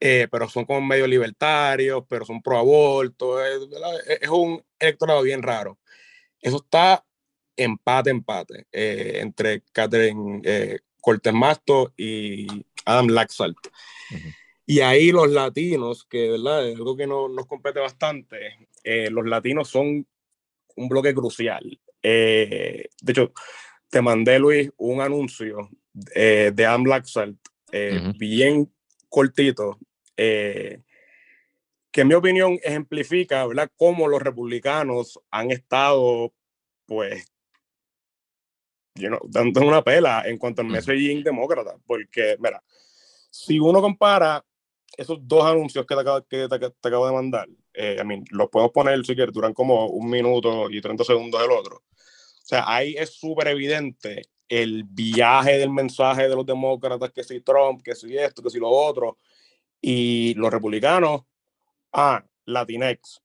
eh, 0.00 0.28
pero 0.30 0.48
son 0.48 0.64
como 0.64 0.80
medio 0.80 1.06
libertarios, 1.06 2.04
pero 2.08 2.24
son 2.24 2.42
pro 2.42 2.58
aborto, 2.58 3.44
es, 3.44 3.60
es, 4.20 4.28
un 4.28 4.62
electorado 4.78 5.22
bien 5.22 5.42
raro. 5.42 5.78
Eso 6.40 6.58
está 6.58 7.04
empate, 7.56 8.10
empate, 8.10 8.66
eh, 8.72 9.18
entre 9.20 9.62
Catherine 9.72 10.40
eh, 10.44 10.78
Cortés 11.00 11.32
Masto 11.32 11.92
y 11.96 12.46
Adam 12.84 13.08
Laxalt. 13.08 13.58
Y 14.66 14.80
ahí 14.80 15.12
los 15.12 15.30
latinos, 15.30 16.04
que 16.04 16.30
¿verdad? 16.30 16.68
es 16.68 16.76
algo 16.76 16.96
que 16.96 17.06
no, 17.06 17.28
nos 17.28 17.46
compete 17.46 17.80
bastante, 17.80 18.68
los 19.10 19.26
latinos 19.26 19.68
son 19.68 20.06
un 20.76 20.88
bloque 20.88 21.14
crucial. 21.14 21.78
Eh, 22.02 22.88
de 23.00 23.12
hecho, 23.12 23.32
te 23.88 24.02
mandé, 24.02 24.38
Luis, 24.38 24.70
un 24.76 25.00
anuncio 25.00 25.70
eh, 26.14 26.52
de 26.54 26.66
Am 26.66 26.84
eh, 27.72 28.12
bien 28.18 28.70
cortito, 29.08 29.78
que 30.16 30.80
en 32.00 32.08
mi 32.08 32.14
opinión 32.14 32.58
ejemplifica, 32.62 33.46
¿verdad?, 33.46 33.70
cómo 33.76 34.08
los 34.08 34.20
republicanos 34.20 35.20
han 35.30 35.50
estado, 35.50 36.32
pues, 36.86 37.24
dando 39.24 39.60
una 39.60 39.82
pela 39.82 40.22
en 40.26 40.38
cuanto 40.38 40.62
al 40.62 40.68
messaging 40.68 41.22
demócrata, 41.22 41.76
porque, 41.86 42.36
mira, 42.38 42.62
si 43.30 43.58
uno 43.58 43.80
compara 43.80 44.44
esos 44.96 45.18
dos 45.22 45.44
anuncios 45.44 45.84
que 45.84 45.96
te 46.38 46.58
te 46.58 46.88
acabo 46.88 47.06
de 47.06 47.12
mandar, 47.12 47.48
eh, 47.72 47.96
I 48.00 48.04
mean, 48.04 48.24
los 48.30 48.48
podemos 48.48 48.72
poner 48.72 49.04
si 49.04 49.14
quieres, 49.14 49.34
duran 49.34 49.52
como 49.52 49.86
un 49.88 50.08
minuto 50.08 50.70
y 50.70 50.80
30 50.80 51.02
segundos 51.04 51.42
el 51.42 51.50
otro. 51.50 51.76
O 51.76 52.46
sea, 52.46 52.64
ahí 52.66 52.94
es 52.96 53.10
súper 53.14 53.48
evidente 53.48 54.22
el 54.48 54.84
viaje 54.84 55.58
del 55.58 55.70
mensaje 55.70 56.28
de 56.28 56.36
los 56.36 56.46
demócratas, 56.46 57.10
que 57.10 57.24
si 57.24 57.40
Trump, 57.40 57.82
que 57.82 57.94
si 57.94 58.16
esto, 58.16 58.42
que 58.42 58.50
si 58.50 58.58
lo 58.58 58.68
otro, 58.68 59.18
y 59.80 60.34
los 60.34 60.52
republicanos, 60.52 61.22
ah, 61.92 62.24
Latinex. 62.44 63.23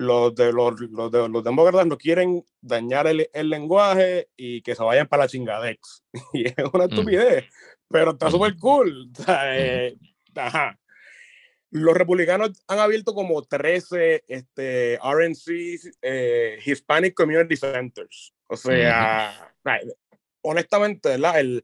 Los, 0.00 0.34
de 0.34 0.50
los, 0.50 0.80
los, 0.80 1.12
de, 1.12 1.28
los 1.28 1.44
demócratas 1.44 1.86
no 1.86 1.98
quieren 1.98 2.42
dañar 2.62 3.06
el, 3.06 3.28
el, 3.34 3.50
lenguaje 3.50 4.30
y 4.34 4.62
que 4.62 4.74
se 4.74 4.82
vayan 4.82 5.06
para 5.06 5.24
la 5.24 5.28
chingadex. 5.28 6.04
y 6.32 6.46
es 6.46 6.54
una 6.72 6.84
estupidez, 6.84 7.44
pero 7.86 8.12
está 8.12 8.30
súper 8.30 8.56
cool. 8.56 9.10
O 9.12 9.22
sea, 9.22 9.58
eh, 9.58 9.98
ajá. 10.34 10.78
Los 11.70 11.94
republicanos 11.94 12.64
han 12.66 12.78
abierto 12.78 13.12
como 13.12 13.42
13 13.42 14.24
este, 14.26 14.98
RNC, 15.04 15.92
eh, 16.00 16.58
Hispanic 16.64 17.12
Community 17.12 17.56
Centers. 17.56 18.32
O 18.46 18.56
sea, 18.56 19.52
honestamente, 20.40 21.12
El, 21.12 21.62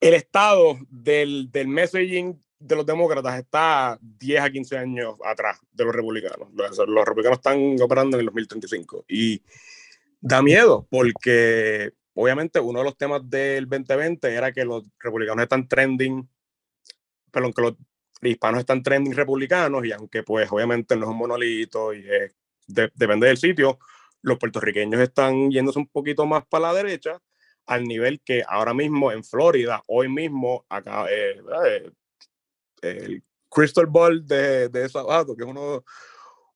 el 0.00 0.14
estado 0.14 0.78
del, 0.90 1.48
del 1.52 1.68
messaging 1.68 2.44
de 2.58 2.76
los 2.76 2.86
demócratas 2.86 3.38
está 3.38 3.98
10 4.00 4.40
a 4.40 4.50
15 4.50 4.78
años 4.78 5.14
atrás 5.24 5.60
de 5.72 5.84
los 5.84 5.94
republicanos. 5.94 6.48
Los, 6.52 7.06
republicanos 7.06 7.38
están 7.38 7.76
operando 7.80 8.16
en 8.16 8.20
el 8.20 8.26
2035 8.26 9.04
y 9.08 9.42
da 10.20 10.42
miedo 10.42 10.86
porque 10.90 11.92
obviamente 12.14 12.58
uno 12.60 12.80
de 12.80 12.84
los 12.84 12.96
temas 12.96 13.28
del 13.28 13.68
2020 13.68 14.32
era 14.32 14.52
que 14.52 14.64
los 14.64 14.84
republicanos 14.98 15.42
están 15.42 15.68
trending, 15.68 16.28
perdón, 17.30 17.52
que 17.52 17.62
los 17.62 17.74
hispanos 18.22 18.60
están 18.60 18.82
trending 18.82 19.14
republicanos 19.14 19.84
y 19.84 19.92
aunque 19.92 20.22
pues 20.22 20.50
obviamente 20.50 20.96
no 20.96 21.04
es 21.04 21.10
un 21.10 21.18
monolito 21.18 21.92
y 21.92 22.04
depende 22.66 23.26
del 23.26 23.36
sitio, 23.36 23.78
los 24.22 24.38
puertorriqueños 24.38 25.00
están 25.00 25.50
yéndose 25.50 25.78
un 25.78 25.88
poquito 25.88 26.24
más 26.26 26.44
para 26.46 26.72
la 26.72 26.74
derecha 26.74 27.20
al 27.66 27.84
nivel 27.84 28.20
que 28.22 28.42
ahora 28.46 28.72
mismo 28.72 29.12
en 29.12 29.24
Florida, 29.24 29.82
hoy 29.88 30.08
mismo, 30.08 30.64
acá, 30.68 31.06
eh, 31.10 31.42
el 32.82 33.22
Crystal 33.48 33.86
Ball 33.86 34.26
de, 34.26 34.68
de 34.68 34.88
Sabato, 34.88 35.36
que 35.36 35.44
es 35.44 35.48
uno, 35.48 35.84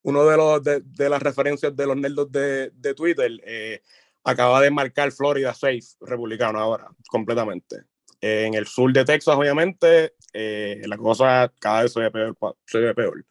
uno 0.03 0.25
de, 0.25 0.37
los, 0.37 0.63
de, 0.63 1.09
las 1.09 1.21
referencias 1.21 1.75
de 1.75 1.87
los 1.87 1.97
nerdos 1.97 2.31
de, 2.31 2.71
de 2.71 2.93
Twitter, 2.93 3.31
eh, 3.45 3.81
acaba 4.23 4.61
de 4.61 4.71
marcar 4.71 5.11
Florida 5.11 5.53
safe 5.53 5.81
republicano 6.01 6.59
ahora, 6.59 6.87
completamente 7.07 7.85
en 8.21 8.53
el 8.53 8.67
sur 8.67 8.93
de 8.93 9.03
Texas, 9.03 9.35
obviamente, 9.35 10.13
eh, 10.31 10.81
la 10.85 10.97
cosa 10.97 11.51
cada 11.59 11.83
vez 11.83 11.93
se 11.93 11.99
ve 11.99 12.11
peor. 12.11 12.37
Se 12.65 12.77
ve 12.77 12.93
peor. 12.93 13.25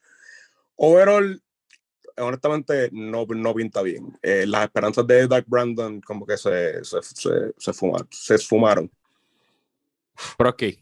Overall, 0.77 1.41
honestamente, 2.19 2.91
no, 2.93 3.25
no 3.25 3.55
pinta 3.55 3.83
bien. 3.83 4.19
Eh, 4.21 4.45
las 4.47 4.65
esperanzas 4.65 5.07
de 5.07 5.29
Doug 5.29 5.45
Brandon 5.47 6.01
como 6.01 6.27
que 6.27 6.37
se, 6.37 6.85
se, 6.85 7.03
se, 7.03 7.53
se, 7.57 7.73
se 8.11 8.35
esfumaron. 8.35 8.91
¿Por 10.37 10.49
aquí? 10.49 10.81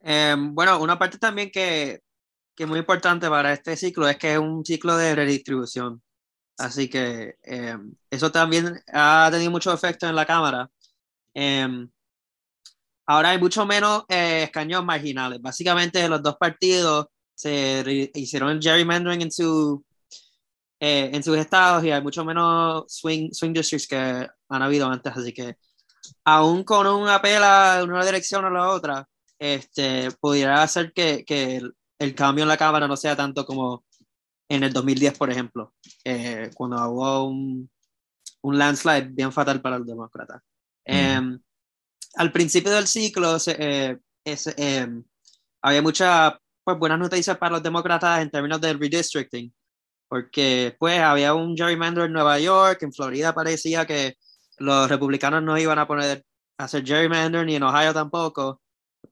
Em, 0.00 0.54
bueno, 0.54 0.80
una 0.80 0.98
parte 0.98 1.18
también 1.18 1.50
que, 1.50 2.00
que 2.54 2.64
es 2.64 2.68
muy 2.68 2.78
importante 2.78 3.28
para 3.28 3.52
este 3.52 3.76
ciclo 3.76 4.08
es 4.08 4.16
que 4.18 4.34
es 4.34 4.38
un 4.38 4.64
ciclo 4.64 4.96
de 4.96 5.14
redistribución. 5.14 6.02
Así 6.58 6.88
que 6.88 7.36
eh, 7.42 7.76
eso 8.10 8.30
también 8.32 8.80
ha 8.92 9.28
tenido 9.32 9.50
mucho 9.50 9.72
efecto 9.72 10.08
en 10.08 10.16
la 10.16 10.26
Cámara. 10.26 10.70
Eh, 11.34 11.66
ahora 13.06 13.30
hay 13.30 13.38
mucho 13.38 13.66
menos 13.66 14.04
eh, 14.08 14.44
escaños 14.44 14.84
marginales. 14.84 15.40
Básicamente 15.40 16.08
los 16.08 16.22
dos 16.22 16.36
partidos 16.36 17.06
se 17.34 18.10
hicieron 18.14 18.50
el 18.50 18.62
gerrymandering 18.62 19.22
en, 19.22 19.32
su, 19.32 19.84
eh, 20.80 21.10
en 21.12 21.22
sus 21.22 21.36
estados 21.36 21.84
y 21.84 21.90
hay 21.90 22.02
mucho 22.02 22.24
menos 22.24 22.84
swing, 22.88 23.30
swing 23.32 23.52
districts 23.52 23.88
que 23.88 23.96
han 24.48 24.62
habido 24.62 24.86
antes. 24.88 25.12
Así 25.16 25.32
que 25.32 25.56
aún 26.24 26.64
con 26.64 26.86
una 26.86 27.20
pela 27.22 27.80
en 27.82 27.90
una 27.90 28.04
dirección 28.04 28.44
o 28.44 28.50
la 28.50 28.68
otra, 28.70 29.08
este, 29.44 30.10
pudiera 30.20 30.62
hacer 30.62 30.92
que, 30.92 31.24
que 31.24 31.56
el, 31.56 31.74
el 31.98 32.14
cambio 32.14 32.44
en 32.44 32.48
la 32.48 32.56
Cámara 32.56 32.88
no 32.88 32.96
sea 32.96 33.14
tanto 33.14 33.44
como 33.44 33.84
en 34.48 34.62
el 34.62 34.72
2010, 34.72 35.18
por 35.18 35.30
ejemplo, 35.30 35.74
eh, 36.04 36.50
cuando 36.54 36.76
hubo 36.88 37.24
un, 37.24 37.70
un, 38.42 38.58
landslide 38.58 39.08
bien 39.10 39.32
fatal 39.32 39.60
para 39.60 39.78
los 39.78 39.86
demócratas. 39.86 40.42
Mm. 40.86 40.92
Eh, 40.92 41.38
al 42.16 42.32
principio 42.32 42.70
del 42.72 42.86
ciclo 42.86 43.36
eh, 43.46 43.98
em, 44.24 45.04
había 45.62 45.82
muchas 45.82 46.34
pues, 46.62 46.78
buenas 46.78 46.98
noticias 46.98 47.36
para 47.36 47.52
los 47.52 47.62
demócratas 47.62 48.20
en 48.20 48.30
términos 48.30 48.60
del 48.60 48.78
redistricting, 48.78 49.52
porque 50.08 50.76
pues 50.78 51.00
había 51.00 51.34
un 51.34 51.56
gerrymander 51.56 52.04
en 52.04 52.12
Nueva 52.12 52.38
York, 52.38 52.82
en 52.82 52.92
Florida 52.92 53.34
parecía 53.34 53.86
que 53.86 54.16
los 54.58 54.88
republicanos 54.88 55.42
no 55.42 55.58
iban 55.58 55.78
a 55.78 55.86
poner 55.86 56.24
a 56.56 56.64
hacer 56.64 56.84
gerrymander 56.84 57.44
ni 57.44 57.56
en 57.56 57.62
Ohio 57.64 57.92
tampoco, 57.92 58.60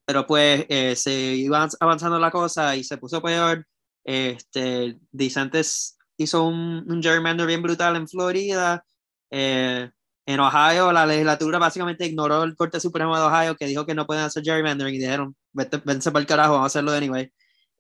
pero 0.05 0.27
pues 0.27 0.67
eh, 0.69 0.97
se 0.97 1.13
iba 1.13 1.69
avanzando 1.81 2.19
la 2.19 2.31
cosa 2.31 2.77
y 2.77 2.85
se 2.85 2.99
puso 2.99 3.23
peor. 3.23 3.67
Este, 4.05 4.99
DeSantis 5.11 5.97
hizo 6.17 6.45
un, 6.45 6.85
un 6.91 7.03
gerrymander 7.03 7.47
bien 7.47 7.63
brutal 7.63 7.97
en 7.97 8.09
Florida. 8.09 8.85
Eh, 9.31 9.91
en 10.27 10.41
Ohio, 10.41 10.93
la 10.93 11.07
legislatura 11.07 11.59
básicamente 11.59 12.07
ignoró 12.07 12.45
el 12.45 12.57
Corte 12.57 12.81
Supremo 12.81 13.17
de 13.17 13.23
Ohio 13.25 13.57
que 13.57 13.67
dijo 13.67 13.85
que 13.87 13.95
no 13.95 14.07
pueden 14.07 14.25
hacer 14.25 14.45
gerrymandering 14.45 14.95
y 14.95 14.99
dijeron, 14.99 15.37
vete, 15.53 15.79
vence 15.85 16.11
para 16.13 16.21
el 16.21 16.27
carajo, 16.27 16.53
vamos 16.53 16.67
a 16.67 16.67
hacerlo 16.67 16.93
anyway. 16.93 17.31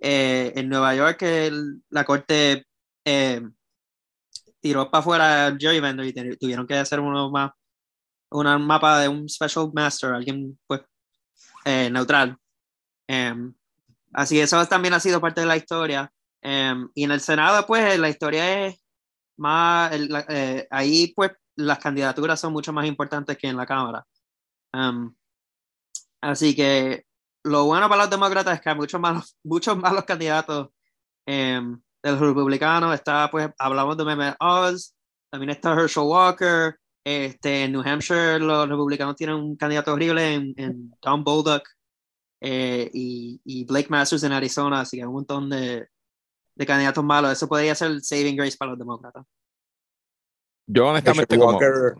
Eh, 0.00 0.52
en 0.56 0.68
Nueva 0.68 0.94
York, 0.96 1.22
el, 1.22 1.82
la 1.90 2.04
Corte 2.04 2.66
eh, 3.04 3.42
tiró 4.60 4.90
para 4.90 5.00
afuera 5.00 5.46
el 5.48 5.58
gerrymandering 5.58 6.32
y 6.32 6.36
tuvieron 6.36 6.66
que 6.66 6.74
hacer 6.74 7.00
uno 7.00 7.30
más, 7.30 7.52
una 8.30 8.58
mapa 8.58 9.00
de 9.00 9.08
un 9.08 9.28
special 9.28 9.70
master, 9.72 10.12
alguien 10.14 10.58
pues 10.66 10.82
eh, 11.64 11.90
neutral. 11.90 12.36
Em, 13.08 13.54
así 14.12 14.40
eso 14.40 14.64
también 14.66 14.94
ha 14.94 15.00
sido 15.00 15.20
parte 15.20 15.40
de 15.40 15.46
la 15.46 15.56
historia. 15.56 16.12
Em, 16.42 16.88
y 16.94 17.04
en 17.04 17.12
el 17.12 17.20
Senado, 17.20 17.66
pues 17.66 17.98
la 17.98 18.08
historia 18.08 18.66
es 18.66 18.82
más, 19.36 19.92
eh, 20.28 20.66
ahí 20.70 21.12
pues 21.14 21.32
las 21.56 21.78
candidaturas 21.78 22.40
son 22.40 22.52
mucho 22.52 22.72
más 22.72 22.86
importantes 22.86 23.36
que 23.38 23.48
en 23.48 23.56
la 23.56 23.66
Cámara. 23.66 24.04
Um, 24.74 25.14
así 26.22 26.54
que 26.56 27.04
lo 27.44 27.66
bueno 27.66 27.88
para 27.88 28.02
los 28.02 28.10
demócratas 28.10 28.54
es 28.54 28.60
que 28.60 28.70
hay 28.70 28.76
muchos 28.76 29.00
malos, 29.00 29.36
muchos 29.44 29.76
malos 29.76 30.04
candidatos 30.04 30.70
de 31.26 31.80
los 32.02 32.20
republicanos. 32.20 32.94
Está, 32.94 33.30
pues, 33.30 33.50
hablamos 33.58 33.96
de 33.96 34.04
Mehmet 34.04 34.36
Oz, 34.40 34.94
también 35.30 35.50
está 35.50 35.72
Herschel 35.72 36.04
Walker. 36.04 36.76
Este, 37.04 37.64
en 37.64 37.72
New 37.72 37.82
Hampshire 37.84 38.38
los 38.38 38.68
republicanos 38.68 39.16
tienen 39.16 39.36
un 39.36 39.56
candidato 39.56 39.92
horrible 39.92 40.34
en, 40.34 40.54
en 40.56 40.94
Tom 41.00 41.24
Bolduc 41.24 41.68
eh, 42.40 42.88
y, 42.92 43.40
y, 43.44 43.64
Blake 43.64 43.88
Masters 43.88 44.22
en 44.22 44.32
Arizona, 44.32 44.80
así 44.80 44.96
que 44.96 45.02
hay 45.02 45.06
un 45.06 45.14
montón 45.14 45.48
de, 45.50 45.86
de 46.54 46.66
candidatos 46.66 47.04
malos. 47.04 47.32
Eso 47.32 47.48
podría 47.48 47.74
ser 47.74 47.90
el 47.90 48.02
saving 48.02 48.36
grace 48.36 48.56
para 48.56 48.70
los 48.70 48.78
demócratas. 48.78 49.24
Yo 50.66 50.88
honestamente 50.88 51.36
Walker, 51.36 51.94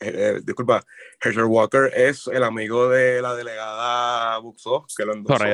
eh, 0.00 0.12
eh, 0.14 0.40
disculpa, 0.44 0.84
Herschel 1.20 1.44
Walker 1.44 1.90
es 1.94 2.26
el 2.28 2.42
amigo 2.42 2.88
de 2.88 3.22
la 3.22 3.34
delegada 3.34 4.38
Buxo, 4.38 4.86
que 4.96 5.04
lo 5.04 5.14
endosó. 5.14 5.44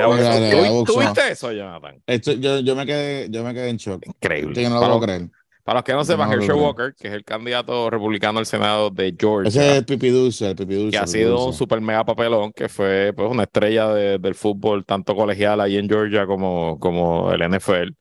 ¿Tú, 0.85 0.99
viste 0.99 1.31
eso, 1.31 1.51
Jonathan? 1.51 2.01
Esto, 2.05 2.33
yo, 2.33 2.59
yo, 2.59 2.75
me 2.75 2.85
quedé, 2.85 3.29
yo 3.29 3.43
me 3.43 3.53
quedé 3.53 3.69
en 3.69 3.77
shock. 3.77 4.05
Increíble. 4.05 4.61
Yo 4.61 4.69
no 4.69 4.75
lo 4.75 4.81
puedo 4.81 5.01
creer. 5.01 5.29
Para 5.65 5.79
los 5.79 5.83
que 5.83 5.93
no 5.93 6.05
sepan, 6.05 6.31
Herschel 6.31 6.53
Walker, 6.53 6.93
que 6.93 7.07
es 7.07 7.13
el 7.15 7.23
candidato 7.23 7.89
republicano 7.89 8.37
al 8.37 8.45
Senado 8.45 8.91
de 8.91 9.15
Georgia. 9.19 9.49
Ese 9.49 9.71
es 9.71 9.77
el 9.77 9.85
Pipi 9.85 10.09
Dulce, 10.09 10.51
el 10.51 10.55
Pipi 10.55 10.75
Dulce. 10.75 10.91
Que 10.91 11.03
ha 11.03 11.07
sido 11.07 11.43
un 11.43 11.53
super 11.53 11.81
mega 11.81 12.05
papelón, 12.05 12.53
que 12.53 12.69
fue 12.69 13.13
pues, 13.15 13.31
una 13.31 13.43
estrella 13.43 13.87
de, 13.87 14.19
del 14.19 14.35
fútbol, 14.35 14.85
tanto 14.85 15.15
colegial 15.15 15.59
ahí 15.59 15.77
en 15.77 15.89
Georgia 15.89 16.27
como, 16.27 16.77
como 16.79 17.31
el 17.31 17.49
NFL. 17.49 17.95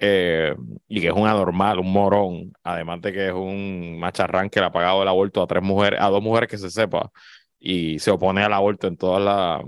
Eh, 0.00 0.56
y 0.88 1.00
que 1.00 1.06
es 1.06 1.12
un 1.12 1.28
anormal, 1.28 1.78
un 1.78 1.92
morón, 1.92 2.52
además 2.64 3.00
de 3.00 3.12
que 3.12 3.28
es 3.28 3.32
un 3.32 3.96
macharrán 4.00 4.50
que 4.50 4.58
le 4.58 4.66
ha 4.66 4.72
pagado 4.72 5.00
el 5.00 5.08
aborto 5.08 5.40
a 5.40 5.46
tres 5.46 5.62
mujeres, 5.62 6.00
a 6.02 6.08
dos 6.08 6.20
mujeres 6.20 6.50
que 6.50 6.58
se 6.58 6.68
sepa, 6.68 7.12
y 7.60 8.00
se 8.00 8.10
opone 8.10 8.42
al 8.42 8.52
aborto 8.52 8.88
en 8.88 8.96
todas 8.96 9.22
las 9.22 9.62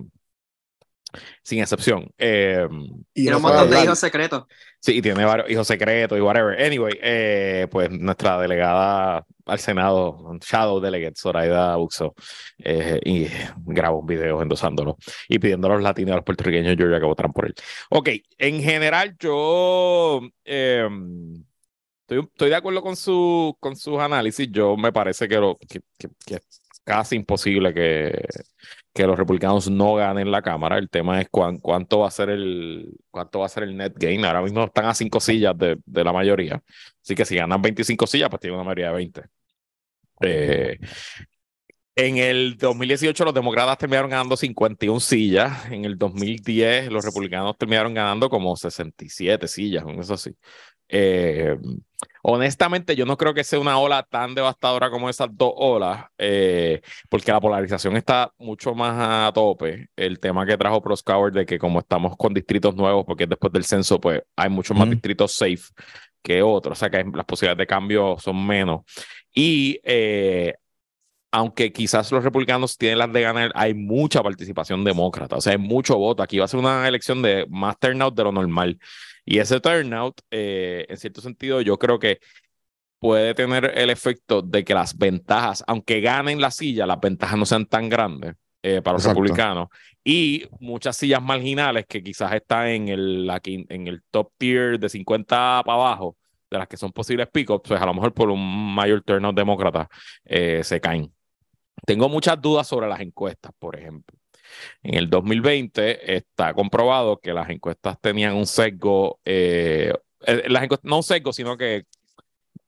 sin 1.42 1.60
excepción. 1.60 2.10
Eh, 2.18 2.66
y 3.14 3.22
tiene 3.22 3.36
un 3.36 3.42
montón 3.42 3.70
de 3.70 3.84
hijos 3.84 3.98
secretos. 3.98 4.44
Sí, 4.80 4.98
y 4.98 5.02
tiene 5.02 5.24
varios 5.24 5.50
hijos 5.50 5.66
secretos 5.66 6.16
y 6.18 6.20
whatever. 6.20 6.60
Anyway, 6.62 6.98
eh, 7.02 7.66
pues 7.70 7.90
nuestra 7.90 8.38
delegada 8.40 9.26
al 9.46 9.58
Senado, 9.58 10.38
Shadow 10.40 10.80
Delegate, 10.80 11.14
Zoraida 11.16 11.76
Buxo, 11.76 12.14
eh, 12.58 13.00
y 13.04 13.26
grabó 13.64 14.00
un 14.00 14.06
video 14.06 14.42
endosándolo 14.42 14.96
y 15.28 15.38
pidiendo 15.38 15.68
a 15.68 15.74
los 15.74 15.82
latinos 15.82 16.10
y 16.10 16.12
a 16.12 16.16
los 16.16 16.24
puertorriqueños 16.24 16.68
de 16.68 16.76
Georgia 16.76 17.00
que 17.00 17.06
votaran 17.06 17.32
por 17.32 17.46
él. 17.46 17.54
Ok, 17.90 18.10
en 18.38 18.62
general 18.62 19.16
yo 19.18 20.20
em, 20.44 21.44
estoy, 22.02 22.20
estoy, 22.20 22.50
de 22.50 22.56
acuerdo 22.56 22.82
con, 22.82 22.96
su, 22.96 23.56
con 23.60 23.76
sus 23.76 23.98
análisis. 23.98 24.48
Yo 24.50 24.76
me 24.76 24.92
parece 24.92 25.28
que, 25.28 25.40
que 25.68 25.80
es 26.34 26.62
casi 26.84 27.16
imposible 27.16 27.74
que 27.74 28.26
que 28.96 29.06
los 29.06 29.18
republicanos 29.18 29.70
no 29.70 29.94
ganen 29.94 30.30
la 30.30 30.40
Cámara. 30.40 30.78
El 30.78 30.88
tema 30.88 31.20
es 31.20 31.28
cuánto 31.30 31.98
va 32.00 32.08
a 32.08 32.10
ser 32.10 32.30
el 32.30 32.94
cuánto 33.10 33.40
va 33.40 33.46
a 33.46 33.48
ser 33.50 33.64
el 33.64 33.76
net 33.76 33.92
gain. 33.94 34.24
Ahora 34.24 34.40
mismo 34.40 34.64
están 34.64 34.86
a 34.86 34.94
cinco 34.94 35.20
sillas 35.20 35.56
de, 35.56 35.76
de 35.84 36.04
la 36.04 36.12
mayoría. 36.12 36.62
Así 37.02 37.14
que 37.14 37.26
si 37.26 37.36
ganan 37.36 37.60
25 37.60 38.06
sillas, 38.06 38.30
pues 38.30 38.40
tienen 38.40 38.56
una 38.58 38.64
mayoría 38.64 38.88
de 38.88 38.94
20. 38.94 39.22
Eh, 40.22 40.78
en 41.94 42.16
el 42.16 42.56
2018 42.56 43.24
los 43.24 43.34
demócratas 43.34 43.76
terminaron 43.78 44.10
ganando 44.10 44.36
51 44.36 45.00
sillas. 45.00 45.70
En 45.70 45.84
el 45.84 45.98
2010 45.98 46.90
los 46.90 47.04
republicanos 47.04 47.56
terminaron 47.58 47.92
ganando 47.92 48.30
como 48.30 48.56
67 48.56 49.46
sillas, 49.46 49.84
eso 49.98 50.14
así. 50.14 50.34
Eh, 50.88 51.56
honestamente, 52.22 52.96
yo 52.96 53.06
no 53.06 53.16
creo 53.16 53.34
que 53.34 53.44
sea 53.44 53.58
una 53.58 53.78
ola 53.78 54.02
tan 54.02 54.34
devastadora 54.34 54.90
como 54.90 55.08
esas 55.08 55.28
dos 55.32 55.52
olas, 55.56 56.06
eh, 56.18 56.82
porque 57.08 57.32
la 57.32 57.40
polarización 57.40 57.96
está 57.96 58.32
mucho 58.38 58.74
más 58.74 59.28
a 59.28 59.32
tope. 59.32 59.88
El 59.96 60.18
tema 60.18 60.46
que 60.46 60.56
trajo 60.56 60.82
Proscower 60.82 61.32
de 61.32 61.46
que 61.46 61.58
como 61.58 61.80
estamos 61.80 62.16
con 62.16 62.34
distritos 62.34 62.74
nuevos, 62.74 63.04
porque 63.06 63.26
después 63.26 63.52
del 63.52 63.64
censo, 63.64 64.00
pues 64.00 64.22
hay 64.36 64.50
muchos 64.50 64.76
más 64.76 64.90
distritos 64.90 65.32
safe 65.32 65.72
que 66.22 66.42
otros, 66.42 66.76
o 66.76 66.80
sea 66.80 66.90
que 66.90 67.04
las 67.14 67.24
posibilidades 67.24 67.58
de 67.58 67.66
cambio 67.66 68.16
son 68.18 68.44
menos. 68.44 68.80
Y 69.32 69.80
eh, 69.84 70.54
aunque 71.30 71.72
quizás 71.72 72.10
los 72.10 72.24
republicanos 72.24 72.76
tienen 72.78 72.98
las 72.98 73.12
de 73.12 73.20
ganar, 73.20 73.52
hay 73.54 73.74
mucha 73.74 74.22
participación 74.22 74.82
demócrata, 74.84 75.36
o 75.36 75.40
sea, 75.40 75.52
hay 75.52 75.58
mucho 75.58 75.96
voto. 75.98 76.22
Aquí 76.22 76.38
va 76.38 76.46
a 76.46 76.48
ser 76.48 76.58
una 76.58 76.88
elección 76.88 77.22
de 77.22 77.46
más 77.48 77.78
turnout 77.78 78.14
de 78.16 78.24
lo 78.24 78.32
normal. 78.32 78.78
Y 79.26 79.40
ese 79.40 79.60
turnout, 79.60 80.20
eh, 80.30 80.86
en 80.88 80.96
cierto 80.96 81.20
sentido, 81.20 81.60
yo 81.60 81.78
creo 81.78 81.98
que 81.98 82.20
puede 83.00 83.34
tener 83.34 83.72
el 83.76 83.90
efecto 83.90 84.40
de 84.40 84.64
que 84.64 84.72
las 84.72 84.96
ventajas, 84.96 85.64
aunque 85.66 86.00
ganen 86.00 86.40
la 86.40 86.50
silla, 86.50 86.86
las 86.86 87.00
ventajas 87.00 87.36
no 87.38 87.44
sean 87.44 87.66
tan 87.66 87.88
grandes 87.88 88.34
eh, 88.62 88.80
para 88.82 88.94
los 88.94 89.04
republicanos. 89.04 89.68
Y 90.04 90.44
muchas 90.60 90.96
sillas 90.96 91.20
marginales 91.20 91.86
que 91.86 92.02
quizás 92.02 92.32
están 92.32 92.68
en 92.68 92.88
el, 92.88 93.30
en 93.44 93.86
el 93.88 94.02
top 94.10 94.30
tier 94.38 94.78
de 94.78 94.88
50 94.88 95.62
para 95.64 95.76
abajo, 95.76 96.16
de 96.48 96.58
las 96.58 96.68
que 96.68 96.76
son 96.76 96.92
posibles 96.92 97.28
pickups, 97.28 97.68
pues 97.68 97.82
a 97.82 97.86
lo 97.86 97.94
mejor 97.94 98.14
por 98.14 98.30
un 98.30 98.74
mayor 98.74 99.02
turnout 99.02 99.34
demócrata 99.34 99.88
eh, 100.24 100.62
se 100.62 100.80
caen. 100.80 101.12
Tengo 101.84 102.08
muchas 102.08 102.40
dudas 102.40 102.66
sobre 102.66 102.88
las 102.88 103.00
encuestas, 103.00 103.52
por 103.58 103.76
ejemplo. 103.76 104.16
En 104.82 104.94
el 104.94 105.10
2020 105.10 106.16
está 106.16 106.54
comprobado 106.54 107.18
que 107.18 107.32
las 107.32 107.48
encuestas 107.50 108.00
tenían 108.00 108.34
un 108.34 108.46
sesgo, 108.46 109.20
eh, 109.24 109.92
eh, 110.26 110.44
las 110.48 110.68
no 110.82 110.96
un 110.96 111.02
sesgo, 111.02 111.32
sino 111.32 111.56
que 111.56 111.84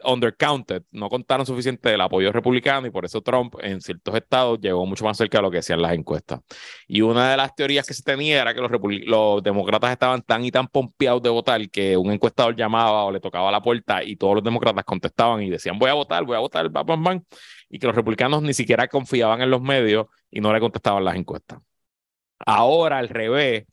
undercounted, 0.04 0.82
no 0.92 1.08
contaron 1.08 1.46
suficiente 1.46 1.90
del 1.90 2.00
apoyo 2.00 2.32
republicano 2.32 2.86
y 2.86 2.90
por 2.90 3.04
eso 3.04 3.20
Trump 3.20 3.54
en 3.60 3.80
ciertos 3.80 4.14
estados 4.14 4.58
llegó 4.60 4.86
mucho 4.86 5.04
más 5.04 5.16
cerca 5.16 5.38
de 5.38 5.42
lo 5.42 5.50
que 5.50 5.58
decían 5.58 5.82
las 5.82 5.92
encuestas. 5.92 6.40
Y 6.86 7.00
una 7.00 7.30
de 7.30 7.36
las 7.36 7.54
teorías 7.54 7.86
que 7.86 7.94
se 7.94 8.02
tenía 8.02 8.40
era 8.42 8.54
que 8.54 8.60
los, 8.60 8.70
los 9.06 9.42
demócratas 9.42 9.90
estaban 9.92 10.22
tan 10.22 10.44
y 10.44 10.50
tan 10.50 10.68
pompeados 10.68 11.22
de 11.22 11.30
votar 11.30 11.68
que 11.70 11.96
un 11.96 12.12
encuestador 12.12 12.54
llamaba 12.54 13.04
o 13.04 13.12
le 13.12 13.20
tocaba 13.20 13.50
la 13.50 13.62
puerta 13.62 14.02
y 14.02 14.16
todos 14.16 14.36
los 14.36 14.44
demócratas 14.44 14.84
contestaban 14.84 15.42
y 15.42 15.50
decían 15.50 15.78
voy 15.78 15.90
a 15.90 15.94
votar, 15.94 16.24
voy 16.24 16.36
a 16.36 16.40
votar, 16.40 16.68
bam, 16.68 16.86
bam, 16.86 17.02
bam, 17.02 17.24
y 17.68 17.78
que 17.78 17.86
los 17.86 17.96
republicanos 17.96 18.42
ni 18.42 18.54
siquiera 18.54 18.88
confiaban 18.88 19.42
en 19.42 19.50
los 19.50 19.60
medios 19.60 20.06
y 20.30 20.40
no 20.40 20.52
le 20.52 20.60
contestaban 20.60 21.04
las 21.04 21.16
encuestas. 21.16 21.60
Ahora, 22.46 22.98
al 22.98 23.08
revés, 23.08 23.64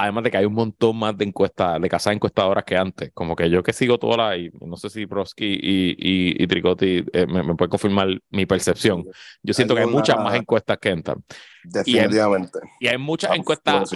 Además 0.00 0.24
de 0.24 0.30
que 0.30 0.36
hay 0.38 0.44
un 0.46 0.54
montón 0.54 0.96
más 0.96 1.16
de 1.18 1.26
encuestas, 1.26 1.78
de 1.78 1.88
casas 1.88 2.14
encuestadoras 2.14 2.64
que 2.64 2.74
antes. 2.76 3.10
Como 3.12 3.36
que 3.36 3.50
yo 3.50 3.62
que 3.62 3.72
sigo 3.72 3.98
toda 3.98 4.16
la, 4.16 4.36
y 4.36 4.50
no 4.60 4.76
sé 4.76 4.88
si 4.88 5.04
Broski 5.04 5.44
y, 5.44 5.90
y, 5.90 6.42
y 6.42 6.46
Tricotti 6.46 7.04
eh, 7.12 7.26
me, 7.26 7.42
me 7.42 7.54
pueden 7.54 7.70
confirmar 7.70 8.08
mi 8.30 8.46
percepción. 8.46 9.04
Yo 9.42 9.52
siento 9.52 9.74
que 9.74 9.82
hay 9.82 9.86
muchas 9.86 10.16
más 10.16 10.34
encuestas 10.36 10.78
que 10.78 10.90
entran. 10.90 11.22
Definitivamente. 11.64 12.60
Y 12.78 12.86
hay 12.86 12.96
muchas 12.96 13.32
Ah, 13.32 13.36
encuestas, 13.36 13.90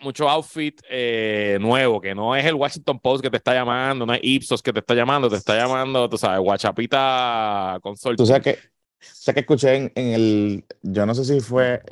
mucho 0.00 0.28
outfit 0.28 0.80
eh, 0.88 1.58
nuevo, 1.60 2.00
que 2.00 2.14
no 2.14 2.34
es 2.34 2.46
el 2.46 2.54
Washington 2.54 2.98
Post 2.98 3.22
que 3.22 3.30
te 3.30 3.36
está 3.36 3.52
llamando, 3.52 4.06
no 4.06 4.14
es 4.14 4.20
Ipsos 4.22 4.62
que 4.62 4.72
te 4.72 4.78
está 4.78 4.94
llamando, 4.94 5.28
te 5.28 5.36
está 5.36 5.54
llamando, 5.54 6.08
tú 6.08 6.16
sabes, 6.16 6.40
Guachapita 6.40 7.78
Consult. 7.82 8.16
Tú 8.16 8.26
sabes 8.26 8.42
que, 8.42 8.58
sé 9.00 9.34
que 9.34 9.40
escuché 9.40 9.74
en, 9.76 9.92
en 9.96 10.06
el, 10.14 10.64
yo 10.82 11.04
no 11.04 11.14
sé 11.14 11.24
si 11.24 11.40
fue 11.40 11.82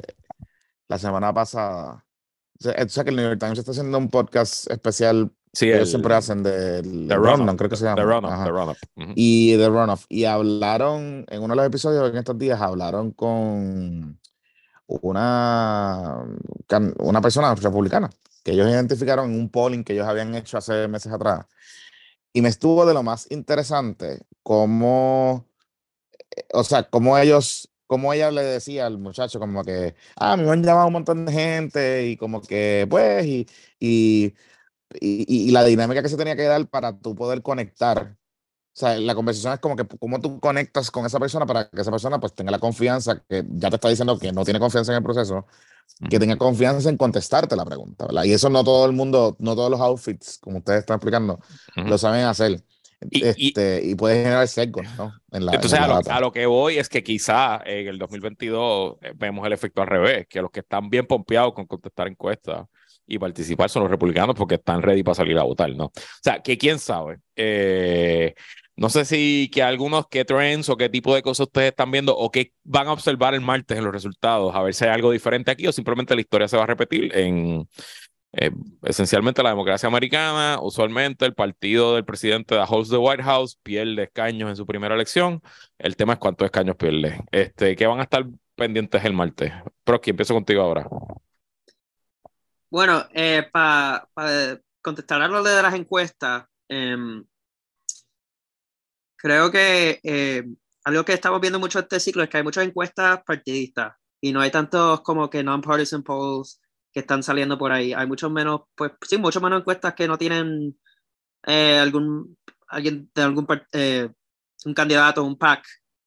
la 0.91 0.99
semana 0.99 1.32
pasada, 1.32 2.05
o 2.59 2.62
sea, 2.62 2.72
sabes 2.88 3.05
que 3.05 3.11
el 3.11 3.16
New 3.16 3.24
York 3.24 3.38
Times 3.38 3.59
está 3.61 3.70
haciendo 3.70 3.97
un 3.97 4.11
podcast 4.11 4.68
especial 4.70 5.32
sí, 5.53 5.66
que 5.66 5.72
el, 5.72 5.76
ellos 5.78 5.91
siempre 5.91 6.14
hacen 6.14 6.43
del 6.43 7.07
The 7.07 7.14
Rundown, 7.14 7.38
Runoff, 7.38 7.57
creo 7.57 7.70
que 7.70 7.76
se 7.76 7.84
The 7.84 7.91
llama. 7.91 8.03
Runoff, 8.03 8.32
Ajá. 8.32 8.45
The 8.45 8.51
Runoff. 8.51 8.78
Ujú. 8.97 9.12
y 9.14 9.57
The 9.57 9.68
Runoff. 9.68 10.05
Y 10.09 10.24
hablaron, 10.24 11.24
en 11.28 11.43
uno 11.43 11.53
de 11.55 11.57
los 11.57 11.66
episodios 11.66 12.11
en 12.11 12.16
estos 12.16 12.36
días, 12.36 12.61
hablaron 12.61 13.12
con 13.12 14.18
una, 14.88 16.24
una 16.99 17.20
persona 17.20 17.55
republicana 17.55 18.11
que 18.43 18.53
ellos 18.53 18.68
identificaron 18.68 19.30
en 19.30 19.38
un 19.38 19.49
polling 19.49 19.84
que 19.84 19.93
ellos 19.93 20.09
habían 20.09 20.34
hecho 20.34 20.59
hace 20.59 20.88
meses 20.88 21.12
atrás. 21.12 21.47
Y 22.32 22.43
me 22.43 22.49
estuvo 22.49 22.84
de 22.84 22.95
lo 22.95 23.05
más 23.05 23.30
interesante 23.30 24.22
cómo, 24.43 25.47
eh, 26.36 26.45
o 26.53 26.64
sea, 26.64 26.82
cómo 26.82 27.16
ellos, 27.16 27.69
cómo 27.91 28.12
ella 28.12 28.30
le 28.30 28.45
decía 28.45 28.86
al 28.86 28.99
muchacho 28.99 29.41
como 29.41 29.64
que, 29.64 29.97
ah, 30.14 30.36
me 30.36 30.49
han 30.49 30.62
llamado 30.62 30.86
un 30.86 30.93
montón 30.93 31.26
de 31.26 31.32
gente 31.32 32.07
y 32.07 32.16
como 32.16 32.41
que, 32.41 32.86
pues, 32.88 33.26
y, 33.26 33.49
y, 33.80 34.26
y, 35.01 35.49
y 35.49 35.51
la 35.51 35.64
dinámica 35.64 36.01
que 36.01 36.09
se 36.09 36.16
tenía 36.16 36.36
que 36.36 36.45
dar 36.45 36.68
para 36.68 36.97
tú 36.97 37.16
poder 37.16 37.43
conectar. 37.43 38.16
O 38.76 38.78
sea, 38.80 38.97
la 38.97 39.16
conversación 39.16 39.55
es 39.55 39.59
como 39.59 39.74
que 39.74 39.84
cómo 39.99 40.20
tú 40.20 40.38
conectas 40.38 40.93
con 40.93 41.05
esa 41.05 41.18
persona 41.18 41.47
para 41.47 41.68
que 41.68 41.80
esa 41.80 41.91
persona 41.91 42.20
pues 42.20 42.32
tenga 42.32 42.53
la 42.53 42.61
confianza, 42.61 43.20
que 43.28 43.45
ya 43.49 43.70
te 43.70 43.74
está 43.74 43.88
diciendo 43.88 44.16
que 44.20 44.30
no 44.30 44.45
tiene 44.45 44.61
confianza 44.61 44.93
en 44.93 44.99
el 44.99 45.03
proceso, 45.03 45.47
que 46.09 46.20
tenga 46.20 46.36
confianza 46.36 46.88
en 46.91 46.97
contestarte 46.97 47.57
la 47.57 47.64
pregunta, 47.64 48.07
¿verdad? 48.07 48.22
Y 48.22 48.32
eso 48.32 48.49
no 48.51 48.62
todo 48.62 48.86
el 48.86 48.93
mundo, 48.93 49.36
no 49.41 49.57
todos 49.57 49.68
los 49.68 49.80
outfits, 49.80 50.38
como 50.38 50.59
ustedes 50.59 50.80
están 50.80 50.99
explicando, 50.99 51.41
Ujú. 51.76 51.88
lo 51.88 51.99
saben 51.99 52.24
hacer. 52.24 52.62
Y- 53.09 53.24
y- 53.24 53.48
este, 53.48 53.80
y, 53.82 53.94
puede 53.94 54.16
generar 54.22 54.46
sesgos, 54.48 54.86
¿no? 54.98 55.12
En 55.32 55.46
la, 55.46 55.53
en 55.53 55.55
Entonces, 55.57 55.78
la 55.78 55.84
a 55.84 55.88
lo, 55.88 55.94
data. 55.94 56.16
a 56.16 56.20
lo 56.20 56.32
que 56.32 56.44
voy 56.46 56.78
es 56.78 56.88
que 56.88 57.03
quizá 57.03 57.61
en 57.64 57.88
el 57.88 57.98
2022 57.98 58.96
eh, 59.01 59.12
vemos 59.16 59.46
el 59.46 59.53
efecto 59.53 59.80
al 59.80 59.88
revés, 59.88 60.26
que 60.28 60.42
los 60.42 60.51
que 60.51 60.61
están 60.61 60.90
bien 60.90 61.07
pompeados 61.07 61.55
con 61.55 61.66
contestar 61.66 62.09
encuestas 62.09 62.66
y 63.07 63.18
participar 63.18 63.70
son 63.70 63.82
los 63.82 63.90
republicanos 63.90 64.36
porque 64.36 64.57
están 64.57 64.82
ready 64.82 65.03
para 65.03 65.14
salir 65.14 65.38
a 65.38 65.42
votar, 65.42 65.70
¿no? 65.74 65.86
O 65.86 65.92
sea, 66.22 66.40
que 66.42 66.59
quién 66.59 66.78
sabe. 66.78 67.18
Eh, 67.36 68.34
no 68.76 68.88
sé 68.88 69.05
si 69.05 69.51
que 69.53 69.62
algunos, 69.62 70.07
qué 70.09 70.24
trends 70.24 70.68
o 70.68 70.76
qué 70.76 70.88
tipo 70.88 71.14
de 71.14 71.22
cosas 71.22 71.46
ustedes 71.48 71.70
están 71.70 71.90
viendo 71.90 72.16
o 72.16 72.30
qué 72.30 72.53
van 72.64 72.86
a 72.86 72.92
observar 72.92 73.34
el 73.34 73.40
martes 73.40 73.76
en 73.76 73.84
los 73.84 73.92
resultados, 73.92 74.55
a 74.55 74.62
ver 74.62 74.74
si 74.74 74.84
hay 74.84 74.90
algo 74.92 75.11
diferente 75.11 75.51
aquí 75.51 75.66
o 75.66 75.72
simplemente 75.72 76.14
la 76.14 76.20
historia 76.20 76.48
se 76.48 76.57
va 76.57 76.62
a 76.64 76.66
repetir 76.66 77.14
en 77.16 77.68
eh, 78.33 78.53
esencialmente 78.83 79.43
la 79.43 79.51
democracia 79.51 79.89
americana, 79.89 80.59
usualmente 80.62 81.24
el 81.24 81.35
partido 81.35 81.95
del 81.95 82.05
presidente 82.05 82.55
de 82.55 82.64
host 82.66 82.91
de 82.91 82.97
White 82.97 83.22
House 83.24 83.59
pierde 83.62 84.05
escaños 84.05 84.49
en 84.49 84.57
su 84.57 84.66
primera 84.66 84.95
elección. 84.95 85.43
El 85.78 85.97
tema 85.97 86.12
es 86.12 86.18
cuántos 86.20 86.45
escaños 86.45 86.76
pierde. 86.76 87.24
Este, 87.33 87.74
¿qué 87.74 87.87
van 87.87 88.01
a 88.01 88.05
estar 88.05 88.24
pendientes 88.55 89.05
el 89.05 89.14
martes? 89.14 89.53
Proski, 89.85 90.11
empiezo 90.11 90.35
contigo 90.35 90.62
ahora. 90.62 90.87
Bueno, 92.70 93.05
para 93.53 94.09
contestar 94.81 95.22
a 95.22 95.28
lo 95.28 95.43
de 95.43 95.62
las 95.62 95.74
encuestas, 95.74 96.45
em, 96.68 97.24
creo 99.16 99.51
que 99.51 99.99
eh, 100.05 100.45
algo 100.85 101.05
que 101.05 101.12
estamos 101.12 101.41
viendo 101.41 101.59
mucho 101.59 101.81
este 101.81 101.99
ciclo 101.99 102.22
es 102.22 102.28
que 102.28 102.39
hay 102.39 102.45
muchas 102.45 102.64
encuestas 102.64 103.22
partidistas 103.24 103.95
y 104.20 104.33
no 104.33 104.41
hay 104.41 104.51
tantos 104.51 105.01
como 105.01 105.28
que 105.28 105.43
non-partisan 105.43 106.03
polls 106.03 106.61
que 106.93 107.01
están 107.01 107.22
saliendo 107.22 107.59
por 107.59 107.72
ahí. 107.72 107.93
Hay 107.93 108.07
muchos 108.07 108.30
menos, 108.30 108.62
pues 108.74 108.93
sí, 109.03 109.18
mucho 109.18 109.41
menos 109.41 109.61
encuestas 109.61 109.95
que 109.95 110.09
no 110.09 110.18
tienen 110.18 110.78
eh, 111.47 111.78
algún 111.78 112.36
alguien 112.70 113.11
de 113.14 113.22
algún 113.22 113.47
eh, 113.72 114.09
un 114.64 114.74
candidato, 114.74 115.24
un 115.24 115.36
PAC 115.36 115.64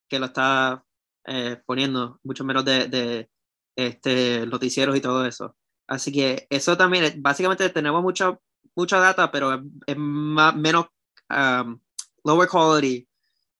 que 0.08 0.20
lo 0.20 0.28
está 0.28 0.84
eh, 1.26 1.62
poniendo, 1.66 2.20
mucho 2.24 2.44
menos 2.44 2.66
de, 2.66 3.30
este, 3.76 4.46
noticieros 4.46 4.96
y 4.96 5.02
todo 5.02 5.26
eso. 5.26 5.56
Así 5.88 6.12
que 6.12 6.48
eso 6.50 6.78
también, 6.78 7.22
básicamente 7.22 7.70
tenemos 7.70 8.02
mucha, 8.02 8.38
mucha 8.76 9.00
data, 9.00 9.32
pero 9.32 9.62
es, 9.86 9.98
más, 9.98 10.56
menos 10.56 10.88
um, 11.30 11.80
lower 12.24 12.48
quality 12.48 13.08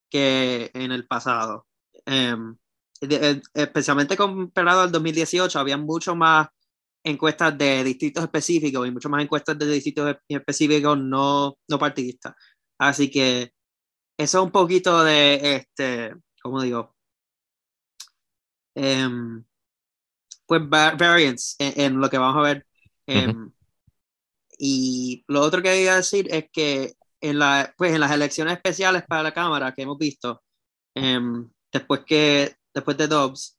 que 0.08 0.70
en 0.74 0.92
el 0.92 1.06
pasado. 1.06 1.66
Em, 2.06 2.56
eh, 3.00 3.42
especialmente 3.54 4.16
comparado 4.16 4.82
al 4.82 4.92
2018, 4.92 5.58
había 5.58 5.76
mucho 5.76 6.14
más 6.14 6.48
encuestas 7.04 7.56
de 7.58 7.84
distritos 7.84 8.24
específicos 8.24 8.88
y 8.88 8.90
mucho 8.92 9.08
más 9.10 9.22
encuestas 9.22 9.58
de 9.58 9.66
distritos 9.68 10.16
específicos 10.28 10.98
no, 10.98 11.56
no 11.68 11.78
partidistas. 11.78 12.34
Así 12.78 13.10
que 13.10 13.52
eso 14.18 14.38
es 14.40 14.44
un 14.44 14.52
poquito 14.52 15.04
de, 15.04 15.56
este, 15.56 16.14
¿cómo 16.42 16.62
digo? 16.62 16.94
Em, 18.76 19.44
pues 20.46 20.62
va- 20.62 20.92
variance 20.96 21.54
en, 21.58 21.80
en 21.80 22.00
lo 22.00 22.08
que 22.10 22.18
vamos 22.18 22.36
a 22.38 22.42
ver. 22.48 22.66
Em, 23.06 23.50
Y 24.58 25.24
lo 25.28 25.40
otro 25.42 25.62
que 25.62 25.68
quería 25.70 25.96
decir 25.96 26.28
es 26.32 26.46
que 26.52 26.94
en, 27.20 27.38
la, 27.38 27.74
pues 27.76 27.92
en 27.94 28.00
las 28.00 28.12
elecciones 28.12 28.54
especiales 28.54 29.04
para 29.08 29.22
la 29.22 29.34
Cámara 29.34 29.72
que 29.74 29.82
hemos 29.82 29.98
visto, 29.98 30.42
em, 30.94 31.50
después, 31.72 32.02
que, 32.06 32.56
después 32.74 32.96
de 32.96 33.08
Dobbs, 33.08 33.58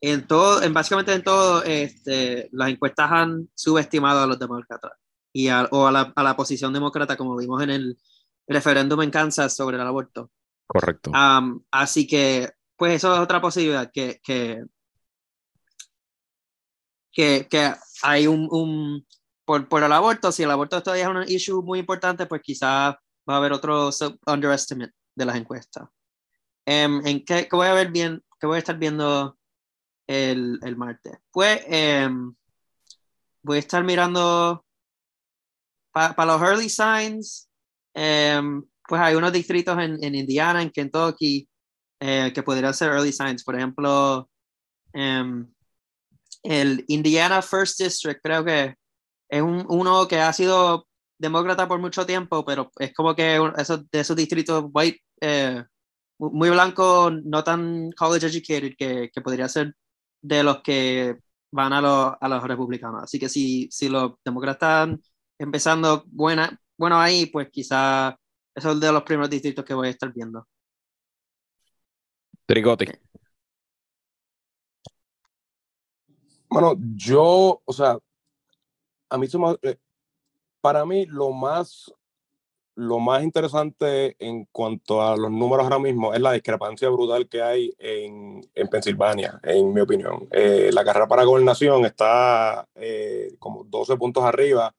en 0.00 0.26
todo, 0.26 0.62
en 0.62 0.72
básicamente 0.72 1.12
en 1.12 1.22
todo, 1.22 1.62
este, 1.64 2.48
las 2.52 2.70
encuestas 2.70 3.10
han 3.10 3.48
subestimado 3.54 4.22
a 4.22 4.26
los 4.26 4.38
demócratas 4.38 4.92
y 5.32 5.48
a, 5.48 5.68
o 5.70 5.86
a 5.86 5.92
la, 5.92 6.12
a 6.14 6.22
la 6.22 6.36
posición 6.36 6.72
demócrata, 6.72 7.16
como 7.16 7.36
vimos 7.36 7.62
en 7.62 7.70
el 7.70 7.98
referéndum 8.46 9.02
en 9.02 9.10
Kansas 9.10 9.54
sobre 9.54 9.76
el 9.76 9.82
aborto. 9.82 10.30
Correcto. 10.66 11.10
Am, 11.14 11.62
así 11.70 12.06
que, 12.06 12.50
pues 12.76 12.94
eso 12.94 13.12
es 13.14 13.20
otra 13.20 13.40
posibilidad, 13.40 13.90
que, 13.92 14.20
que, 14.22 14.64
que, 17.12 17.46
que 17.50 17.74
hay 18.02 18.26
un, 18.26 18.48
un 18.50 19.06
por, 19.44 19.68
por 19.68 19.82
el 19.82 19.92
aborto, 19.92 20.30
si 20.30 20.42
el 20.42 20.50
aborto 20.50 20.82
todavía 20.82 21.04
es 21.04 21.10
un 21.10 21.24
issue 21.26 21.62
muy 21.62 21.80
importante, 21.80 22.26
pues 22.26 22.42
quizás 22.42 22.94
va 23.28 23.34
a 23.34 23.36
haber 23.36 23.52
otro 23.52 23.90
underestimate 24.26 24.92
de 25.14 25.24
las 25.24 25.36
encuestas. 25.36 25.88
Em, 26.66 27.04
¿En 27.06 27.24
qué, 27.24 27.48
qué 27.48 27.56
voy 27.56 27.66
a 27.66 27.74
ver 27.74 27.90
bien, 27.90 28.22
qué 28.38 28.46
voy 28.46 28.56
a 28.56 28.58
estar 28.58 28.78
viendo 28.78 29.38
el, 30.08 30.58
el 30.64 30.76
martes? 30.76 31.18
Pues 31.30 31.62
em, 31.68 32.34
voy 33.42 33.56
a 33.56 33.60
estar 33.60 33.84
mirando 33.84 34.64
para 35.92 36.24
los 36.26 36.42
early 36.42 36.68
signs, 36.68 37.48
em, 37.94 38.62
pues 38.86 39.00
hay 39.00 39.14
unos 39.16 39.32
distritos 39.32 39.76
en, 39.78 40.02
en 40.02 40.14
Indiana, 40.14 40.62
en 40.62 40.70
Kentucky, 40.70 41.48
eh, 42.00 42.32
que 42.34 42.42
podrían 42.42 42.74
ser 42.74 42.90
early 42.92 43.12
signs. 43.12 43.42
Por 43.44 43.56
ejemplo, 43.56 44.30
em, 44.92 45.46
el 46.42 46.84
Indiana 46.88 47.42
First 47.42 47.80
District, 47.80 48.20
creo 48.22 48.44
que 48.44 48.74
es 49.30 49.42
un, 49.42 49.66
uno 49.68 50.08
que 50.08 50.20
ha 50.20 50.32
sido 50.32 50.86
demócrata 51.18 51.68
por 51.68 51.80
mucho 51.80 52.06
tiempo, 52.06 52.44
pero 52.44 52.70
es 52.78 52.94
como 52.94 53.14
que 53.16 53.40
esos, 53.58 53.90
de 53.90 54.00
esos 54.00 54.16
distritos 54.16 54.66
white, 54.72 55.00
eh, 55.20 55.64
mu- 56.18 56.30
muy 56.32 56.50
blanco, 56.50 57.10
no 57.10 57.44
tan 57.44 57.90
college 57.92 58.26
educated, 58.28 58.74
que, 58.78 59.10
que 59.12 59.20
podría 59.22 59.48
ser 59.48 59.74
de 60.20 60.42
los 60.42 60.62
que 60.62 61.18
van 61.50 61.72
a, 61.72 61.80
los 61.80 62.14
a 62.20 62.28
los 62.28 62.42
republicanos. 62.42 63.04
Así 63.04 63.18
que 63.18 63.28
si, 63.28 63.68
si 63.70 63.88
los 63.88 64.14
demócratas 64.24 64.88
están 64.88 65.02
empezando 65.38 66.04
buena, 66.06 66.60
bueno 66.76 66.98
ahí, 66.98 67.26
pues 67.26 67.48
quizá 67.50 68.16
esos 68.54 68.74
es 68.74 68.80
de 68.80 68.92
los 68.92 69.02
primeros 69.02 69.30
distritos 69.30 69.64
que 69.64 69.74
voy 69.74 69.88
a 69.88 69.90
estar 69.90 70.12
viendo. 70.12 70.46
Tricotti. 72.46 72.86
Bueno, 76.50 76.74
yo, 76.96 77.60
o 77.64 77.72
sea, 77.72 77.98
a 79.10 79.18
mí 79.18 79.26
eh, 79.62 79.78
para 80.60 80.84
mí 80.84 81.06
lo 81.06 81.30
más, 81.30 81.92
lo 82.80 83.00
más 83.00 83.24
interesante 83.24 84.14
en 84.20 84.44
cuanto 84.52 85.02
a 85.02 85.16
los 85.16 85.32
números 85.32 85.64
ahora 85.64 85.80
mismo 85.80 86.14
es 86.14 86.20
la 86.20 86.30
discrepancia 86.30 86.88
brutal 86.88 87.28
que 87.28 87.42
hay 87.42 87.74
en, 87.76 88.40
en 88.54 88.68
Pensilvania, 88.68 89.40
en 89.42 89.72
mi 89.74 89.80
opinión. 89.80 90.28
Eh, 90.30 90.70
la 90.72 90.84
carrera 90.84 91.08
para 91.08 91.24
gobernación 91.24 91.84
está 91.84 92.68
eh, 92.76 93.34
como 93.40 93.64
12 93.64 93.96
puntos 93.96 94.22
arriba, 94.22 94.72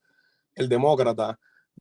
el 0.55 0.69
demócrata, 0.69 1.37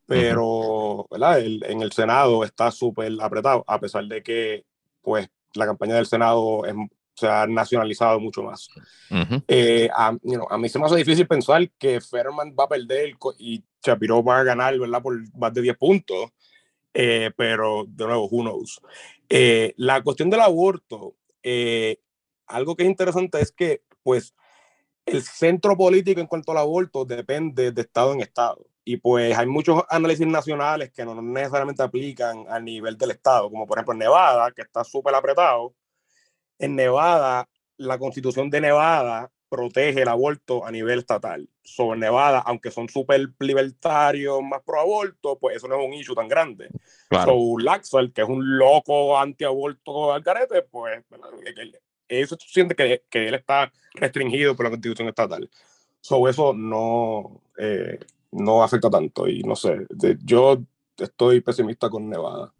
pero 0.07 1.07
¿verdad? 1.11 1.39
El- 1.39 1.63
en 1.65 1.83
el 1.83 1.93
Senado 1.93 2.43
está 2.43 2.71
súper 2.73 3.13
apretado, 3.21 3.63
a 3.67 3.79
pesar 3.79 4.05
de 4.07 4.21
que 4.23 4.65
pues 5.03 5.29
la 5.55 5.67
campaña 5.67 5.95
del 5.95 6.07
Senado 6.07 6.65
es 6.67 6.75
se 7.15 7.27
ha 7.29 7.47
nacionalizado 7.49 8.21
mucho 8.21 8.43
más. 8.45 8.69
Ujú. 9.11 9.43
Eh, 9.49 9.89
a, 9.93 10.13
you 10.23 10.35
know, 10.35 10.47
a 10.49 10.57
mí 10.57 10.69
se 10.69 10.79
me 10.79 10.87
hace 10.87 10.95
difícil 10.97 11.27
pensar 11.27 11.69
que 11.79 12.01
Fetterman 12.01 12.55
va 12.59 12.65
a 12.65 12.69
perder 12.69 13.17
y 13.39 13.61
Shapiro 13.83 14.23
va 14.23 14.41
a 14.41 14.45
ganar, 14.45 14.79
¿verdad? 14.79 15.03
Por 15.03 15.21
más 15.37 15.53
de 15.55 15.63
10 15.63 15.77
puntos. 15.77 16.31
Eh, 16.95 17.31
pero, 17.37 17.85
de 17.89 18.07
nuevo, 18.07 18.29
who 18.29 18.43
knows. 18.43 18.81
Eh, 19.29 19.75
la 19.77 20.03
cuestión 20.03 20.31
del 20.31 20.41
aborto, 20.41 21.15
eh, 21.43 21.99
algo 22.47 22.75
que 22.75 22.83
es 22.83 22.89
interesante 22.89 23.41
es 23.41 23.53
que, 23.53 23.83
pues, 24.03 24.35
el 25.07 25.23
centro 25.23 25.77
político 25.77 26.21
en 26.21 26.27
cuanto 26.27 26.53
al 26.53 26.59
aborto 26.59 27.05
depende 27.05 27.73
de 27.73 27.81
estado 27.83 28.13
en 28.13 28.21
estado. 28.21 28.67
Y 28.85 28.97
pues 28.99 29.37
hay 29.37 29.47
muchos 29.47 29.83
análisis 29.89 30.27
nacionales 30.27 30.91
que 30.93 31.05
no 31.05 31.21
necesariamente 31.21 31.83
aplican 31.83 32.47
al 32.49 32.65
nivel 32.65 32.97
del 32.97 33.13
estado, 33.13 33.51
como 33.51 33.67
por 33.67 33.79
ejemplo 33.79 33.93
en 33.93 34.01
Nevada, 34.01 34.51
que 34.53 34.63
está 34.63 34.85
súper 34.85 35.15
apretado. 35.15 35.75
En 36.59 36.77
Nevada, 36.77 37.49
la 37.77 37.99
constitución 37.99 38.51
de 38.51 38.61
Nevada 38.61 39.31
protege 39.49 40.03
el 40.03 40.09
aborto 40.09 40.65
a 40.65 40.71
nivel 40.71 40.99
estatal. 41.01 41.49
Sobre 41.63 41.99
Nevada, 41.99 42.41
aunque 42.41 42.71
son 42.71 42.89
súper 42.89 43.29
libertarios, 43.41 44.43
más 44.43 44.63
pro 44.65 44.81
aborto, 44.81 45.39
pues 45.39 45.57
eso 45.57 45.69
no 45.69 45.81
es 45.81 45.87
un 45.87 45.95
issue 45.95 46.15
tan 46.15 46.29
grande. 46.29 46.69
Claro. 47.09 47.33
So, 47.33 47.59
Laxalt, 47.59 48.15
que 48.15 48.23
es 48.23 48.29
un 48.29 48.59
loco 48.59 49.19
antiaborto 49.19 50.13
al 50.13 50.23
carete, 50.23 50.63
pues 50.63 51.03
eso 52.09 52.37
siente 52.41 52.75
que, 52.75 53.05
que 53.11 53.29
él 53.29 53.35
está 53.35 53.73
restringido 53.95 54.57
por 54.57 54.67
la 54.67 54.71
constitución 54.71 55.09
estatal. 55.09 55.51
So, 56.01 56.29
eso 56.29 56.53
no, 56.55 57.43
eh, 57.59 57.99
no 58.33 58.63
afecta 58.63 58.89
tanto 58.89 59.27
y 59.29 59.43
no 59.43 59.57
sé, 59.57 59.87
de- 59.91 60.19
yo 60.23 60.59
estoy 60.97 61.41
pesimista 61.41 61.91
con 61.91 62.09
Nevada. 62.09 62.53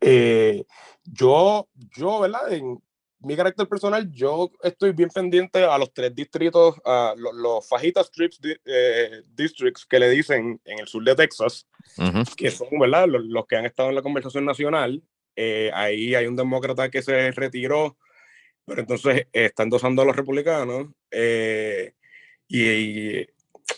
Eh, 0.00 0.64
yo, 1.04 1.68
yo, 1.96 2.20
¿verdad? 2.20 2.52
En 2.52 2.82
mi 3.24 3.36
carácter 3.36 3.68
personal, 3.68 4.10
yo 4.10 4.50
estoy 4.62 4.92
bien 4.92 5.08
pendiente 5.10 5.64
a 5.64 5.78
los 5.78 5.92
tres 5.92 6.14
distritos, 6.14 6.74
a 6.84 7.14
los, 7.16 7.34
los 7.34 7.68
Fajita 7.68 8.02
Strips 8.02 8.40
di- 8.40 8.56
eh, 8.64 9.22
Districts 9.34 9.86
que 9.86 9.98
le 9.98 10.10
dicen 10.10 10.60
en 10.64 10.78
el 10.78 10.86
sur 10.86 11.02
de 11.04 11.14
Texas, 11.14 11.66
Ujú. 11.98 12.22
que 12.36 12.50
son 12.50 12.68
¿verdad? 12.78 13.08
Los, 13.08 13.24
los 13.24 13.46
que 13.46 13.56
han 13.56 13.64
estado 13.66 13.88
en 13.88 13.94
la 13.94 14.02
conversación 14.02 14.44
nacional. 14.44 15.02
Eh, 15.36 15.70
ahí 15.74 16.14
hay 16.14 16.26
un 16.26 16.36
demócrata 16.36 16.90
que 16.90 17.02
se 17.02 17.30
retiró, 17.32 17.96
pero 18.64 18.80
entonces 18.80 19.22
eh, 19.32 19.46
está 19.46 19.62
endosando 19.62 20.02
a 20.02 20.04
los 20.04 20.16
republicanos. 20.16 20.88
eh, 21.10 21.94
y, 22.48 22.68
y 22.68 23.26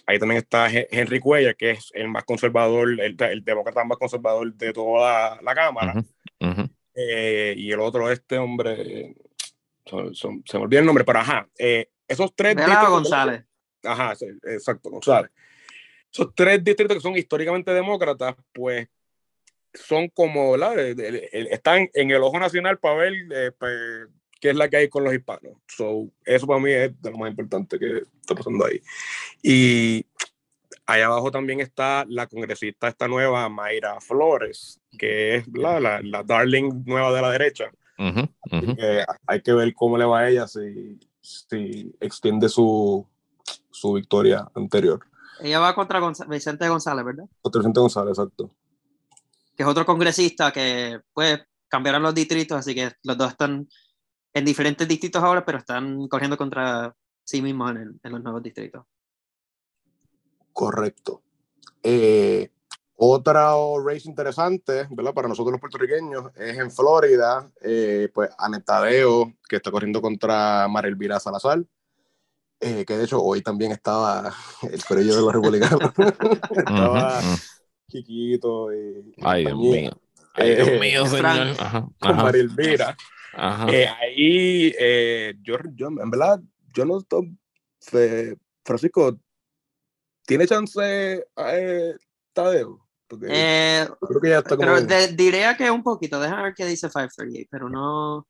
ahí 0.06 0.18
también 0.18 0.38
está 0.40 0.68
He- 0.72 0.88
Henry 0.90 1.20
Cuellar, 1.20 1.54
que 1.56 1.70
es 1.72 1.90
el 1.94 2.08
más 2.08 2.24
conservador, 2.24 2.88
el, 3.00 3.16
el 3.22 3.44
demócrata 3.44 3.84
más 3.84 3.98
conservador 3.98 4.52
de 4.54 4.72
toda 4.72 5.40
la 5.42 5.54
Cámara. 5.54 5.94
Ujú. 6.40 6.50
Ujú. 6.50 6.68
Eh, 6.96 7.54
y 7.56 7.72
el 7.72 7.80
otro, 7.80 8.10
este 8.10 8.38
hombre, 8.38 9.14
son- 9.86 10.14
son- 10.14 10.42
se 10.46 10.58
me 10.58 10.64
olvida 10.64 10.80
el 10.80 10.86
nombre, 10.86 11.04
pero 11.04 11.18
ajá, 11.20 11.48
eh, 11.58 11.88
esos 12.08 12.34
tres 12.34 12.56
distritos- 12.56 12.90
González. 12.90 13.44
Ajá, 13.82 14.14
sí, 14.14 14.26
exacto, 14.44 14.90
González. 14.90 15.30
Esos 16.12 16.34
tres 16.34 16.62
distritos 16.62 16.96
que 16.96 17.02
son 17.02 17.16
históricamente 17.16 17.72
demócratas, 17.72 18.34
pues 18.52 18.88
son 19.72 20.08
como, 20.08 20.52
¿verdad? 20.52 20.78
El- 20.78 21.48
Están 21.50 21.88
en 21.92 22.10
el 22.10 22.22
ojo 22.22 22.38
nacional 22.38 22.78
para 22.78 22.94
ver 22.96 23.12
eh, 23.32 23.50
pues, 23.58 24.06
qué 24.40 24.50
es 24.50 24.56
la 24.56 24.68
que 24.68 24.76
hay 24.76 24.88
con 24.88 25.02
los 25.04 25.12
hispanos. 25.12 25.54
So, 25.66 26.08
eso 26.24 26.46
para 26.46 26.60
mí 26.60 26.70
es 26.70 27.00
de 27.02 27.10
lo 27.10 27.18
más 27.18 27.30
importante 27.30 27.78
que 27.78 28.02
está 28.20 28.34
pasando 28.34 28.64
ahí. 28.64 28.80
Y 29.42 30.06
allá 30.86 31.06
abajo 31.06 31.30
también 31.30 31.60
está 31.60 32.04
la 32.08 32.26
congresista 32.28 32.88
esta 32.88 33.08
nueva, 33.08 33.48
Mayra 33.48 34.00
Flores, 34.00 34.80
que 34.96 35.36
es 35.36 35.50
¿verdad? 35.50 35.80
la, 35.80 36.00
la 36.02 36.22
darling 36.22 36.84
nueva 36.86 37.12
de 37.12 37.22
la 37.22 37.30
derecha. 37.32 37.72
Ujú. 37.98 38.28
Eh, 38.78 39.04
hay 39.26 39.42
que 39.42 39.52
ver 39.52 39.72
cómo 39.74 39.96
le 39.98 40.04
va 40.04 40.20
a 40.20 40.28
ella 40.28 40.46
si, 40.48 40.98
si 41.20 41.94
extiende 42.00 42.48
su, 42.48 43.06
su 43.70 43.92
victoria 43.94 44.48
anterior. 44.54 45.00
Ella 45.40 45.58
va 45.60 45.74
contra 45.74 46.00
Gonz- 46.00 46.28
Vicente 46.28 46.68
González, 46.68 47.04
¿verdad? 47.04 47.24
Otro 47.42 47.60
Vicente 47.60 47.80
González, 47.80 48.18
exacto. 48.18 48.50
Que 49.56 49.62
es 49.62 49.68
otro 49.68 49.84
congresista 49.86 50.52
que, 50.52 51.00
pues, 51.12 51.40
cambiaron 51.68 52.02
los 52.02 52.14
distritos, 52.14 52.58
así 52.58 52.74
que 52.74 52.92
los 53.02 53.16
dos 53.18 53.30
están 53.30 53.68
en 54.32 54.44
diferentes 54.44 54.86
distritos 54.88 55.22
ahora, 55.22 55.44
pero 55.44 55.58
están 55.58 56.08
corriendo 56.08 56.36
contra 56.36 56.94
sí 57.24 57.40
mismos 57.42 57.70
en, 57.72 57.76
el- 57.78 58.00
en 58.02 58.12
los 58.12 58.22
nuevos 58.22 58.42
distritos. 58.42 58.84
Correcto. 60.52 61.22
Eh, 61.82 62.50
otra 62.96 63.52
race 63.84 64.08
interesante, 64.08 64.86
¿verdad? 64.90 65.12
Para 65.14 65.28
nosotros 65.28 65.52
los 65.52 65.60
puertorriqueños 65.60 66.30
es 66.36 66.58
en 66.58 66.70
Florida, 66.70 67.50
eh, 67.60 68.08
pues 68.14 68.30
Anetadeo, 68.38 69.32
que 69.48 69.56
está 69.56 69.70
corriendo 69.70 70.00
contra 70.00 70.68
María 70.68 70.90
Elvira 70.90 71.18
Salazar, 71.20 71.62
eh, 72.60 72.84
que 72.86 72.96
de 72.96 73.04
hecho 73.04 73.20
hoy 73.22 73.42
también 73.42 73.72
estaba 73.72 74.32
el 74.62 74.84
corillo 74.84 75.16
de 75.16 75.20
los 75.22 75.32
republicanos. 75.32 75.80
estaba. 76.56 77.20
Chiquito 77.88 78.72
y, 78.72 79.12
y 79.16 79.22
Ay, 79.22 79.44
Dios 79.44 79.58
mío. 79.58 79.90
Ay, 80.34 80.54
Dios 80.56 80.68
Eh, 80.68 80.78
mío, 80.80 81.06
Frank. 81.06 81.38
señor. 81.38 81.56
Ajá. 81.60 81.80
Con 82.00 82.10
Ajá. 82.12 82.22
María 82.22 82.42
Elvira. 82.42 82.96
Ajá. 83.34 83.66
Eh, 83.70 83.86
ahí, 83.88 84.74
eh, 84.78 85.34
yo, 85.42 85.56
yo, 85.74 85.88
en 85.88 86.10
verdad, 86.10 86.40
yo 86.72 86.84
no 86.84 86.98
estoy. 86.98 87.36
Francisco, 88.64 89.18
¿tiene 90.26 90.46
chance 90.46 91.24
eh, 91.36 91.94
Tadeo? 92.32 92.83
Porque 93.06 93.26
Eh, 93.28 93.86
creo 94.00 94.20
que 94.20 94.28
ya 94.30 94.38
está 94.38 94.56
como. 94.56 94.68
pero 94.74 94.80
de- 94.86 95.08
diría 95.08 95.56
que 95.56 95.70
un 95.70 95.82
poquito, 95.82 96.18
déjame 96.20 96.44
ver 96.44 96.54
qué 96.54 96.64
dice 96.66 96.88
538, 96.88 97.48
pero 97.50 97.68
no. 97.68 98.26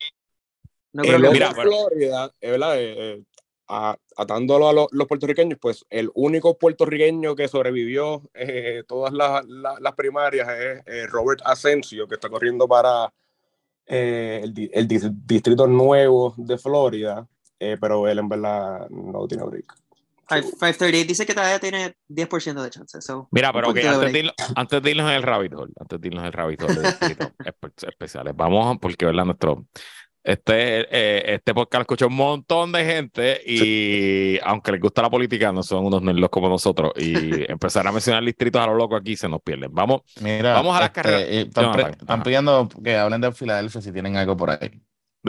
No 0.92 1.02
creo 1.02 1.20
que. 1.20 1.28
Mira, 1.30 1.52
Florida, 1.54 2.30
eh, 2.40 2.50
¿verdad? 2.50 2.80
Eh, 2.80 2.94
eh, 2.96 3.24
a- 3.68 3.96
atándolo 4.16 4.68
a 4.68 4.72
lo- 4.72 4.88
los 4.92 5.08
puertorriqueños, 5.08 5.58
pues 5.60 5.84
el 5.90 6.10
único 6.14 6.58
puertorriqueño 6.58 7.34
que 7.34 7.48
sobrevivió 7.48 8.22
eh, 8.34 8.82
todas 8.86 9.12
las, 9.12 9.44
las- 9.46 9.80
las 9.80 9.94
primarias 9.94 10.48
es 10.86 11.10
Robert 11.10 11.40
Asensio, 11.44 12.06
que 12.06 12.14
está 12.16 12.28
corriendo 12.28 12.68
para 12.68 13.12
el, 13.86 14.70
el 14.72 14.88
dis- 14.88 15.10
distrito 15.26 15.66
nuevo 15.66 16.34
de 16.36 16.58
Florida, 16.58 17.26
pero 17.58 18.06
él 18.08 18.18
en 18.18 18.28
verdad 18.28 18.88
no 18.90 19.26
tiene 19.26 19.44
break. 19.44 19.74
Five- 20.28 20.42
538 20.42 21.06
dice 21.08 21.26
que 21.26 21.34
todavía 21.34 21.58
tiene 21.60 21.94
10% 22.08 22.62
de 22.62 22.70
chance. 22.70 23.00
so, 23.00 23.28
Mira, 23.30 23.52
pero 23.52 23.68
ok, 23.68 23.74
poquito 23.74 23.88
de 23.90 23.94
antes, 23.96 24.12
de 24.12 24.18
irnos, 24.20 24.34
antes 24.56 24.82
de 24.82 24.90
irnos 24.90 25.10
en 25.10 25.16
el 25.16 25.22
rabbit 25.22 25.54
hole, 25.54 25.72
antes 25.80 26.00
de 26.00 26.08
irnos 26.08 26.20
en 26.22 26.26
el 26.26 26.32
rabbit 26.32 26.62
hole 26.62 26.74
de 26.74 26.88
especiales, 27.88 28.34
vamos, 28.36 28.78
porque 28.80 29.06
verdad, 29.06 29.24
nuestro, 29.24 29.66
este, 30.22 30.86
eh, 30.90 31.34
este 31.34 31.52
podcast 31.52 31.80
lo 31.80 31.82
escucha 31.82 32.06
un 32.06 32.14
montón 32.16 32.72
de 32.72 32.84
gente 32.84 33.40
y 33.44 34.38
aunque 34.42 34.72
les 34.72 34.80
gusta 34.80 35.02
la 35.02 35.10
política, 35.10 35.52
no 35.52 35.62
son 35.62 35.84
unos 35.84 36.00
nerdos 36.00 36.30
como 36.30 36.48
nosotros 36.48 36.92
y 36.96 37.12
empezar 37.50 37.86
a 37.86 37.92
mencionar 37.92 38.24
distritos 38.24 38.62
a 38.62 38.66
lo 38.66 38.74
loco 38.74 38.96
aquí 38.96 39.16
se 39.16 39.28
nos 39.28 39.42
pierden. 39.42 39.70
Vamos, 39.74 40.00
Mira, 40.22 40.54
Vamos 40.54 40.74
a 40.76 40.80
las 40.80 40.88
este, 40.88 41.02
carreras. 41.02 41.20
eh, 41.22 41.40
Están, 41.42 41.72
pre- 41.72 41.82
Jonathan, 41.82 42.00
están 42.00 42.22
pidiendo 42.22 42.68
que 42.82 42.96
hablen 42.96 43.20
de 43.20 43.32
Filadelfia 43.32 43.80
si 43.82 43.92
tienen 43.92 44.16
algo 44.16 44.34
por 44.36 44.50
ahí. 44.50 44.70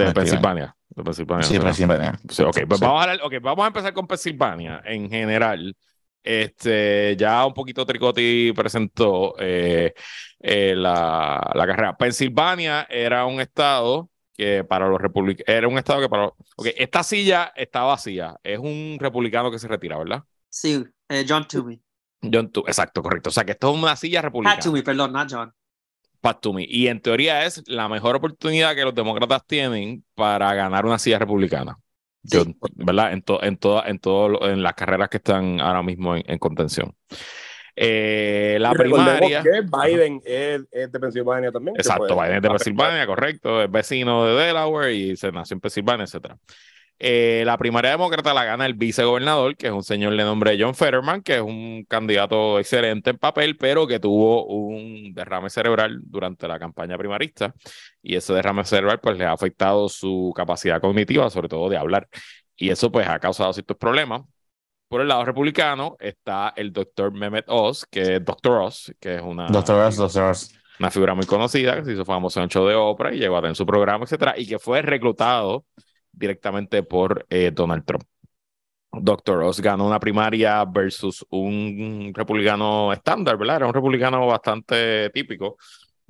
De. 0.04 0.14
Pensilvania. 0.14 0.76
De 0.90 1.04
Pensilvania. 1.04 1.44
Sí, 1.48 1.58
¿no? 1.60 1.74
siempre. 1.74 2.12
Sí, 2.30 2.44
ok, 2.44 2.58
pues 2.68 2.80
Sí. 2.80 2.86
Vamos, 2.86 3.00
a 3.00 3.04
hablar- 3.04 3.20
ok, 3.24 3.34
vamos 3.42 3.64
a 3.64 3.68
empezar 3.68 3.94
con 3.94 4.08
Pensilvania 4.08 4.82
en 4.86 5.10
general. 5.10 5.76
Este, 6.24 7.16
ya 7.18 7.46
un 7.46 7.54
poquito 7.54 7.86
Tricotti 7.86 8.52
presentó 8.56 9.36
eh, 9.40 9.94
eh, 10.40 10.74
la, 10.76 11.52
la 11.54 11.68
carrera. 11.68 11.96
Pensilvania 11.96 12.88
era 12.90 13.26
un 13.26 13.40
estado 13.40 14.10
que 14.34 14.64
para 14.64 14.88
los 14.88 15.00
republicanos, 15.00 15.48
era 15.48 15.68
un 15.68 15.78
estado 15.78 16.02
que 16.02 16.10
para... 16.10 16.26
Ok, 16.26 16.68
esta 16.78 17.04
silla 17.04 17.54
está 17.56 17.84
vacía. 17.84 18.36
Es 18.44 18.58
un 18.60 18.98
republicano 19.00 19.52
que 19.52 19.60
se 19.60 19.68
retira, 19.68 19.98
¿verdad? 19.98 20.24
Sí, 20.50 20.84
eh, 21.10 21.26
John 21.30 21.48
Toomey. 21.48 21.80
John 22.22 22.52
Tu- 22.52 22.62
exacto, 22.68 23.04
correcto. 23.04 23.30
O 23.30 23.32
sea 23.32 23.46
que 23.46 23.52
esto 23.52 23.72
es 23.72 23.78
una 23.82 23.96
silla 23.96 24.20
Pat 24.20 24.26
republicana. 24.26 24.60
Toomey, 24.60 24.82
perdón, 24.82 25.14
not 25.14 25.28
John. 25.32 25.54
Pat 26.22 26.42
Toomey. 26.42 26.66
Y 26.70 26.88
en 26.88 27.00
teoría 27.02 27.46
es 27.46 27.64
la 27.68 27.88
mejor 27.90 28.16
oportunidad 28.16 28.76
que 28.76 28.84
los 28.84 28.96
demócratas 28.96 29.46
tienen 29.46 30.04
para 30.16 30.54
ganar 30.54 30.86
una 30.86 31.00
silla 31.00 31.20
republicana. 31.20 31.78
Yo, 32.24 32.44
Sí. 32.44 32.56
¿verdad? 32.74 33.14
En, 33.14 33.22
to- 33.22 33.44
en, 33.44 33.58
toda- 33.58 33.84
en, 33.88 34.00
todo 34.00 34.30
lo- 34.30 34.50
en 34.50 34.64
las 34.64 34.74
carreras 34.74 35.10
que 35.10 35.18
están 35.18 35.60
ahora 35.62 35.84
mismo 35.84 36.16
en, 36.16 36.24
en 36.28 36.40
contención. 36.40 36.96
Eh, 37.76 38.58
la 38.60 38.72
primaria. 38.72 39.44
que 39.44 39.62
Biden 39.62 40.22
es, 40.26 40.62
es 40.72 40.92
de 40.92 41.00
Pensilvania 41.00 41.52
también. 41.52 41.76
Exacto, 41.76 42.16
Biden 42.16 42.38
es 42.38 42.42
de. 42.42 42.50
Pensilvania, 42.50 43.06
correcto, 43.06 43.62
es 43.62 43.70
vecino 43.70 44.26
de 44.26 44.46
Delaware 44.46 44.94
y 44.94 45.16
se 45.18 45.32
nació 45.32 45.56
en 45.56 45.60
Pensilvania, 45.60 46.06
etcétera. 46.06 46.38
Eh, 46.98 47.44
la 47.46 47.58
primaria 47.58 47.92
demócrata 47.92 48.34
la 48.34 48.46
gana 48.46 48.66
el 48.66 48.74
vicegobernador, 48.74 49.58
que 49.58 49.68
es 49.68 49.74
un 49.74 49.84
señor 49.84 50.16
de 50.16 50.24
nombre 50.24 50.58
John 50.58 50.76
Fetterman, 50.76 51.22
que 51.22 51.36
es 51.36 51.42
un 51.42 51.86
candidato 51.90 52.58
excelente 52.58 53.10
en 53.10 53.18
papel, 53.18 53.58
pero 53.58 53.86
que 53.86 54.00
tuvo 54.00 54.46
un 54.46 55.14
derrame 55.14 55.50
cerebral 55.50 56.00
durante 56.04 56.48
la 56.48 56.58
campaña 56.58 56.98
primarista. 56.98 57.54
Y 58.02 58.16
ese 58.16 58.34
derrame 58.34 58.64
cerebral 58.64 59.00
pues 59.02 59.18
le 59.18 59.26
ha 59.26 59.34
afectado 59.34 59.90
su 59.90 60.34
capacidad 60.36 60.80
cognitiva, 60.80 61.30
sobre 61.30 61.50
todo 61.50 61.70
de 61.70 61.78
hablar. 61.78 62.08
Y 62.56 62.70
eso 62.70 62.92
pues 62.92 63.08
ha 63.08 63.20
causado 63.20 63.52
ciertos 63.52 63.76
problemas. 63.78 64.22
Por 64.88 65.02
el 65.02 65.10
lado 65.10 65.26
republicano 65.26 65.98
está 66.00 66.54
el 66.56 66.72
doctor 66.72 67.12
Mehmet 67.12 67.46
Oz, 67.50 67.86
que 67.86 68.16
es 68.16 68.24
Dr. 68.24 68.62
Oz, 68.62 68.94
que 69.00 69.16
es 69.16 69.22
una 69.22 69.48
Doctor 69.48 69.84
Ross, 69.84 69.98
Doctor 69.98 70.28
Ross. 70.30 70.56
una 70.80 70.92
figura 70.92 71.16
muy 71.16 71.26
conocida 71.26 71.76
que 71.76 71.84
se 71.84 71.94
hizo 71.94 72.06
famoso 72.06 72.40
en 72.40 72.46
el 72.46 72.50
show 72.50 72.66
de 72.66 72.76
Oprah 72.76 73.14
y 73.14 73.18
llegó 73.18 73.36
a 73.36 73.42
tener 73.42 73.56
su 73.56 73.66
programa, 73.66 74.06
etcétera, 74.06 74.36
y 74.38 74.48
que 74.48 74.60
fue 74.60 74.82
reclutado 74.82 75.66
directamente 76.16 76.84
por 76.84 77.26
eh, 77.30 77.52
Donald 77.54 77.84
Trump. 77.86 78.04
Doctor 78.92 79.44
Oz 79.44 79.60
ganó 79.60 79.86
una 79.86 80.00
primaria 80.00 80.64
versus 80.66 81.26
un 81.30 82.14
republicano 82.16 82.94
estándar, 82.94 83.38
¿verdad? 83.38 83.58
Era 83.58 83.68
un 83.68 83.74
republicano 83.74 84.26
bastante 84.28 85.10
típico. 85.12 85.58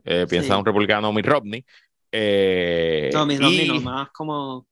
Eh, 0.03 0.27
piensa 0.29 0.53
Sí. 0.53 0.59
un 0.59 0.65
republicano 0.65 1.11
Mitt 1.11 1.25
Romney. 1.25 1.65
Eh, 2.11 3.09
No, 3.13 3.25
Mitt 3.25 3.41
Romney 3.41 3.65
y- 3.65 3.67
no, 3.69 3.81
más 3.81 4.09
como. 4.11 4.67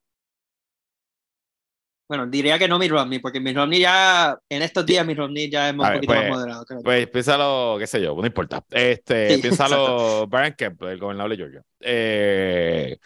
Bueno, 2.08 2.28
diría 2.28 2.60
que 2.60 2.68
no 2.68 2.78
Mitt 2.78 2.92
Romney, 2.92 3.18
porque 3.20 3.40
Mitt 3.40 3.56
Romney 3.56 3.80
ya, 3.80 4.38
en 4.50 4.62
estos 4.62 4.86
días, 4.86 5.06
Mitt 5.08 5.18
Romney 5.18 5.50
ya 5.50 5.70
es 5.70 5.74
un 5.74 5.80
ver, 5.80 5.94
poquito 5.94 6.14
pues, 6.14 6.30
más 6.30 6.38
moderado. 6.40 6.66
creo. 6.66 6.82
Pues 6.84 7.08
piénsalo, 7.10 7.78
qué 7.80 7.88
sé 7.88 8.02
yo, 8.02 8.14
no 8.16 8.26
importa. 8.28 8.64
Este, 8.70 9.36
Sí, 9.38 9.42
piénsalo 9.42 10.28
Brian 10.28 10.54
Kemp, 10.56 10.84
el 10.84 11.00
gobernador 11.00 11.32
de 11.32 11.38
Georgia. 11.38 11.62
Eh, 11.80 12.98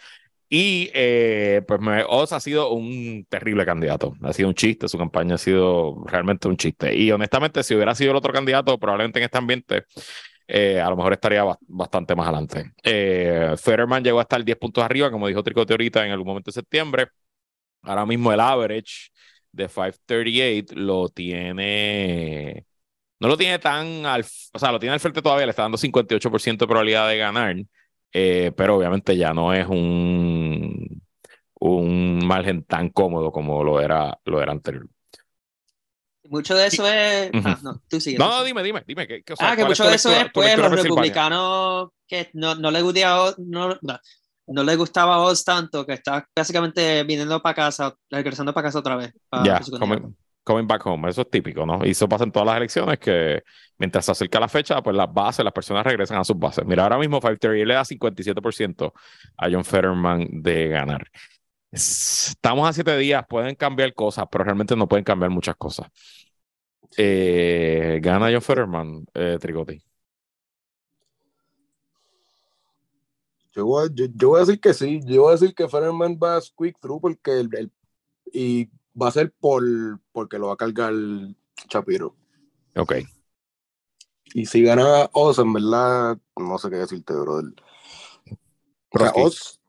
y 0.48 0.90
eh, 0.94 1.62
pues 1.66 1.80
me- 1.80 2.04
Oz 2.08 2.32
ha 2.32 2.40
sido 2.40 2.72
un 2.72 3.26
terrible 3.28 3.64
candidato. 3.66 4.14
Ha 4.22 4.32
sido 4.32 4.48
un 4.48 4.54
chiste, 4.54 4.88
su 4.88 4.96
campaña 4.98 5.34
ha 5.34 5.38
sido 5.38 6.04
realmente 6.06 6.48
un 6.48 6.56
chiste. 6.56 6.94
Y 6.96 7.10
honestamente, 7.12 7.62
si 7.62 7.74
hubiera 7.74 7.94
sido 7.94 8.12
el 8.12 8.16
otro 8.16 8.32
candidato, 8.32 8.78
probablemente 8.78 9.18
en 9.18 9.24
este 9.26 9.38
ambiente, 9.38 9.84
eh, 10.48 10.80
a 10.80 10.90
lo 10.90 10.96
mejor 10.96 11.12
estaría 11.14 11.44
ba- 11.44 11.58
bastante 11.68 12.14
más 12.16 12.26
adelante. 12.28 12.72
Eh, 12.82 13.54
Fetterman 13.58 14.02
llegó 14.04 14.18
a 14.20 14.22
estar 14.22 14.44
10 14.44 14.58
puntos 14.58 14.84
arriba, 14.84 15.10
como 15.10 15.28
dijo 15.28 15.42
Tricote 15.42 15.74
ahorita, 15.74 16.04
en 16.06 16.12
algún 16.12 16.28
momento 16.28 16.50
de 16.50 16.54
septiembre. 16.54 17.08
Ahora 17.82 18.06
mismo 18.06 18.32
el 18.32 18.40
average 18.40 19.10
de 19.52 19.68
538 19.68 20.74
lo 20.76 21.08
tiene. 21.08 22.66
No 23.20 23.28
lo 23.28 23.36
tiene 23.36 23.58
tan 23.58 24.06
al. 24.06 24.24
O 24.52 24.58
sea, 24.58 24.72
lo 24.72 24.78
tiene 24.80 24.94
al 24.94 25.00
frente 25.00 25.22
todavía, 25.22 25.46
le 25.46 25.50
está 25.50 25.62
dando 25.62 25.78
58% 25.78 26.64
de 26.66 26.68
probabilidad 26.68 27.08
de 27.08 27.18
ganar. 27.18 27.56
Eh, 28.12 28.52
pero 28.56 28.76
obviamente 28.76 29.16
ya 29.16 29.32
no 29.32 29.52
es 29.52 29.66
un. 29.66 31.02
Un 31.60 32.24
margen 32.24 32.62
tan 32.62 32.90
cómodo 32.90 33.32
como 33.32 33.64
lo 33.64 33.80
era, 33.80 34.16
lo 34.26 34.40
era 34.40 34.52
anterior. 34.52 34.86
Mucho 36.30 36.54
de 36.54 36.66
eso 36.66 36.86
es. 36.86 37.30
Ah, 37.44 37.58
no, 37.62 37.80
tú 37.88 38.00
sigue. 38.00 38.18
No, 38.18 38.44
dime, 38.44 38.62
dime, 38.62 38.84
dime. 38.86 39.06
¿qué- 39.08 39.22
qué- 39.24 39.32
o 39.32 39.36
sea, 39.36 39.52
Ah, 39.52 39.56
que 39.56 39.64
mucho 39.64 39.84
de 39.88 39.94
eso 39.94 40.10
lectura- 40.10 40.26
es, 40.26 40.32
pues, 40.32 40.58
los 40.58 40.70
republicanos 40.70 41.88
que 42.06 42.30
no, 42.34 42.54
no 42.54 42.70
le 42.70 42.82
gustaba, 42.82 43.34
no, 43.38 43.68
no, 43.80 43.98
no 44.46 44.62
le 44.62 44.76
gustaba 44.76 45.16
a 45.16 45.20
Oz 45.20 45.44
tanto, 45.44 45.84
que 45.86 45.94
está 45.94 46.28
básicamente 46.36 47.02
viniendo 47.04 47.40
para 47.42 47.54
casa, 47.54 47.94
regresando 48.10 48.52
para 48.54 48.68
casa 48.68 48.78
otra 48.78 48.96
vez. 48.96 49.12
Ya, 49.44 49.58
candidato. 49.58 50.12
Coming, 50.48 50.66
back 50.66 50.84
home, 50.86 51.08
eso 51.10 51.22
es 51.22 51.30
típico, 51.30 51.66
¿no? 51.66 51.84
Y 51.86 51.90
eso 51.90 52.08
pasa 52.08 52.24
en 52.24 52.32
todas 52.32 52.46
las 52.46 52.56
elecciones 52.58 52.98
que 52.98 53.42
mientras 53.78 54.04
se 54.06 54.12
acerca 54.12 54.40
la 54.40 54.48
fecha, 54.48 54.82
pues 54.82 54.96
las 54.96 55.12
bases, 55.12 55.44
las 55.44 55.52
personas 55.54 55.84
regresan 55.86 56.18
a 56.18 56.24
sus 56.24 56.38
bases. 56.38 56.64
Mira, 56.66 56.84
ahora 56.84 56.98
mismo 56.98 57.20
538 57.20 57.66
le 57.68 57.74
da 57.74 57.84
57% 57.84 58.92
a 59.36 59.50
John 59.50 59.64
Fetterman 59.64 60.26
de 60.42 60.68
ganar. 60.68 61.06
Es- 61.70 62.28
Estamos 62.30 62.68
a 62.68 62.72
siete 62.74 62.96
días, 62.98 63.24
pueden 63.28 63.54
cambiar 63.56 63.94
cosas, 63.94 64.26
pero 64.30 64.44
realmente 64.44 64.76
no 64.76 64.88
pueden 64.88 65.04
cambiar 65.04 65.30
muchas 65.30 65.56
cosas. 65.56 65.88
Eh, 66.96 68.00
gana 68.02 68.30
John 68.32 68.42
Fetterman, 68.42 69.06
eh, 69.14 69.38
Trigotti. 69.40 69.82
Yo 73.52 73.66
voy, 73.66 73.88
yo 74.14 74.28
voy 74.28 74.38
a 74.38 74.40
decir 74.44 74.60
que 74.60 74.74
sí. 74.74 75.00
Yo 75.04 75.22
voy 75.22 75.30
a 75.30 75.32
decir 75.36 75.54
que 75.54 75.68
Fetterman 75.68 76.16
va 76.22 76.36
a 76.36 76.40
squeak 76.40 76.78
through 76.80 77.00
porque 77.00 77.40
el, 77.40 77.48
el- 77.56 77.72
y 78.32 78.70
va 79.00 79.08
a 79.08 79.12
ser 79.12 79.32
por 79.32 79.62
porque 80.12 80.38
lo 80.38 80.48
va 80.48 80.54
a 80.54 80.56
cargar 80.56 80.92
Chapiro. 81.68 82.14
Ok. 82.76 82.94
Y 84.34 84.46
si 84.46 84.62
gana 84.62 85.08
Oz, 85.12 85.38
en 85.38 85.52
verdad, 85.52 86.18
no 86.36 86.58
sé 86.58 86.68
qué 86.70 86.76
decirte, 86.76 87.14
brother. 87.14 87.52
O 88.90 88.98
sea, 88.98 89.10
Broski. 89.12 89.20
Oz, 89.22 89.60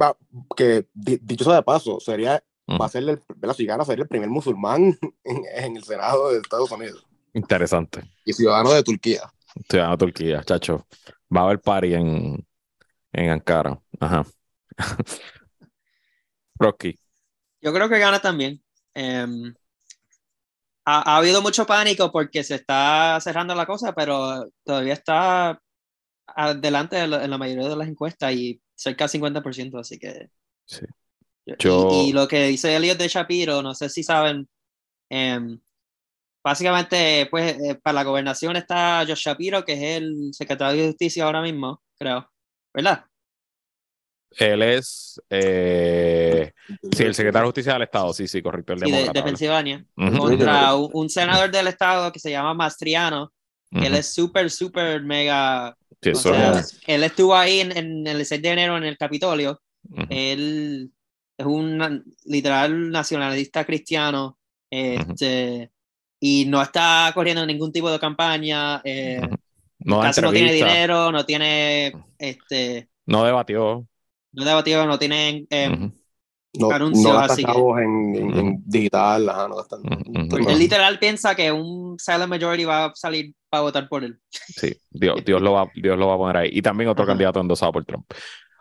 va, 0.00 0.16
que 0.56 0.86
di- 0.92 1.18
dicho 1.22 1.44
sea 1.44 1.54
de 1.54 1.62
paso, 1.62 2.00
sería, 2.00 2.42
Ujú. 2.66 2.78
va 2.80 2.86
a 2.86 2.88
ser 2.88 3.02
el, 3.08 3.20
¿verdad? 3.36 3.54
si 3.56 3.64
gana, 3.66 3.84
sería 3.84 4.02
el 4.02 4.08
primer 4.08 4.28
musulmán 4.30 4.98
en, 5.24 5.42
en 5.54 5.76
el 5.76 5.84
Senado 5.84 6.30
de 6.32 6.38
Estados 6.38 6.70
Unidos 6.72 7.06
Interesante. 7.34 8.02
y 8.24 8.32
ciudadano 8.32 8.72
de 8.72 8.82
Turquía. 8.82 9.32
Ciudadano 9.68 9.96
de 9.96 9.98
Turquía, 10.06 10.42
chacho. 10.44 10.86
Va 11.34 11.42
a 11.42 11.44
haber 11.44 11.60
party 11.60 11.94
en, 11.94 12.46
en 13.12 13.30
Ankara. 13.30 13.80
Ajá. 14.00 14.24
Rocky. 16.58 16.98
Yo 17.62 17.72
creo 17.72 17.88
que 17.88 17.98
gana 17.98 18.20
también. 18.20 18.62
Em, 18.94 19.54
ha, 20.84 21.14
ha 21.14 21.16
habido 21.18 21.42
mucho 21.42 21.66
pánico 21.66 22.10
porque 22.12 22.42
se 22.44 22.56
está 22.56 23.18
cerrando 23.20 23.54
la 23.54 23.66
cosa, 23.66 23.92
pero 23.94 24.48
todavía 24.64 24.94
está 24.94 25.60
adelante 26.26 26.96
de 26.96 27.08
la- 27.08 27.24
en 27.24 27.30
la 27.30 27.38
mayoría 27.38 27.68
de 27.68 27.76
las 27.76 27.88
encuestas 27.88 28.32
y 28.34 28.60
cerca 28.74 29.04
del 29.04 29.10
50%, 29.10 29.78
así 29.78 29.98
que... 29.98 30.30
Sí. 30.66 30.80
Yo- 31.46 31.88
Y, 31.92 32.12
lo 32.12 32.28
que 32.28 32.46
dice 32.46 32.76
Elliot 32.76 32.98
de 32.98 33.08
Shapiro, 33.08 33.62
no 33.62 33.74
sé 33.74 33.88
si 33.88 34.02
saben, 34.04 34.48
em, 35.10 35.60
básicamente, 36.44 37.26
pues, 37.30 37.56
eh, 37.60 37.76
para 37.82 37.94
la 37.96 38.04
gobernación 38.04 38.56
está 38.56 39.00
Josh 39.06 39.20
Shapiro, 39.26 39.64
que 39.64 39.74
es 39.74 39.82
el 40.02 40.34
secretario 40.34 40.82
de 40.82 40.88
Justicia 40.90 41.24
ahora 41.24 41.42
mismo, 41.42 41.82
creo, 41.98 42.30
¿verdad? 42.74 43.06
Él 44.38 44.62
es, 44.62 45.20
eh, 45.30 46.52
sí, 46.92 47.02
el 47.04 47.14
secretario 47.14 47.44
de 47.44 47.48
Justicia 47.48 47.72
del 47.74 47.82
Estado, 47.82 48.12
sí, 48.12 48.26
sí, 48.28 48.42
correcto, 48.42 48.72
el 48.72 48.80
Sí, 48.80 48.90
de, 48.90 49.10
de. 49.10 49.22
Pensilvania, 49.22 49.84
Ujú, 49.96 50.18
contra 50.18 50.74
un, 50.74 50.90
un 50.92 51.08
senador 51.10 51.50
del 51.50 51.68
estado 51.68 52.10
que 52.12 52.18
se 52.18 52.30
llama 52.30 52.54
Mastriano, 52.54 53.32
que 53.78 53.86
él 53.86 53.92
ujú. 53.92 54.00
es 54.00 54.12
súper, 54.12 54.50
súper 54.50 55.02
mega. 55.02 55.76
Sí, 56.02 56.10
o 56.10 56.14
eso 56.14 56.34
sea, 56.34 56.58
es- 56.58 56.80
él 56.86 57.04
estuvo 57.04 57.34
ahí 57.36 57.60
en, 57.60 57.76
en 57.76 58.06
el 58.06 58.26
6 58.26 58.42
de 58.42 58.48
enero 58.50 58.76
en 58.76 58.84
el 58.84 58.98
Capitolio. 58.98 59.60
ujú. 59.90 60.06
Él 60.08 60.92
es 61.36 61.46
un 61.46 62.04
literal 62.24 62.90
nacionalista 62.90 63.64
cristiano. 63.64 64.38
Este, 64.70 65.70
Y 66.20 66.46
no 66.46 66.60
está 66.62 67.10
corriendo 67.14 67.44
ningún 67.46 67.72
tipo 67.72 67.90
de 67.90 67.98
campaña. 68.00 68.80
eh. 68.84 69.20
No 69.84 70.00
casi 70.00 70.20
no 70.22 70.32
tiene 70.32 70.52
dinero, 70.52 71.12
no 71.12 71.24
tiene. 71.26 71.92
Este, 72.18 72.88
no 73.06 73.24
debatió. 73.24 73.86
No 74.32 74.44
debatió, 74.44 74.86
no 74.86 74.98
tiene. 74.98 75.46
eh, 75.50 75.70
Ujú, 75.70 75.92
No, 76.54 76.70
Anuncios, 76.70 77.12
no 77.14 77.18
así 77.18 77.44
que- 77.44 77.50
en, 77.52 78.14
en- 78.14 78.38
en 78.38 78.62
digital, 78.66 79.28
ajá, 79.28 79.48
no 79.48 79.56
gastan. 79.56 79.80
Porque 80.28 80.44
no. 80.44 80.50
él 80.50 80.58
literal 80.58 80.98
piensa 80.98 81.34
que 81.34 81.50
un 81.50 81.96
silent 81.98 82.28
majority 82.28 82.64
va 82.66 82.86
a 82.86 82.92
salir 82.94 83.32
para 83.48 83.62
votar 83.62 83.88
por 83.88 84.04
él. 84.04 84.18
Sí, 84.30 84.74
Dios, 84.90 85.24
Dios, 85.24 85.40
lo 85.40 85.52
va, 85.52 85.66
Dios 85.74 85.98
lo 85.98 86.08
va 86.08 86.14
a 86.14 86.18
poner 86.18 86.36
ahí. 86.36 86.50
Y 86.52 86.60
también 86.60 86.90
otro 86.90 87.04
Ajá. 87.04 87.12
candidato 87.12 87.40
endosado 87.40 87.72
por 87.72 87.84
Trump. 87.86 88.04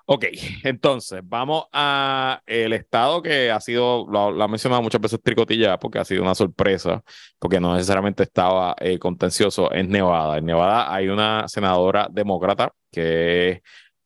Ok, 0.05 0.25
entonces 0.63 1.21
vamos 1.23 1.65
a 1.71 2.41
el 2.45 2.73
estado 2.73 3.21
que 3.21 3.51
ha 3.51 3.59
sido, 3.61 4.05
lo, 4.09 4.31
lo 4.31 4.43
ha 4.43 4.47
mencionado 4.47 4.81
muchas 4.81 4.99
veces 4.99 5.21
Tricotilla, 5.21 5.77
porque 5.77 5.99
ha 5.99 6.05
sido 6.05 6.21
una 6.23 6.35
sorpresa, 6.35 7.03
porque 7.39 7.59
no 7.59 7.73
necesariamente 7.75 8.23
estaba 8.23 8.75
eh, 8.79 8.99
contencioso, 8.99 9.71
es 9.71 9.87
Nevada. 9.87 10.37
En 10.37 10.45
Nevada 10.45 10.93
hay 10.93 11.07
una 11.09 11.47
senadora 11.47 12.07
demócrata 12.11 12.73
que 12.91 13.49
es, 13.51 13.61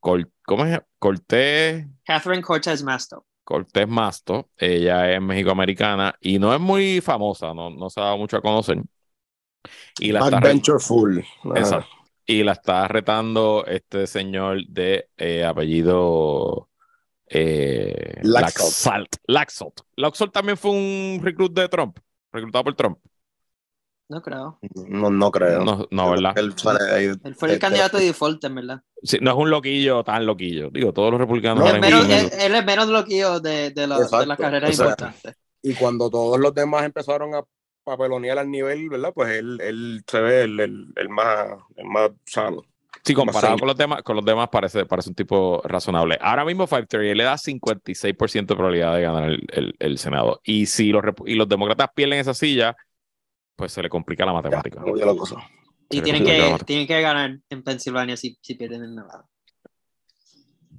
Col- 0.06 0.32
¿cómo 0.45 0.66
es? 0.66 0.80
Cortés, 0.99 1.88
Catherine 2.06 2.43
Cortez 2.43 2.84
Masto. 2.84 3.26
Cortés 3.43 3.88
Masto, 3.88 4.51
ella 4.56 5.12
es 5.12 5.20
mexicoamericana 5.20 6.16
y 6.22 6.38
no 6.38 6.53
es 6.53 6.60
muy 6.60 7.01
famosa, 7.01 7.56
no, 7.56 7.72
no 7.72 7.89
se 7.89 7.99
ha 7.99 8.03
dado 8.03 8.18
mucho 8.20 8.38
a 8.38 8.41
conocer. 8.41 8.84
Y 9.99 10.12
la 10.12 10.20
está 10.20 10.39
re- 10.39 10.49
Adventure 10.49 10.80
Full. 10.80 11.20
Ajá. 11.20 11.60
Exacto. 11.60 11.89
Y 12.28 12.43
la 12.43 12.51
está 12.51 12.88
retando 12.88 13.66
este 13.66 14.06
señor 14.06 14.64
de 14.68 15.10
eh, 15.18 15.43
apellido 15.43 16.70
eh, 17.28 18.20
Laxalt. 18.22 18.60
Laxalt. 18.60 19.16
Laxalt. 19.26 19.82
Laxalt 19.95 20.32
también 20.34 20.58
fue 20.58 20.70
un 20.70 21.20
reclut 21.24 21.51
de 21.51 21.68
Trump, 21.68 21.97
reclutado 22.32 22.64
por 22.64 22.76
Trump. 22.76 22.99
No 24.08 24.22
creo. 24.22 24.60
No, 24.88 25.10
no 25.10 25.32
creo. 25.32 25.64
No, 25.64 25.88
no, 25.89 26.12
¿verdad? 26.12 26.38
Él. 26.38 26.53
Él 27.24 27.36
fue 27.36 27.47
el 27.47 27.53
Este- 27.56 27.60
candidato 27.60 27.97
de 27.97 28.06
default, 28.06 28.43
en 28.43 28.56
verdad. 28.56 28.82
Sí, 29.01 29.18
no 29.22 29.32
es 29.32 29.38
un 29.38 29.49
loquillo 29.49 30.03
tan 30.03 30.26
loquillo. 30.28 30.70
Digo, 30.70 30.93
todos 30.93 31.10
los 31.12 31.20
republicanos 31.20 31.64
Él 31.68 31.76
ahora 31.76 31.88
es 31.88 31.93
menos, 32.08 32.10
él, 32.34 32.39
él 32.39 32.56
es 32.56 32.66
menos 32.66 32.88
loquillo 32.89 33.39
de, 33.39 33.72
de, 33.72 33.88
la- 33.88 33.97
de 33.97 34.26
las 34.28 34.38
carreras 34.38 34.70
O 34.70 34.74
sea, 34.74 34.86
importantes. 34.86 35.36
Y 35.64 35.74
cuando 35.74 36.10
todos 36.12 36.39
los 36.39 36.53
demás 36.53 36.84
empezaron 36.86 37.34
a 37.34 37.41
papelonear 37.84 38.38
al 38.38 38.49
nivel, 38.51 38.89
¿verdad? 38.89 39.12
Pues 39.14 39.32
él, 39.39 39.60
él 39.62 40.03
se 40.08 40.20
ve 40.22 40.43
el, 40.43 40.60
el, 40.60 40.86
el 40.95 41.10
más, 41.10 41.47
el 41.76 41.86
más 41.86 42.12
sano. 42.26 42.62
Sí, 43.03 43.14
comparado 43.14 43.58
con 43.58 43.68
los 43.68 43.78
demás, 43.78 44.01
con 44.03 44.16
los 44.16 44.26
demás 44.26 44.49
parece, 44.49 44.86
parece 44.86 45.10
un 45.10 45.16
tipo 45.16 45.62
razonable. 45.66 46.18
Ahora 46.22 46.45
mismo 46.45 46.66
538 46.66 47.16
le 47.16 47.24
da 47.24 47.38
56% 47.38 48.45
de 48.53 48.56
probabilidad 48.56 48.95
de 48.95 49.01
ganar 49.01 49.24
el, 49.30 49.43
el- 49.51 49.76
el 49.80 49.97
Senado. 49.97 50.41
Y 50.43 50.68
si 50.68 50.89
los, 50.89 51.03
y 51.26 51.36
los 51.36 51.47
demócratas 51.49 51.89
pierden 51.95 52.20
esa 52.20 52.34
silla, 52.34 52.76
pues 53.56 53.72
se 53.72 53.82
le 53.82 53.89
complica 53.89 54.26
la 54.26 54.34
matemática. 54.34 54.82
Como 54.82 54.97
ya 54.97 55.06
la 55.06 55.16
cosa. 55.16 55.38
Y 55.89 56.01
tienen 56.01 56.24
que, 56.24 56.58
tienen 56.66 56.88
que 56.88 57.01
ganar 57.01 57.38
en 57.49 57.64
Pensilvania 57.64 58.18
si, 58.18 58.38
si 58.41 58.56
pierden 58.56 58.84
en 58.84 58.95
Nevada. 58.95 59.26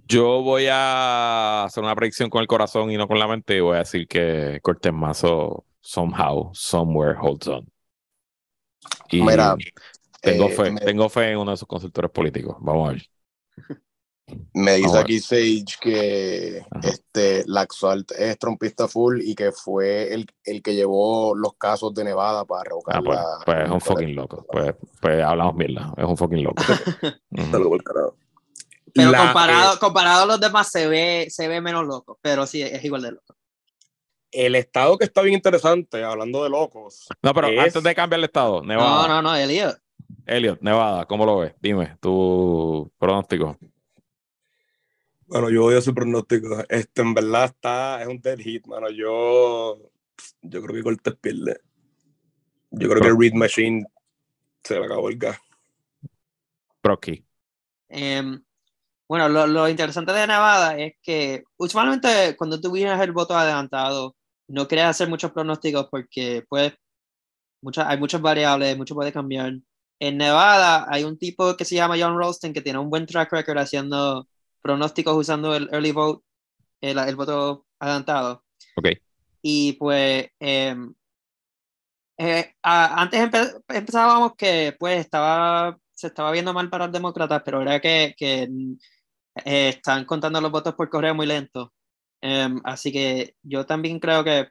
Yo 0.09 0.43
voy 0.43 0.67
a 0.71 1.65
hacer 1.65 1.83
una 1.83 1.95
predicción 1.97 2.31
con 2.31 2.41
el 2.41 2.47
corazón 2.47 2.91
y 2.91 2.97
no 2.97 3.09
con 3.09 3.19
la 3.19 3.27
mente 3.27 3.57
y 3.57 3.61
voy 3.61 3.77
a 3.77 3.81
decir 3.81 4.07
que 4.07 4.61
Cortés 4.63 4.93
Mazo 4.93 5.65
somehow, 5.81 6.51
somewhere 6.55 7.17
holds 7.21 7.49
on. 7.49 7.67
Y 9.11 9.21
Mira, 9.23 9.57
tengo 10.21 10.47
eh, 10.47 10.51
fe, 10.53 10.71
me- 10.71 10.81
tengo 10.81 11.09
fe 11.09 11.31
en 11.33 11.39
uno 11.39 11.51
de 11.51 11.57
sus 11.57 11.67
consultores 11.69 12.11
políticos. 12.11 12.57
Vamos 12.61 12.89
a 12.89 12.93
ver. 12.93 13.03
Me 14.55 14.75
dice 14.77 14.99
aquí 14.99 15.21
Sage 15.21 15.65
que 15.81 16.63
Ajá. 16.71 16.89
este, 16.89 17.45
Laxalt 17.47 18.11
es 18.13 18.37
trompista 18.39 18.89
full 18.89 19.21
y 19.23 19.35
que 19.37 19.53
fue 19.53 20.13
el, 20.13 20.27
el 20.45 20.63
que 20.63 20.75
llevó 20.75 21.35
los 21.35 21.55
casos 21.55 21.95
de 21.95 22.03
Nevada 22.05 22.45
para 22.45 22.65
revocar 22.65 22.97
Ah, 22.97 23.03
pues, 23.05 23.19
la- 23.19 23.39
pues 23.45 23.65
es 23.65 23.71
un 23.71 23.81
fucking 23.81 24.15
loco. 24.17 24.45
Pues, 24.51 24.75
pues 25.01 25.23
hablamos 25.23 25.55
mierda. 25.55 25.93
Es 25.97 26.05
un 26.05 26.17
fucking 26.17 26.43
loco. 26.43 26.57
Por 27.71 27.85
carajo. 27.85 28.17
Pero 28.95 29.11
La- 29.11 29.19
comparado, 29.27 29.79
comparado 29.79 30.23
a 30.23 30.27
los 30.27 30.41
demás 30.41 30.71
se 30.73 30.89
ve, 30.89 31.27
se 31.31 31.47
ve 31.49 31.61
menos 31.61 31.85
loco, 31.87 32.19
pero 32.23 32.47
sí, 32.47 32.63
es 32.63 32.83
igual 32.85 33.03
de 33.03 33.13
loco. 33.13 33.37
el 34.33 34.55
estado 34.57 34.99
que 34.99 35.05
está 35.05 35.23
bien 35.23 35.35
interesante, 35.35 36.03
hablando 36.03 36.43
de 36.43 36.51
locos, 36.51 37.07
No, 37.23 37.33
pero 37.33 37.47
es- 37.49 37.61
antes 37.61 37.83
de 37.83 37.95
cambiar 37.95 38.19
el 38.19 38.25
estado, 38.25 38.63
Nevada. 38.63 39.07
No, 39.07 39.09
no, 39.09 39.23
no, 39.23 39.37
Elliot. 39.37 39.79
Elliot, 40.27 40.61
Nevada, 40.63 41.05
¿cómo 41.07 41.25
lo 41.27 41.39
ves? 41.39 41.55
Dime, 41.61 41.97
tu 42.01 42.91
pronóstico. 42.99 43.57
Bueno, 45.27 45.51
yo 45.51 45.63
voy 45.63 45.75
a 45.75 45.81
su 45.81 45.93
pronóstico. 45.95 46.65
Este, 46.69 47.03
en 47.03 47.15
verdad 47.15 47.47
está, 47.47 48.01
es 48.01 48.09
un 48.09 48.21
dead 48.21 48.39
hit, 48.39 48.67
mano. 48.67 48.89
Yo, 48.91 49.91
yo 50.43 50.63
creo 50.63 50.75
que 50.75 50.83
Cortés 50.83 51.17
pierde. 51.17 51.61
Yo 52.71 52.89
creo 52.89 53.03
que 53.03 53.09
el 53.09 53.19
Read 53.19 53.33
Machine 53.33 53.85
se 54.63 54.79
le 54.79 54.85
acabó 54.85 55.09
el 55.09 55.19
gas. 55.19 55.39
Procky. 56.81 57.25
Em, 57.89 58.41
bueno, 59.09 59.29
lo, 59.29 59.47
lo 59.47 59.69
interesante 59.69 60.13
de 60.13 60.27
Nevada 60.27 60.79
es 60.79 60.95
que 61.03 61.43
usualmente 61.57 62.37
cuando 62.37 62.61
tú 62.61 62.71
vienes 62.71 63.01
el 63.01 63.13
voto 63.13 63.37
adelantado, 63.37 64.17
no 64.49 64.69
quieres 64.69 64.87
hacer 64.87 65.09
muchos 65.09 65.33
pronósticos 65.33 65.89
porque 65.91 66.45
pues 66.49 66.73
muchas, 67.63 67.87
hay 67.89 67.99
muchas 67.99 68.21
variables, 68.21 68.77
mucho 68.77 68.95
puede 68.95 69.13
cambiar. 69.13 69.55
En 69.99 70.19
Nevada 70.19 70.87
hay 70.89 71.05
un 71.05 71.19
tipo 71.19 71.57
que 71.57 71.65
se 71.65 71.75
llama 71.75 71.97
John 71.99 72.19
Ralston 72.19 72.53
que 72.53 72.61
tiene 72.61 72.79
un 72.79 72.91
buen 72.91 73.07
track 73.07 73.33
record 73.33 73.59
haciendo 73.59 74.29
pronósticos 74.61 75.17
usando 75.17 75.55
el 75.55 75.69
early 75.73 75.93
vote, 75.93 76.25
el, 76.81 76.99
el 76.99 77.17
voto 77.17 77.67
adelantado. 77.79 78.45
Ok. 78.77 78.89
Y 79.43 79.75
pues 79.75 80.29
em, 80.41 80.95
eh, 82.19 82.55
a- 82.63 83.03
antes 83.03 83.21
empe- 83.21 83.63
empezábamos 83.69 84.35
que 84.37 84.75
pues 84.79 85.01
estaba, 85.01 85.79
se 85.93 86.09
estaba 86.09 86.31
viendo 86.33 86.53
mal 86.53 86.71
para 86.71 86.87
los 86.87 86.93
demócratas, 86.93 87.43
pero 87.45 87.61
era 87.63 87.81
que, 87.81 88.15
que 88.17 88.43
eh, 89.45 89.69
están 89.69 90.05
contando 90.05 90.41
los 90.41 90.51
votos 90.51 90.75
por 90.75 90.89
correo 90.89 91.15
muy 91.15 91.27
lento. 91.27 91.73
Em, 92.21 92.61
así 92.65 92.91
que 92.93 93.37
yo 93.43 93.67
también 93.67 94.01
creo 94.01 94.25
que 94.25 94.49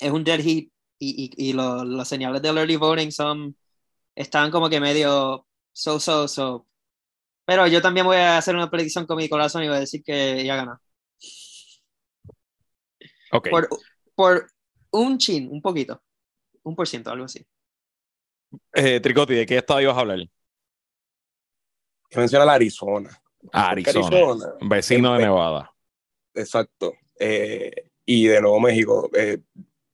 es 0.00 0.10
un 0.10 0.24
dead 0.24 0.40
heat 0.40 0.68
y, 0.98 1.30
y, 1.36 1.50
y 1.50 1.52
lo- 1.52 1.84
los 1.84 2.08
señales 2.08 2.40
del 2.42 2.58
early 2.58 2.76
voting 2.76 3.10
son, 3.10 3.56
están 4.14 4.50
como 4.50 4.68
que 4.70 4.80
medio 4.80 5.46
so, 5.72 5.98
so, 6.00 6.28
so. 6.28 6.66
Pero 7.46 7.66
yo 7.68 7.80
también 7.80 8.04
voy 8.04 8.16
a 8.16 8.38
hacer 8.38 8.54
una 8.54 8.68
predicción 8.70 9.06
con 9.06 9.16
mi 9.16 9.28
corazón 9.28 9.62
y 9.62 9.68
voy 9.68 9.76
a 9.76 9.80
decir 9.80 10.02
que 10.02 10.40
ella 10.40 10.56
gana. 10.56 10.80
Ok. 13.32 13.48
Por, 13.48 13.68
por 14.14 14.46
un 14.90 15.16
chin, 15.16 15.48
un 15.50 15.62
poquito. 15.62 16.02
Un 16.64 16.74
por 16.74 16.88
ciento, 16.88 17.10
algo 17.10 17.24
así. 17.24 17.46
Eh, 18.74 19.00
Tricotti, 19.00 19.34
¿de 19.34 19.46
qué 19.46 19.58
estado 19.58 19.80
ibas 19.80 19.96
a 19.96 20.00
hablar? 20.00 20.18
Que 22.10 22.18
menciona 22.18 22.44
la 22.44 22.54
Arizona. 22.54 23.10
Ah, 23.52 23.70
Arizona. 23.70 24.06
Arizona, 24.06 24.54
Vecino 24.62 25.14
de 25.14 25.18
Nevada. 25.20 25.72
Exacto. 26.34 26.94
Eh, 27.20 27.90
y 28.04 28.26
de 28.26 28.40
Nuevo 28.40 28.58
México. 28.58 29.08
Eh, 29.14 29.38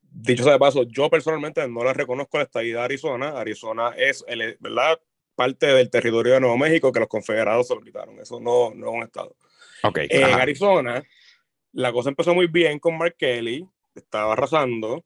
dicho 0.01 0.45
sea 0.45 0.55
de 0.55 0.59
paso, 0.59 0.85
yo 0.85 1.11
personalmente 1.11 1.67
no 1.69 1.85
le 1.85 1.93
reconozco 1.93 2.39
la 2.39 2.45
estadía 2.45 2.77
de 2.77 2.83
Arizona. 2.83 3.39
Arizona 3.39 3.93
es, 3.97 4.25
el, 4.27 4.57
¿verdad? 4.61 4.99
Parte 5.35 5.67
del 5.67 5.91
territorio 5.91 6.35
de 6.35 6.41
Nuevo 6.41 6.57
México 6.59 6.93
que 6.93 7.01
los 7.01 7.09
confederados 7.09 7.69
se 7.69 7.75
lo 7.75 7.81
quitaron. 7.81 8.19
Eso 8.21 8.41
no, 8.41 8.73
no 8.75 8.89
es 8.89 8.95
un 8.95 9.03
estado. 9.03 9.37
Ok. 9.83 9.99
Eh, 9.99 10.09
en. 10.11 10.25
Arizona, 10.25 11.03
la 11.73 11.93
cosa 11.93 12.11
empezó 12.11 12.35
muy 12.35 12.47
bien 12.47 12.79
con 12.79 12.97
Mark 12.99 13.17
Kelly, 13.19 13.67
estaba 13.95 14.33
arrasando. 14.35 15.05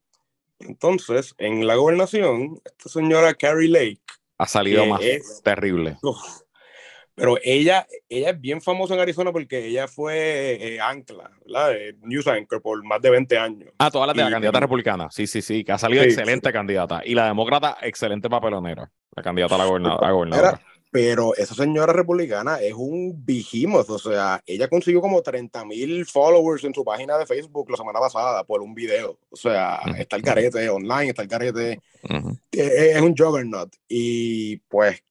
Entonces, 0.59 1.35
en 1.39 1.67
la 1.67 1.75
gobernación, 1.75 2.61
esta 2.65 2.89
señora 2.89 3.35
Carrie 3.35 3.69
Lake, 3.69 4.01
Ha 4.39 4.47
salido 4.47 4.87
más 4.87 5.03
es- 5.03 5.43
terrible. 5.43 5.99
uf, 6.03 6.17
pero 7.17 7.39
ella, 7.43 7.87
ella 8.11 8.31
es 8.31 8.41
bien 8.41 8.61
famosa 8.61 8.93
en 8.93 9.01
Arizona 9.01 9.33
porque 9.33 9.67
ella 9.67 9.89
fue 9.89 10.75
eh, 10.75 10.81
ancla, 10.81 11.31
¿verdad? 11.47 11.73
Eh, 11.75 11.97
News 12.03 12.27
anchor 12.27 12.61
por 12.61 12.85
más 12.85 13.01
de 13.01 13.09
20 13.09 13.39
años. 13.39 13.71
Ah, 13.79 13.91
todas 13.91 14.09
las 14.09 14.17
de 14.17 14.23
la 14.23 14.31
candidata 14.31 14.61
republicana. 14.61 15.09
Sí, 15.11 15.27
sí, 15.27 15.41
sí. 15.41 15.65
Que 15.65 15.73
ha 15.73 15.79
salido 15.79 16.03
Sí, 16.03 16.11
excelente 16.11 16.53
candidata. 16.53 17.01
Y 17.03 17.15
la 17.15 17.27
demócrata, 17.27 17.79
excelente 17.81 18.29
papelonera. 18.29 18.91
La 19.17 19.23
candidata 19.23 19.55
a 19.55 19.59
la 19.59 19.65
gobernadora. 19.65 20.61
Pero 20.91 21.35
esa 21.35 21.55
señora 21.55 21.93
republicana 21.93 22.59
es 22.61 22.75
un 22.75 23.25
behemoth, 23.25 23.91
o 23.91 23.99
sea, 23.99 24.41
ella 24.47 24.69
consiguió 24.69 25.01
como 25.01 25.21
30 25.21 25.65
mil 25.65 26.07
followers 26.07 26.65
en 26.65 26.73
su 26.73 26.85
página 26.85 27.19
de 27.19 27.27
Facebook 27.27 27.71
la 27.71 27.77
semana 27.77 27.99
pasada 27.99 28.45
por 28.45 28.63
un 28.63 28.75
video. 28.75 29.19
O 29.29 29.37
sea, 29.37 29.81
está 29.99 30.17
el 30.17 30.23
carete 30.23 30.69
online, 30.71 31.11
está 31.11 31.23
el 31.23 31.29
carete. 31.29 31.81
Eh, 32.53 32.93
es 32.95 33.01
un 33.01 33.15
juggernaut. 33.17 33.75
Y 33.89 34.59
pues 34.69 35.03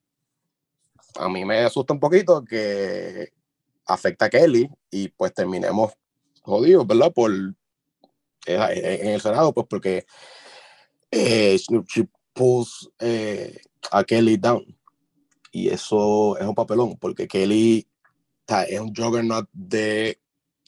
a 1.16 1.30
mí 1.30 1.45
me 1.45 1.59
asusta 1.59 1.93
un 1.93 1.99
poquito 1.99 2.43
que 2.43 3.34
afecta 3.86 4.26
a 4.26 4.30
Kelly 4.30 4.70
y 4.89 5.09
pues 5.09 5.34
terminemos 5.34 5.93
jodidos, 6.41 6.86
¿verdad? 6.88 7.11
Por 7.13 7.32
eh, 8.45 8.99
en 9.01 9.09
el 9.09 9.22
Senado, 9.22 9.53
pues 9.53 9.68
porque 9.70 10.05
eh, 11.11 11.57
she 11.57 12.07
pulls 12.34 12.89
eh, 12.99 13.59
a 13.91 14.03
Kelly 14.03 14.38
down. 14.38 14.66
Y 15.51 15.70
eso 15.70 16.38
es 16.38 16.45
un 16.45 16.53
papelón, 16.53 16.97
porque 16.97 17.28
Kelly 17.28 17.88
sea, 18.47 18.63
es 18.63 18.80
un 18.80 18.93
juggernaut 18.93 19.47
de 19.51 20.20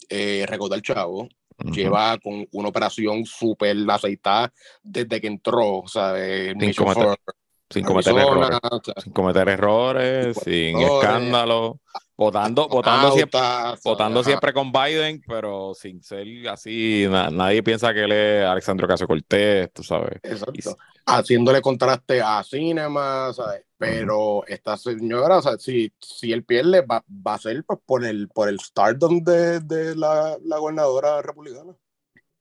eh, 0.09 0.45
recaudar 0.47 0.81
chavo. 0.81 1.27
Lleva 1.73 2.19
con 2.19 2.47
una 2.51 2.69
operación 2.69 3.25
súper 3.25 3.75
aceitada 3.89 4.53
desde 4.83 5.19
que 5.19 5.25
entró, 5.25 5.79
o 5.79 5.87
sea, 5.87 6.13
Sin 7.69 7.83
cometer- 7.83 8.13
Arizona, 8.17 8.45
errores. 8.47 8.59
o 8.71 8.81
sea, 8.83 8.93
Sin 9.03 9.11
cometer 9.13 9.49
errores, 9.49 10.37
Sin 10.37 10.43
sin 10.53 10.79
errores. 10.79 11.03
escándalo. 11.03 11.79
Votando, 12.15 12.67
votando 12.67 13.11
siempre. 13.11 13.39
Votando 13.83 14.23
siempre 14.23 14.51
con 14.53 14.71
Biden, 14.71 15.21
pero 15.27 15.73
sin 15.75 16.01
ser 16.01 16.25
así, 16.49 17.05
na- 17.09 17.29
nadie 17.29 17.61
piensa 17.61 17.93
que 17.93 18.05
él 18.05 18.11
es 18.11 18.43
Alexandro 18.45 18.87
Casio 18.87 19.05
Cortés, 19.07 19.71
tú 19.71 19.83
sabes. 19.83 20.17
Exacto. 20.23 20.75
Haciéndole 21.05 21.61
contraste 21.61 22.19
a 22.21 22.43
Cinema, 22.43 23.31
¿sabes? 23.33 23.63
Pero 23.77 24.43
esta 24.47 24.75
señora, 24.77 25.37
o 25.37 25.41
sea, 25.43 25.57
si, 25.59 25.93
si 25.99 26.31
él 26.31 26.43
pierde, 26.43 26.81
va, 26.81 27.03
va 27.07 27.35
a 27.35 27.37
ser 27.37 27.63
pues, 27.63 27.79
por 27.85 28.03
el 28.03 28.27
por 28.29 28.49
el 28.49 28.59
stardom 28.59 29.23
de, 29.23 29.59
de 29.59 29.95
la, 29.95 30.37
la 30.43 30.57
gobernadora 30.57 31.21
republicana. 31.21 31.73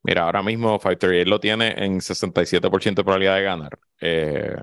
Mira, 0.02 0.22
ahora 0.22 0.42
mismo 0.42 0.78
538 0.78 1.28
lo 1.28 1.38
tiene 1.40 1.74
en 1.84 2.00
67% 2.00 2.94
de 2.94 3.04
probabilidad 3.04 3.36
de 3.36 3.42
ganar. 3.42 3.78
Eh, 4.00 4.56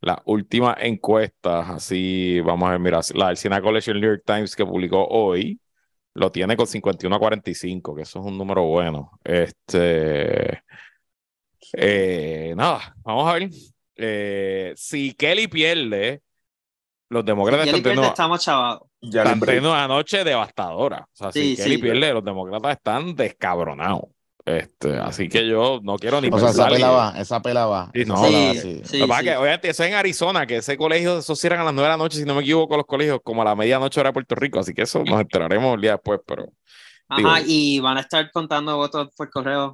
las 0.00 0.18
últimas 0.24 0.76
encuestas, 0.80 1.68
así, 1.70 2.40
vamos 2.40 2.68
a 2.68 2.72
ver, 2.72 2.80
mira, 2.80 3.00
la 3.14 3.28
del 3.28 3.36
Siena 3.36 3.60
College 3.60 3.90
el 3.90 4.00
New 4.00 4.10
York 4.10 4.22
Times 4.24 4.54
que 4.54 4.64
publicó 4.64 5.06
hoy, 5.06 5.60
lo 6.14 6.30
tiene 6.30 6.56
con 6.56 6.66
51 6.66 7.14
a 7.14 7.18
45, 7.18 7.94
que 7.94 8.02
eso 8.02 8.20
es 8.20 8.26
un 8.26 8.38
número 8.38 8.64
bueno. 8.64 9.18
Este, 9.24 10.62
eh, 11.72 12.54
nada, 12.56 12.94
vamos 13.02 13.28
a 13.28 13.34
ver. 13.34 13.50
Eh, 13.96 14.72
si 14.76 15.14
Kelly 15.14 15.48
pierde, 15.48 16.22
los 17.08 17.24
demócratas 17.24 17.64
Si 17.64 17.70
están 17.70 17.82
Kelly 17.82 17.82
pierde, 17.82 17.96
teniendo, 17.96 18.08
estamos 18.08 18.38
están 19.00 19.40
teniendo 19.40 19.70
una 19.70 19.88
noche 19.88 20.24
devastadora. 20.24 21.08
O 21.12 21.16
sea, 21.16 21.32
si 21.32 21.56
Kelly 21.56 21.76
sí. 21.76 21.78
pierde, 21.78 22.12
los 22.12 22.24
demócratas 22.24 22.76
están 22.76 23.14
descabronados. 23.14 24.04
Este, 24.56 24.96
así 24.96 25.28
que 25.28 25.46
yo 25.46 25.80
no 25.82 25.96
quiero 25.96 26.20
ni 26.20 26.28
O 26.28 26.38
sea, 26.38 26.48
esa 26.50 26.64
pensar. 26.64 26.72
pela 26.72 26.90
va, 26.90 27.14
esa 27.20 27.42
pela 27.42 27.66
va. 27.66 27.90
Sí, 27.94 28.04
no, 28.06 28.16
sí, 28.24 28.58
sí. 28.60 28.80
sí. 28.84 28.98
Que 29.22 29.36
obviamente, 29.36 29.68
eso 29.70 29.82
es 29.84 29.90
en 29.90 29.94
Arizona, 29.96 30.46
que 30.46 30.56
ese 30.56 30.76
colegio, 30.76 31.18
eso 31.18 31.36
cierran 31.36 31.60
a 31.60 31.64
las 31.64 31.74
9 31.74 31.86
de 31.86 31.92
la 31.92 31.96
noche, 31.98 32.18
si 32.18 32.24
no 32.24 32.34
me 32.34 32.40
equivoco, 32.42 32.76
los 32.76 32.86
colegios, 32.86 33.20
como 33.22 33.42
a 33.42 33.44
la 33.44 33.54
medianoche 33.54 34.00
hora 34.00 34.08
de 34.10 34.14
Puerto 34.14 34.34
Rico. 34.34 34.58
Así 34.60 34.72
que 34.74 34.82
eso 34.82 35.02
nos 35.04 35.20
enteraremos 35.20 35.74
el 35.74 35.80
día 35.80 35.92
después, 35.92 36.20
pero. 36.26 36.46
Digo- 37.16 37.28
Ajá, 37.30 37.40
y 37.46 37.78
van 37.80 37.96
a 37.98 38.00
estar 38.00 38.30
contando 38.30 38.76
votos 38.76 39.08
por 39.16 39.30
correo. 39.30 39.72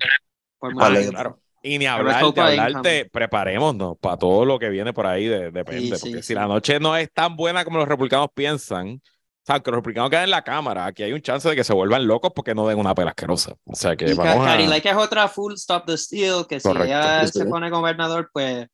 Por 0.58 0.74
Vale, 0.74 0.98
tiempo. 1.00 1.12
Claro. 1.14 1.40
Y 1.62 1.78
ni 1.78 1.86
hablarte, 1.86 2.54
Income. 2.56 3.04
preparémonos 3.10 3.96
para 3.98 4.16
todo 4.18 4.44
lo 4.44 4.58
que 4.58 4.68
viene 4.68 4.92
por 4.92 5.06
ahí, 5.06 5.26
de- 5.26 5.50
depende. 5.50 5.96
Sí, 5.96 5.96
sí, 5.96 6.08
porque 6.10 6.22
si 6.22 6.34
la 6.34 6.46
noche 6.46 6.78
no 6.78 6.96
es 6.96 7.10
tan 7.12 7.36
buena 7.36 7.64
como 7.64 7.78
los 7.78 7.88
republicanos 7.88 8.28
piensan, 8.34 9.00
o 9.44 9.46
sea, 9.46 9.60
que 9.60 9.70
los 9.70 9.76
republicanos 9.78 10.08
quedan 10.10 10.24
en 10.24 10.30
la 10.30 10.42
cámara, 10.42 10.86
aquí 10.86 11.02
hay 11.02 11.12
un 11.12 11.20
chance 11.20 11.46
de 11.48 11.54
que 11.54 11.64
se 11.64 11.74
vuelvan 11.74 12.06
locos 12.06 12.32
porque 12.34 12.54
no 12.54 12.66
den 12.66 12.78
una 12.78 12.94
pela 12.94 13.10
asquerosa. 13.10 13.54
O 13.64 13.74
sea 13.74 13.94
que 13.94 14.10
Y 14.10 14.14
vamos 14.14 14.46
a. 14.46 14.56
Lake 14.56 14.88
es 14.88 14.96
otra 14.96 15.28
full 15.28 15.52
stop 15.54 15.84
the 15.86 15.98
steal, 15.98 16.46
que 16.48 16.60
si 16.60 16.68
Correcto, 16.68 16.86
ella 16.86 17.26
sí, 17.26 17.40
se 17.40 17.44
pone 17.46 17.68
gobernador, 17.70 18.30
pues 18.32 18.66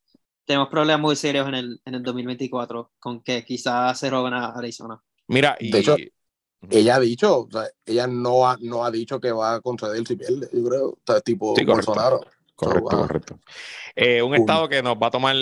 tenemos 0.44 0.68
problemas 0.68 1.00
muy 1.00 1.16
serios 1.16 1.48
en 1.48 1.54
el, 1.54 1.80
en 1.84 1.94
el 1.94 2.02
2024, 2.02 2.92
con 3.00 3.22
que 3.22 3.44
quizás 3.44 3.98
se 3.98 4.10
roben 4.10 4.34
a 4.34 4.46
Arizona. 4.46 5.00
Mira, 5.28 5.56
y. 5.60 5.70
De 5.70 5.78
hecho, 5.80 5.96
Ella 6.68 6.96
ha 6.96 7.00
dicho, 7.00 7.40
o 7.40 7.48
sea, 7.50 7.64
ella 7.86 8.06
no 8.06 8.46
ha, 8.48 8.56
no 8.60 8.84
ha 8.84 8.90
dicho 8.90 9.18
que 9.20 9.32
va 9.32 9.54
a 9.54 9.60
conceder 9.60 10.06
si 10.06 10.14
pierde, 10.16 10.48
yo 10.52 10.64
creo. 10.68 10.88
O 10.90 10.98
sea, 11.06 11.20
tipo 11.20 11.54
Sí, 11.56 11.64
correcto. 11.64 11.92
Bolsonaro. 11.94 12.20
Correcto, 12.54 12.90
So, 12.90 12.96
ah, 12.96 13.08
correcto. 13.08 13.40
Eh, 13.96 14.22
un 14.22 14.34
Cool. 14.34 14.40
estado 14.40 14.68
que 14.68 14.82
nos 14.82 14.96
va 14.96 15.06
a 15.08 15.10
tomar 15.10 15.36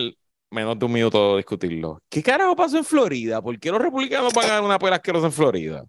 menos 0.50 0.78
de 0.78 0.86
un 0.86 0.92
minuto 0.92 1.36
discutirlo. 1.36 2.00
¿Qué 2.08 2.22
carajo 2.22 2.56
pasó 2.56 2.78
en 2.78 2.84
Florida? 2.84 3.42
¿Por 3.42 3.58
qué 3.58 3.70
los 3.70 3.80
republicanos 3.80 4.32
van 4.32 4.44
a 4.44 4.48
ganar 4.48 4.64
una 4.64 4.78
pela 4.78 4.96
asquerosa 4.96 5.26
en 5.26 5.32
Florida? 5.32 5.84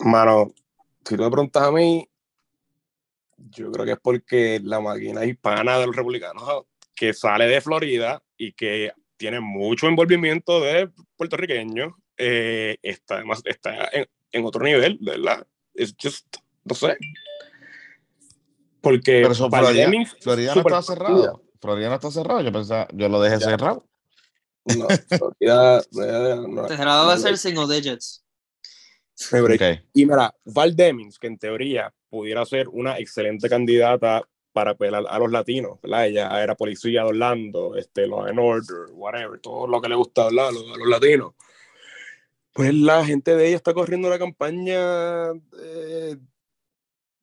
Mano, 0.00 0.52
si 1.04 1.16
tú 1.16 1.22
me 1.22 1.30
preguntas 1.30 1.62
a 1.62 1.70
mí, 1.70 2.08
yo 3.36 3.70
creo 3.70 3.84
que 3.84 3.92
es 3.92 4.00
porque 4.02 4.60
la 4.62 4.80
máquina 4.80 5.24
hispana 5.24 5.78
de 5.78 5.86
los 5.86 5.96
republicanos 5.96 6.66
que 6.94 7.14
sale 7.14 7.46
de 7.46 7.60
Florida 7.60 8.22
y 8.36 8.52
que 8.52 8.92
tiene 9.16 9.40
mucho 9.40 9.86
envolvimiento 9.86 10.60
de 10.60 10.90
puertorriqueños, 11.16 11.92
eh, 12.16 12.76
está, 12.82 13.22
está 13.44 13.88
en, 13.92 14.06
en, 14.32 14.44
otro 14.44 14.64
nivel, 14.64 14.98
¿verdad? 15.00 15.46
Es 15.74 15.94
just, 16.00 16.36
no 16.64 16.74
sé. 16.74 16.96
Porque 18.80 19.20
Pero 19.20 19.32
eso, 19.32 19.50
Florida, 19.50 19.90
Florida 20.20 20.54
no 20.54 20.60
está 20.60 20.82
cerrado. 20.82 21.42
Florida 21.60 21.88
no 21.88 21.94
está 21.94 22.10
cerrado. 22.10 22.40
Yo 22.40 22.52
pensaba, 22.52 22.88
yo 22.92 23.08
lo 23.08 23.20
dejé 23.20 23.38
ya. 23.38 23.46
cerrado. 23.46 23.86
No, 24.64 24.86
Florida, 25.08 25.82
no, 26.48 26.68
cerrado 26.68 27.06
va 27.06 27.14
a 27.14 27.18
ser 27.18 27.38
single 27.38 27.72
digits. 27.74 28.24
Okay. 29.32 29.80
Y 29.92 30.06
mira, 30.06 30.34
Val 30.44 30.74
Demings, 30.74 31.18
que 31.18 31.26
en 31.26 31.38
teoría 31.38 31.92
pudiera 32.08 32.44
ser 32.46 32.68
una 32.68 32.98
excelente 32.98 33.48
candidata 33.48 34.26
para 34.52 34.72
apelar 34.72 35.04
a 35.08 35.18
los 35.18 35.30
latinos, 35.30 35.78
¿verdad? 35.82 36.06
Ella 36.06 36.42
era 36.42 36.54
policía 36.54 37.02
de 37.02 37.08
Orlando, 37.08 37.76
este, 37.76 38.06
Law 38.06 38.24
and 38.24 38.38
Order, 38.38 38.86
whatever, 38.92 39.38
todo 39.38 39.66
lo 39.66 39.80
que 39.80 39.88
le 39.90 39.94
gusta 39.94 40.24
hablar 40.24 40.46
a 40.48 40.52
los, 40.52 40.64
a 40.64 40.76
los 40.78 40.88
latinos. 40.88 41.34
Pues 42.52 42.74
la 42.74 43.04
gente 43.04 43.36
de 43.36 43.48
ella 43.48 43.56
está 43.56 43.74
corriendo 43.74 44.08
la 44.08 44.18
campaña 44.18 45.30
eh, 45.32 46.16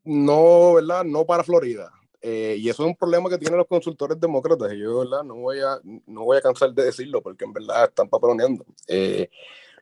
no, 0.07 0.75
¿verdad? 0.75 1.03
No 1.03 1.25
para 1.25 1.43
Florida. 1.43 1.91
Eh, 2.21 2.55
y 2.59 2.69
eso 2.69 2.83
es 2.83 2.89
un 2.89 2.95
problema 2.95 3.29
que 3.29 3.37
tienen 3.37 3.57
los 3.57 3.67
consultores 3.67 4.19
demócratas. 4.19 4.73
Y 4.73 4.79
yo, 4.79 4.99
¿verdad? 4.99 5.23
No 5.23 5.35
voy 5.35 5.59
a, 5.59 5.79
no 5.83 6.23
voy 6.23 6.37
a 6.37 6.41
cansar 6.41 6.73
de 6.73 6.85
decirlo 6.85 7.21
porque 7.21 7.45
en 7.45 7.53
verdad 7.53 7.85
están 7.85 8.09
papeloneando. 8.09 8.65
Eh, 8.87 9.29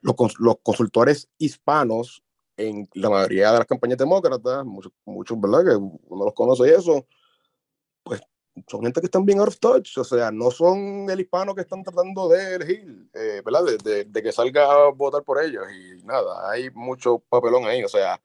los, 0.02 0.16
los, 0.40 0.58
consultores 0.62 1.30
hispanos 1.38 2.24
en 2.58 2.88
la 2.94 3.10
mayoría 3.10 3.52
de 3.52 3.60
las 3.60 3.68
campañas 3.68 3.98
demócratas, 3.98 4.66
muchos, 4.66 5.42
¿verdad? 5.42 5.66
Que 5.66 5.76
uno 5.76 6.26
los 6.26 6.34
conoce 6.34 6.68
y 6.68 6.72
eso, 6.72 7.06
pues 8.04 8.22
son 8.68 8.84
gente 8.84 9.02
que 9.02 9.08
están 9.08 9.26
bien 9.26 9.40
out 9.40 9.50
of 9.50 9.60
touch, 9.60 9.98
o 9.98 10.04
sea, 10.04 10.32
no 10.32 10.52
son 10.52 11.10
el 11.10 11.20
hispano 11.20 11.54
que 11.54 11.62
están 11.62 11.84
tratando 11.84 12.30
de 12.30 12.56
elegir, 12.56 13.10
eh, 13.14 13.42
¿verdad? 13.44 13.64
De, 13.66 13.78
de, 13.78 14.04
de, 14.06 14.24
que 14.24 14.32
salga 14.32 14.72
a 14.72 14.90
votar 14.92 15.24
por 15.24 15.44
ellos 15.44 15.64
y 15.74 16.06
nada, 16.06 16.50
hay 16.50 16.70
mucho 16.72 17.20
papelón 17.28 17.66
ahí, 17.66 17.84
o 17.84 17.90
sea, 17.90 18.22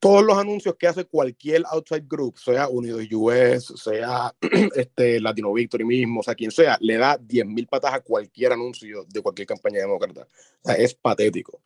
todos 0.00 0.24
los 0.24 0.38
anuncios 0.38 0.76
que 0.78 0.86
hace 0.86 1.04
cualquier 1.04 1.64
outside 1.70 2.06
group, 2.06 2.38
sea 2.38 2.68
Unidos 2.68 3.02
US, 3.12 3.72
sea 3.76 4.34
este, 4.74 5.20
Latino 5.20 5.52
Victory 5.52 5.84
mismo, 5.84 6.20
o 6.20 6.22
sea, 6.22 6.34
quien 6.34 6.50
sea, 6.50 6.78
le 6.80 6.96
da 6.96 7.18
10.000 7.18 7.68
patas 7.68 7.94
a 7.94 8.00
cualquier 8.00 8.52
anuncio 8.52 9.04
de 9.08 9.22
cualquier 9.22 9.46
campaña 9.46 9.80
demócrata. 9.80 10.26
O 10.62 10.68
sea, 10.68 10.74
es 10.76 10.94
patético. 10.94 11.60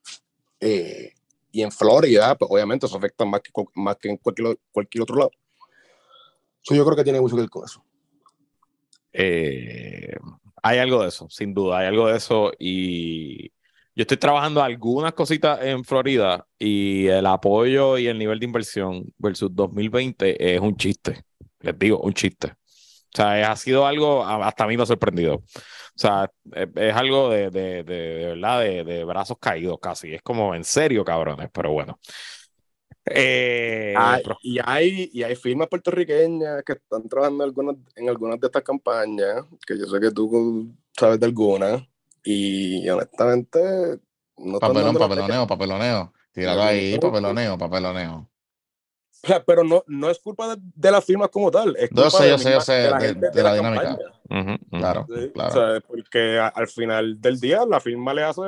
Eh, 0.61 1.13
y 1.51 1.63
en 1.63 1.71
Florida, 1.71 2.35
pues 2.37 2.51
obviamente 2.51 2.87
eso 2.87 2.97
afecta 2.97 3.25
más 3.25 3.43
que, 3.43 3.51
más 3.75 3.97
que 3.97 4.09
en 4.09 4.17
cualquier, 4.17 4.59
cualquier 4.73 5.03
otro 5.03 5.17
lado. 5.17 5.31
So, 6.63 6.75
yo 6.75 6.85
creo 6.85 6.97
que 6.97 7.05
tiene 7.05 7.21
mucho 7.21 7.37
que 7.37 7.43
ver 7.43 7.51
con 7.51 7.65
eso. 7.65 7.85
Eh, 9.13 10.17
hay 10.63 10.79
algo 10.79 11.03
de 11.03 11.09
eso, 11.09 11.29
sin 11.29 11.53
duda, 11.53 11.81
hay 11.81 11.89
algo 11.89 12.07
de 12.07 12.17
eso 12.17 12.53
y 12.59 13.53
yo 13.95 14.03
estoy 14.03 14.17
trabajando 14.17 14.63
algunas 14.63 15.13
cositas 15.13 15.61
en 15.63 15.85
Florida 15.85 16.47
y 16.59 17.07
el 17.09 17.27
apoyo 17.27 17.99
y 17.99 18.07
el 18.07 18.19
nivel 18.19 18.39
de 18.39 18.47
inversión 18.47 19.05
versus 19.19 19.51
2020 19.55 20.55
es 20.55 20.61
un 20.61 20.77
chiste. 20.77 21.25
Les 21.61 21.79
digo, 21.79 22.01
un 22.01 22.15
chiste. 22.15 22.49
O 22.49 23.17
sea, 23.17 23.53
ha 23.53 23.57
sido 23.57 23.87
algo, 23.87 24.25
hasta 24.25 24.65
a 24.65 24.67
mí 24.67 24.77
me 24.77 24.85
ha 24.85 24.87
sorprendido. 24.87 25.35
O 25.35 25.45
sea, 25.95 26.31
es, 26.75 26.95
algo 26.95 27.29
de, 27.29 27.51
de, 27.51 27.85
de, 27.85 28.27
verdad, 28.29 28.61
de, 28.61 29.05
brazos 29.05 29.37
caídos 29.39 29.79
casi. 29.81 30.15
Es 30.15 30.23
como 30.23 30.55
en 30.55 30.65
serio, 30.65 31.05
cabrones, 31.05 31.51
pero 31.53 31.73
bueno. 31.73 31.99
Eh, 33.05 33.95
hay, 33.97 34.23
y, 34.43 34.59
hay, 34.65 35.11
y 35.13 35.23
hay 35.23 35.37
firmas 35.37 35.69
puertorriqueñas 35.69 36.63
que 36.65 36.73
están 36.75 37.07
trabajando 37.09 37.45
algunas, 37.45 37.77
en 37.97 38.09
algunas 38.09 38.41
de 38.41 38.47
estas 38.47 38.63
campañas, 38.63 39.45
que 39.67 39.79
yo 39.79 39.85
sé 39.87 40.01
que 40.01 40.11
tú 40.11 40.73
sabes 40.97 41.21
de 41.21 41.27
algunas, 41.27 41.83
y 42.25 42.89
honestamente. 42.89 43.99
No 44.39 44.59
Papelón, 44.59 44.97
papeloneo, 44.97 45.47
papeloneo. 45.47 46.13
Tíralo 46.33 46.63
ahí, 46.63 46.99
papeloneo, 46.99 47.59
papeloneo. 47.59 48.29
O 49.25 49.27
sea, 49.27 49.45
pero 49.45 49.63
no, 49.63 49.85
no 49.87 50.11
es 50.11 50.19
culpa 50.19 50.49
de, 50.49 50.63
de 50.75 50.91
las 50.91 51.05
firmas 51.05 51.29
como 51.29 51.51
tal. 51.51 51.77
Es 51.77 51.91
culpa 51.91 52.05
yo 52.05 52.11
sé, 52.11 52.29
yo 52.29 52.39
sé, 52.39 52.51
yo 52.53 52.61
sé, 52.61 52.73
de, 52.73 52.91
la, 52.91 52.99
de, 52.99 53.15
de 53.15 53.43
la 53.43 53.55
dinámica. 53.55 53.99
Uh 54.29 54.35
-huh, 54.35 54.59
claro, 54.71 55.07
sí, 55.09 55.31
claro. 55.33 55.51
O 55.51 55.53
sea, 55.53 55.81
porque 55.87 56.39
a, 56.41 56.49
al 56.49 56.67
final 56.67 57.21
del 57.21 57.39
día 57.39 57.65
la 57.69 57.79
firma 57.79 58.15
le 58.15 58.25
hace 58.25 58.41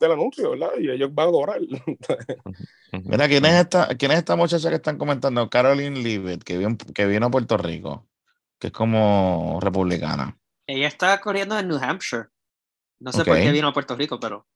del 0.00 0.12
anuncio, 0.12 0.50
¿verdad? 0.50 0.70
Y 0.80 0.90
ellos 0.90 1.14
van 1.14 1.28
a 1.28 1.30
cobrar. 1.30 1.60
Mira, 2.90 3.28
¿quién 3.28 3.44
es, 3.44 3.52
esta, 3.52 3.94
¿quién 3.96 4.10
es 4.12 4.18
esta 4.18 4.34
muchacha 4.34 4.68
que 4.70 4.76
están 4.76 4.98
comentando? 4.98 5.48
Caroline 5.48 6.02
Leavitt, 6.02 6.42
que 6.42 6.58
vino, 6.58 6.76
que 6.92 7.06
vino 7.06 7.26
a 7.26 7.30
Puerto 7.30 7.56
Rico, 7.58 8.08
que 8.58 8.68
es 8.68 8.72
como 8.72 9.58
republicana. 9.60 10.38
Ella 10.66 10.88
está 10.88 11.20
corriendo 11.20 11.56
en 11.58 11.68
New 11.68 11.78
Hampshire. 11.80 12.28
No 13.00 13.12
sé 13.12 13.22
okay. 13.22 13.32
por 13.34 13.42
qué 13.42 13.50
vino 13.52 13.68
a 13.68 13.72
Puerto 13.72 13.96
Rico, 13.96 14.18
pero. 14.20 14.46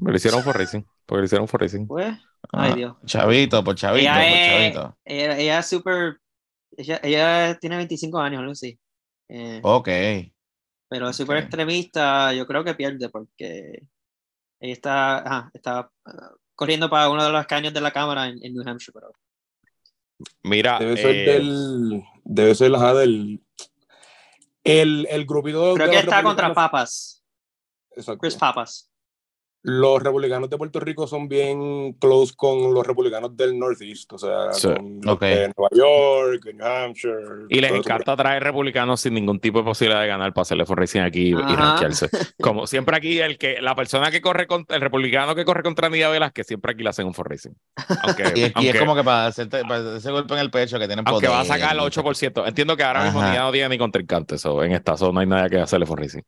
Me 0.00 0.10
lo 0.10 0.16
hicieron 0.16 0.42
for 0.42 0.56
racing. 0.56 0.82
Porque 1.06 1.20
lo 1.20 1.24
hicieron 1.26 1.46
for 1.48 1.60
racing. 1.60 1.86
Pues, 1.86 2.06
ay 2.52 2.72
Ah, 2.72 2.74
Dios. 2.74 2.96
Chavito, 3.04 3.62
por 3.62 3.74
chavito, 3.74 4.02
Ella 4.02 4.14
por 4.14 4.22
es, 4.22 4.72
chavito. 4.74 4.98
ella, 5.04 5.38
ella 5.38 5.58
es 5.58 5.66
súper. 5.66 6.18
Ella, 6.76 7.00
ella 7.02 7.58
tiene 7.60 7.76
25 7.76 8.18
años, 8.18 8.40
algo 8.40 8.52
así. 8.52 8.78
Eh, 9.28 9.60
Ok. 9.62 9.88
pero 10.88 11.08
es 11.08 11.16
súper 11.16 11.38
extremista. 11.38 12.32
Yo 12.32 12.46
creo 12.46 12.64
que 12.64 12.74
pierde 12.74 13.08
porque 13.10 13.80
ella 14.60 14.72
está, 14.72 15.18
ajá, 15.18 15.50
está 15.54 15.90
ah, 16.06 16.30
corriendo 16.54 16.88
para 16.90 17.08
uno 17.10 17.24
de 17.24 17.30
los 17.32 17.46
caños 17.46 17.72
de 17.74 17.80
la 17.80 17.92
cámara 17.92 18.26
en, 18.28 18.38
en 18.42 18.54
New 18.54 18.66
Hampshire. 18.66 18.92
Pero 18.94 19.12
Mira, 20.42 20.78
Debe 20.78 20.96
ser 20.96 21.14
eh, 21.14 21.32
del. 21.32 22.02
Debe 22.24 22.54
ser 22.54 22.74
ajá, 22.74 22.94
del. 22.94 23.42
El, 24.62 25.06
el 25.10 25.26
grupito. 25.26 25.74
creo 25.74 25.90
que 25.90 25.98
está 25.98 26.22
contra 26.22 26.54
Papas. 26.54 27.23
Exacto. 27.96 28.18
Chris 28.20 28.36
Papas. 28.36 28.90
Los 29.66 30.02
republicanos 30.02 30.50
de 30.50 30.58
Puerto 30.58 30.78
Rico 30.78 31.06
son 31.06 31.26
bien 31.26 31.94
close 31.94 32.34
con 32.36 32.74
los 32.74 32.86
republicanos 32.86 33.34
del 33.34 33.58
Northeast, 33.58 34.12
o 34.12 34.18
sea, 34.18 34.52
Sí. 34.52 34.68
con 34.68 35.00
los 35.02 35.14
Ok. 35.14 35.22
de 35.22 35.52
Nueva 35.56 35.68
York, 35.74 36.44
New 36.52 36.66
Hampshire. 36.66 37.46
y 37.48 37.60
les 37.62 37.70
eso. 37.70 37.80
encanta 37.80 38.14
traer 38.14 38.42
republicanos 38.42 39.00
sin 39.00 39.14
ningún 39.14 39.40
tipo 39.40 39.60
de 39.60 39.64
posibilidad 39.64 40.02
de 40.02 40.08
ganar 40.08 40.34
para 40.34 40.42
hacerle 40.42 40.66
for 40.66 40.78
racing 40.78 41.00
aquí 41.00 41.28
y- 41.28 41.34
rankearse. 41.34 42.10
Como 42.42 42.66
siempre 42.66 42.94
aquí, 42.94 43.20
el 43.20 43.38
que 43.38 43.62
la 43.62 43.74
persona 43.74 44.10
que 44.10 44.20
corre 44.20 44.46
contra 44.46 44.76
el 44.76 44.82
republicano 44.82 45.34
que 45.34 45.46
corre 45.46 45.62
contra 45.62 45.88
Nidia 45.88 46.10
Velas, 46.10 46.32
que 46.32 46.44
siempre 46.44 46.72
aquí 46.72 46.82
le 46.82 46.90
hacen 46.90 47.06
un 47.06 47.14
for 47.14 47.30
racing. 47.30 47.52
Aunque, 48.02 48.22
Y, 48.36 48.42
es- 48.42 48.50
y 48.50 48.52
aunque- 48.56 48.68
es 48.68 48.78
como 48.78 48.94
que 48.94 49.02
para 49.02 49.28
hacerte 49.28 49.62
para 49.62 49.96
ese 49.96 50.10
golpe 50.10 50.34
en 50.34 50.40
el 50.40 50.50
pecho 50.50 50.78
que 50.78 50.86
tienen 50.88 51.06
aunque 51.08 51.26
poder. 51.26 51.38
va 51.38 51.40
a 51.40 51.44
sacar 51.46 51.74
el 51.74 51.80
8%. 51.80 52.46
Entiendo 52.46 52.76
que 52.76 52.82
ahora 52.84 53.04
mismo. 53.04 53.22
Nidia 53.22 53.40
no 53.40 53.50
tiene 53.50 53.70
ni 53.70 53.78
contrincante 53.78 54.36
so, 54.36 54.62
en 54.62 54.72
esta 54.72 54.94
zona, 54.98 55.12
no 55.12 55.20
hay 55.20 55.26
nada 55.26 55.48
que 55.48 55.56
hacerle 55.58 55.86
for 55.86 55.98
racing. 55.98 56.20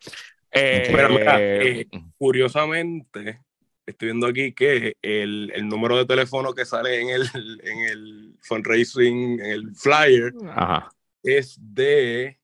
Eh, 0.57 0.89
Pero 0.91 1.11
mira, 1.11 1.37
eh, 1.39 1.87
Curiosamente, 2.19 3.41
estoy 3.87 4.09
viendo 4.09 4.27
aquí 4.27 4.53
que 4.53 4.97
el, 5.03 5.53
el 5.55 5.69
número 5.69 5.97
de 5.97 6.07
teléfono 6.07 6.53
que 6.55 6.65
sale 6.65 7.01
en 7.01 7.11
el, 7.11 7.23
en 7.63 7.79
el 7.81 8.35
fundraising, 8.41 9.41
en 9.41 9.47
el 9.47 9.75
flyer, 9.75 10.33
Ajá. 10.51 10.89
es 11.23 11.59
de 11.61 12.39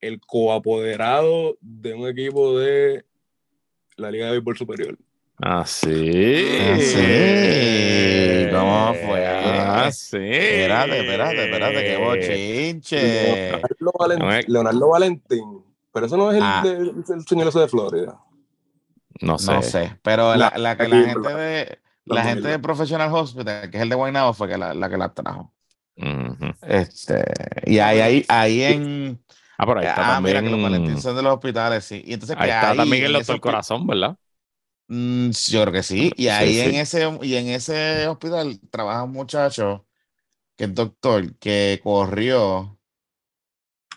el 0.00 0.20
coapoderado 0.20 1.56
de 1.60 1.94
un 1.94 2.08
equipo 2.08 2.58
de 2.58 3.04
la 3.96 4.10
Liga 4.10 4.26
de 4.26 4.32
Béisbol 4.32 4.56
Superior. 4.56 4.98
Ah, 5.44 5.64
sí. 5.66 5.88
Ah, 6.60 6.76
sí. 6.78 8.48
¿Cómo 8.52 8.94
fue? 8.94 9.26
Ah, 9.26 9.90
sí. 9.92 10.16
Espérate, 10.18 11.00
espérate, 11.00 11.44
espérate, 11.44 11.84
qué 11.84 11.96
bochinche. 11.96 12.80
Leonardo 14.46 14.88
Valentín. 14.88 15.61
Pero 15.92 16.06
eso 16.06 16.16
no 16.16 16.30
es 16.30 16.38
el, 16.38 16.42
Ah. 16.42 16.62
de- 16.64 17.14
el 17.14 17.26
señor 17.28 17.48
ese 17.48 17.60
de 17.60 17.68
Florida. 17.68 18.18
No 19.20 19.38
sé. 19.38 19.52
No 19.52 19.62
sé, 19.62 19.98
pero 20.02 20.34
la, 20.36 20.52
la 20.56 20.76
que 20.76 20.88
la 20.88 20.96
aquí, 20.98 21.06
gente 21.10 21.34
de 21.34 21.78
la 22.06 22.14
la 22.16 22.24
gente 22.24 22.48
de 22.48 22.58
Professional 22.58 23.12
Hospital, 23.14 23.70
que 23.70 23.76
es 23.76 23.82
el 23.82 23.88
de 23.88 23.94
Guaynabo, 23.94 24.32
fue 24.32 24.48
que 24.48 24.58
la, 24.58 24.74
la 24.74 24.88
que 24.88 24.96
la 24.96 25.12
trajo. 25.12 25.52
Este, 26.62 27.22
y 27.66 27.78
ahí, 27.78 28.00
ahí, 28.00 28.24
ahí 28.28 28.62
en. 28.62 29.22
Ah, 29.58 29.66
por 29.66 29.78
ahí 29.78 29.86
está 29.86 30.16
ah, 30.16 30.20
mira 30.20 30.42
que 30.42 30.50
los 30.50 30.60
también. 30.60 31.00
Son 31.00 31.14
de 31.14 31.22
los 31.22 31.34
hospitales, 31.34 31.84
sí. 31.84 32.02
Y 32.04 32.14
entonces, 32.14 32.36
Ahí 32.38 32.48
que 32.48 32.54
está 32.54 32.70
ahí, 32.70 32.76
también 32.78 33.04
el 33.04 33.12
doctor 33.12 33.40
Corazón, 33.40 33.86
¿verdad? 33.86 34.16
Mm, 34.88 35.30
yo 35.30 35.60
creo 35.62 35.72
que 35.72 35.82
sí. 35.82 36.12
Y 36.16 36.22
Sí, 36.24 36.28
ahí 36.28 36.58
en 36.60 36.70
sí. 36.72 36.76
ese, 36.78 37.18
y 37.22 37.34
en 37.36 37.48
ese 37.48 38.08
hospital 38.08 38.58
trabaja 38.70 39.04
un 39.04 39.12
muchacho 39.12 39.86
que 40.56 40.64
es 40.64 40.74
doctor, 40.74 41.36
que 41.38 41.80
corrió. 41.82 42.78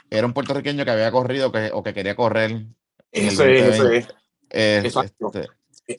Era 0.10 0.28
un 0.28 0.34
puertorriqueño 0.34 0.86
que 0.86 0.92
había 0.92 1.12
corrido 1.12 1.52
que, 1.52 1.72
o 1.74 1.84
que 1.84 1.94
quería 1.94 2.16
correr. 2.16 2.52
el 2.52 3.28
Ese, 3.28 3.64
2020. 3.64 3.98
ese. 3.98 4.08
Eh, 4.50 4.82
Exacto. 4.84 5.32
este, 5.34 5.50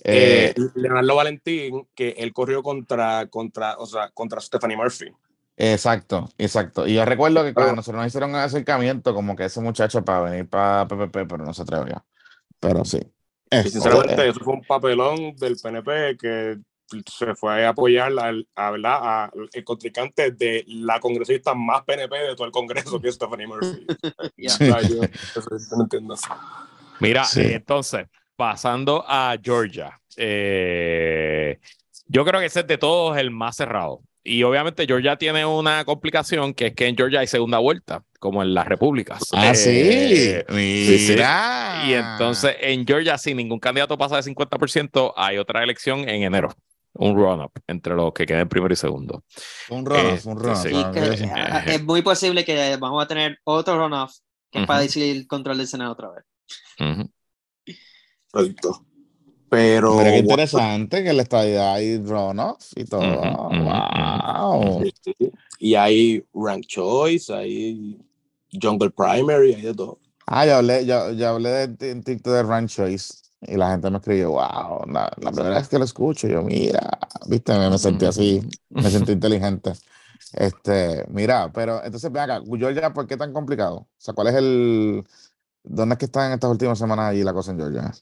Eh, 0.05 0.55
Leonardo 0.75 1.17
Valentín, 1.17 1.87
que 1.95 2.11
él 2.19 2.33
corrió 2.33 2.63
contra, 2.63 3.27
contra, 3.29 3.77
o 3.79 3.87
sea, 3.87 4.11
contra 4.11 4.41
Stephanie 4.41 4.77
Murphy. 4.77 5.13
Exacto, 5.57 6.29
exacto. 6.37 6.87
Y 6.87 6.95
yo 6.95 7.05
recuerdo 7.05 7.43
que 7.43 7.55
cuando 7.55 7.77
nosotros 7.77 8.01
nos 8.01 8.09
hicieron 8.09 8.31
un 8.31 8.37
acercamiento, 8.37 9.15
como 9.15 9.35
que 9.35 9.45
ese 9.45 9.61
muchacho 9.61 10.05
para 10.05 10.31
venir 10.31 10.49
para 10.49 10.87
PPP, 10.87 11.27
pero 11.29 11.39
no 11.39 11.55
se 11.55 11.63
atrevió. 11.63 12.05
Pero 12.61 12.85
sí. 12.85 12.99
Y 12.99 13.57
Este, 13.57 13.71
sinceramente, 13.71 14.29
eso 14.29 14.41
fue 14.41 14.55
un 14.55 14.65
papelón 14.65 15.35
del 15.37 15.57
PNP 15.57 16.17
que 16.19 16.59
se 17.07 17.35
fue 17.35 17.65
a 17.65 17.71
apoyar 17.71 18.13
al, 18.19 18.47
a, 18.55 18.71
¿verdad? 18.71 18.99
a 19.03 19.31
el 19.53 19.65
contrincante 19.65 20.31
de 20.31 20.65
la 20.69 21.01
congresista 21.01 21.55
más 21.55 21.83
PNP 21.85 22.17
de 22.17 22.35
todo 22.37 22.47
el 22.47 22.53
Congreso, 22.53 23.01
que 23.01 23.09
es 23.09 23.15
Stephanie 23.17 23.47
Murphy. 23.47 23.87
Ya. 24.37 24.81
Yo- 24.81 25.03
eso 25.05 25.77
no 25.77 25.83
entiendo. 25.85 26.15
Mira, 27.01 27.25
Sí. 27.25 27.41
eh, 27.41 27.55
entonces, 27.55 28.07
pasando 28.37 29.05
a 29.07 29.37
Georgia, 29.43 29.99
eh, 30.17 31.59
yo 32.07 32.25
creo 32.25 32.41
que 32.41 32.47
ese 32.47 32.61
es 32.61 32.67
de 32.67 32.79
todos 32.79 33.17
el 33.17 33.31
más 33.31 33.57
cerrado. 33.57 34.01
Y 34.23 34.43
obviamente 34.43 34.87
Georgia 34.87 35.17
tiene 35.17 35.47
una 35.47 35.85
complicación 35.85 36.53
que 36.53 36.67
es 36.69 36.75
que 36.75 36.89
en 36.89 36.97
Georgia 36.97 37.21
hay 37.21 37.29
segunda 37.29 37.59
vuelta, 37.59 38.03
como 38.19 38.43
en 38.43 38.55
las 38.55 38.67
repúblicas. 38.67 39.21
Ah, 39.33 39.53
Eh, 39.53 39.55
sí. 39.55 40.97
sí. 40.99 41.13
Mira. 41.13 41.85
Y 41.87 41.93
entonces 41.93 42.57
en 42.61 42.85
Georgia, 42.85 43.19
si 43.19 43.35
ningún 43.35 43.61
candidato 43.61 43.97
pasa 43.97 44.17
de 44.17 44.23
50%, 44.25 45.13
hay 45.17 45.39
otra 45.39 45.63
elección 45.63 46.01
en 46.09 46.25
enero. 46.25 46.53
Un 46.99 47.15
run-up 47.17 47.53
entre 47.67 47.95
los 47.95 48.13
que 48.13 48.25
queden 48.27 48.49
primero 48.49 48.73
y 48.73 48.77
segundo. 48.77 49.25
Un 49.71 49.85
runoff, 49.85 50.27
eh, 50.27 50.29
un 50.29 50.39
runoff. 50.39 50.63
sí. 50.63 50.71
Ah, 50.75 51.63
sí. 51.65 51.71
es 51.73 51.85
muy 51.85 52.03
posible 52.03 52.45
que 52.45 52.77
vamos 52.77 53.05
a 53.05 53.07
tener 53.07 53.39
otro 53.45 53.77
runoff 53.79 54.15
que 54.51 54.61
es 54.61 54.67
para 54.67 54.81
decidir 54.81 55.17
el 55.17 55.27
control 55.27 55.59
del 55.59 55.67
Senado 55.67 55.93
otra 55.93 56.11
vez. 56.11 56.25
Ujú. 56.81 57.11
Correcto. 58.31 58.87
Pero, 59.49 59.97
Pero 59.99 60.11
qué 60.11 60.19
interesante 60.19 61.03
que 61.05 61.11
en 61.11 61.17
la 61.17 61.23
estadidad 61.23 61.75
hay 61.75 61.99
runoff 61.99 62.73
y 62.75 62.85
todo. 62.85 63.03
Wow. 63.03 64.85
sí, 65.03 65.15
y 65.59 65.75
hay 65.75 66.25
Rank 66.35 66.67
Choice, 66.67 67.33
hay 67.33 67.99
Jungle 68.61 68.91
Primary, 68.91 69.55
hay 69.55 69.63
de 69.63 69.75
todo. 69.75 70.01
Ah, 70.27 70.45
yo 70.47 70.57
hablé, 70.57 70.85
yo, 70.85 71.13
yo 71.13 71.29
hablé 71.29 71.49
de, 71.51 71.67
de- 71.69 71.91
en 71.93 72.03
TikTok 72.03 72.33
de 72.33 72.43
Rank 72.43 72.69
Choice 72.69 73.15
y 73.47 73.57
la 73.57 73.71
gente 73.71 73.91
me 73.91 73.99
escribió, 73.99 74.31
wow, 74.33 74.87
la, 74.87 75.11
la 75.21 75.33
primera 75.33 75.57
vez 75.57 75.69
que 75.69 75.79
lo 75.79 75.85
escucho, 75.85 76.29
yo, 76.29 76.43
mira, 76.43 76.99
viste, 77.27 77.57
me, 77.59 77.71
me 77.71 77.79
sentí 77.79 78.05
así, 78.05 78.41
me 78.71 78.91
sentí 78.91 79.13
inteligente. 79.13 79.73
Este, 80.33 81.05
mira, 81.09 81.51
pero 81.53 81.83
entonces 81.85 82.11
ven 82.11 82.25
acá, 82.25 82.43
Georgia, 82.47 82.93
¿por 82.93 83.07
qué 83.07 83.17
tan 83.17 83.33
complicado? 83.33 83.77
O 83.77 83.89
sea, 83.97 84.15
¿cuál 84.15 84.29
es 84.29 84.35
el, 84.35 85.05
dónde 85.63 85.95
es 85.95 85.99
que 85.99 86.07
están 86.07 86.33
estas 86.33 86.51
últimas 86.51 86.79
semanas 86.79 87.11
allí 87.11 87.23
la 87.23 87.33
cosa 87.33 87.53
en 87.53 87.59
Georgia? 87.59 87.93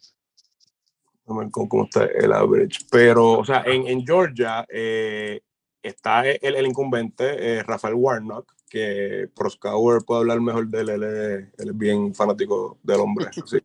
A 1.27 1.39
ver 1.39 1.51
cómo 1.51 1.85
está 1.85 2.05
el 2.05 2.33
average. 2.33 2.87
Pero, 2.91 3.33
o 3.39 3.45
sea, 3.45 3.63
en, 3.67 3.87
en 3.87 4.05
Georgia 4.05 4.67
eh, 4.69 5.41
está 5.83 6.27
el, 6.27 6.55
el 6.55 6.67
incumbente, 6.67 7.59
eh, 7.59 7.63
Rafael 7.63 7.95
Warnock, 7.95 8.53
que 8.69 9.29
Proskauer 9.35 10.03
puede 10.05 10.21
hablar 10.21 10.41
mejor 10.41 10.67
de 10.69 10.81
él, 10.81 10.89
él 10.89 11.03
es, 11.05 11.61
él 11.61 11.69
es 11.69 11.79
bien 11.79 12.15
fanático 12.15 12.79
del 12.83 13.01
hombre. 13.01 13.27
Sí. 13.47 13.59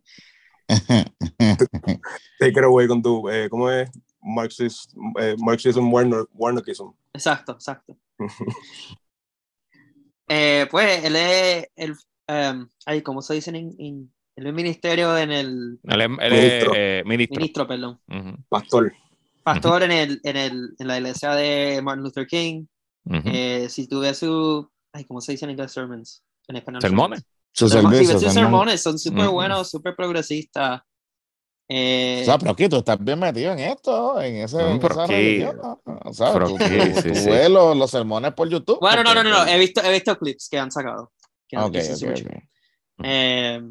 Take 2.40 2.52
it 2.52 2.64
away 2.64 2.88
con 2.88 3.02
tu, 3.02 3.28
eh, 3.30 3.50
¿cómo 3.50 3.70
es? 3.72 3.90
Marxist, 4.22 4.94
eh, 5.20 5.36
Marxism, 5.40 5.92
Warnock, 5.92 6.30
Warnockism. 6.34 6.92
Exacto, 7.14 7.54
exacto. 7.54 7.98
Eh, 10.28 10.68
pues 10.70 11.04
él 11.04 11.16
es 11.16 11.68
el, 11.76 11.96
em, 12.28 12.68
ay, 12.86 13.02
¿cómo 13.02 13.22
se 13.22 13.34
dice 13.34 13.50
en, 13.50 13.76
en 13.80 14.12
el 14.36 14.54
ministerio 14.54 15.18
en 15.18 15.32
el 15.32 15.80
él 15.84 16.02
es, 16.02 16.20
Ministro. 16.32 16.74
eh, 16.76 17.04
ministro. 17.06 17.36
ministro, 17.40 17.68
perdón, 17.68 18.00
Ujú, 18.08 18.38
Pastor. 18.48 18.94
pastor 19.44 19.84
en 19.84 19.92
el, 19.92 20.22
en 20.24 20.38
el, 20.38 20.76
en 20.78 20.88
la 20.88 20.98
iglesia 20.98 21.32
de 21.32 21.82
Martin 21.82 22.04
Luther 22.04 22.28
King. 22.28 22.66
ujú. 23.06 23.22
Eh, 23.26 23.68
si 23.70 23.88
tú 23.88 24.02
ves 24.02 24.20
su, 24.20 24.70
ay, 24.94 25.06
¿cómo 25.06 25.20
se 25.22 25.32
dice 25.32 25.46
en 25.46 25.52
inglés? 25.52 25.72
Sermons. 25.72 26.24
En 26.48 26.58
español. 26.58 26.82
Sermones. 26.82 27.24
Sus 27.52 27.72
servicios. 27.72 28.22
sermones 28.34 28.82
son 28.82 28.98
súper 29.00 29.26
Ujú. 29.26 29.34
buenos, 29.34 29.70
súper 29.70 29.96
progresistas. 29.96 30.82
Eh, 31.72 32.20
O 32.24 32.26
sea, 32.26 32.38
pero 32.40 32.52
aquí 32.52 32.68
tú 32.68 32.78
estás 32.78 32.98
bien 33.04 33.20
metido 33.20 33.52
en 33.54 33.60
esto, 33.60 34.20
en 34.22 34.38
ese. 34.38 34.58
Mm, 34.58 34.70
en 34.72 34.86
esa 34.86 35.06
religión, 35.08 35.60
O 36.06 36.14
sea, 36.14 36.34
pero 36.34 36.48
tú, 36.48 36.58
tú- 36.58 36.64
sí, 36.64 37.10
tú 37.10 37.16
sí. 37.16 37.30
ves 37.30 37.50
los, 37.50 37.78
los 37.78 37.92
sermones 37.92 38.34
por 38.34 38.50
YouTube. 38.50 38.80
bueno, 38.80 39.04
no, 39.04 39.14
no, 39.14 39.24
no, 39.24 39.30
no, 39.30 39.46
he 39.48 39.60
visto, 39.60 39.82
he 39.84 39.92
visto 39.92 40.18
clips 40.18 40.50
que 40.50 40.58
han 40.58 40.72
sacado. 40.72 41.12
que 41.48 41.58
han- 41.58 41.64
Ok, 41.66 41.72
que 41.74 41.82
son 41.84 41.94
ok, 41.94 42.00
súper 42.00 42.14
ok. 42.14 42.20
chulos. 42.20 42.44
Eh, 43.04 43.62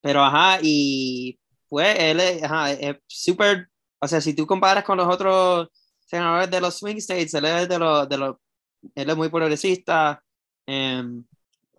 pero 0.00 0.22
ajá, 0.24 0.58
y 0.62 1.38
pues 1.68 1.96
él 1.98 2.20
es, 2.20 2.42
ajá, 2.42 2.72
es 2.72 2.96
súper, 3.06 3.68
o 4.00 4.08
sea, 4.08 4.20
si 4.20 4.34
tú 4.34 4.46
comparas 4.46 4.82
con 4.84 4.96
los 4.98 5.06
otros 5.06 5.68
senadores 6.04 6.50
de 6.50 6.60
los 6.60 6.74
swing 6.78 6.96
states, 6.96 7.34
él 7.34 7.44
es 7.44 7.68
de 7.68 7.78
los, 7.78 8.08
de 8.08 8.16
los, 8.18 8.36
él 8.94 9.10
es 9.10 9.16
muy 9.16 9.28
progresista. 9.28 10.22
em, 10.66 11.24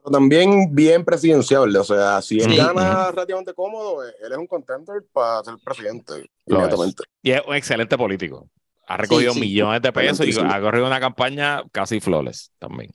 Pero 0.03 0.11
también 0.11 0.73
bien 0.73 1.05
presidenciable. 1.05 1.77
O 1.77 1.83
sea, 1.83 2.21
si 2.21 2.39
él 2.39 2.51
Sí. 2.51 2.57
gana 2.57 3.11
relativamente 3.11 3.53
cómodo, 3.53 4.03
eh, 4.05 4.13
él 4.23 4.31
es 4.31 4.37
un 4.37 4.47
contender 4.47 5.03
para 5.13 5.43
ser 5.43 5.55
presidente. 5.63 6.29
Inmediatamente. 6.47 7.03
Y 7.21 7.31
es 7.31 7.41
un 7.47 7.55
excelente 7.55 7.97
político. 7.97 8.49
Ha 8.87 8.97
recogido 8.97 9.33
sí. 9.33 9.39
millones 9.39 9.81
de 9.81 9.93
pesos 9.93 10.27
y 10.27 10.37
ha 10.39 10.59
corrido 10.59 10.87
una 10.87 10.99
campaña 10.99 11.63
casi 11.71 11.99
flawless 11.99 12.51
también. 12.59 12.91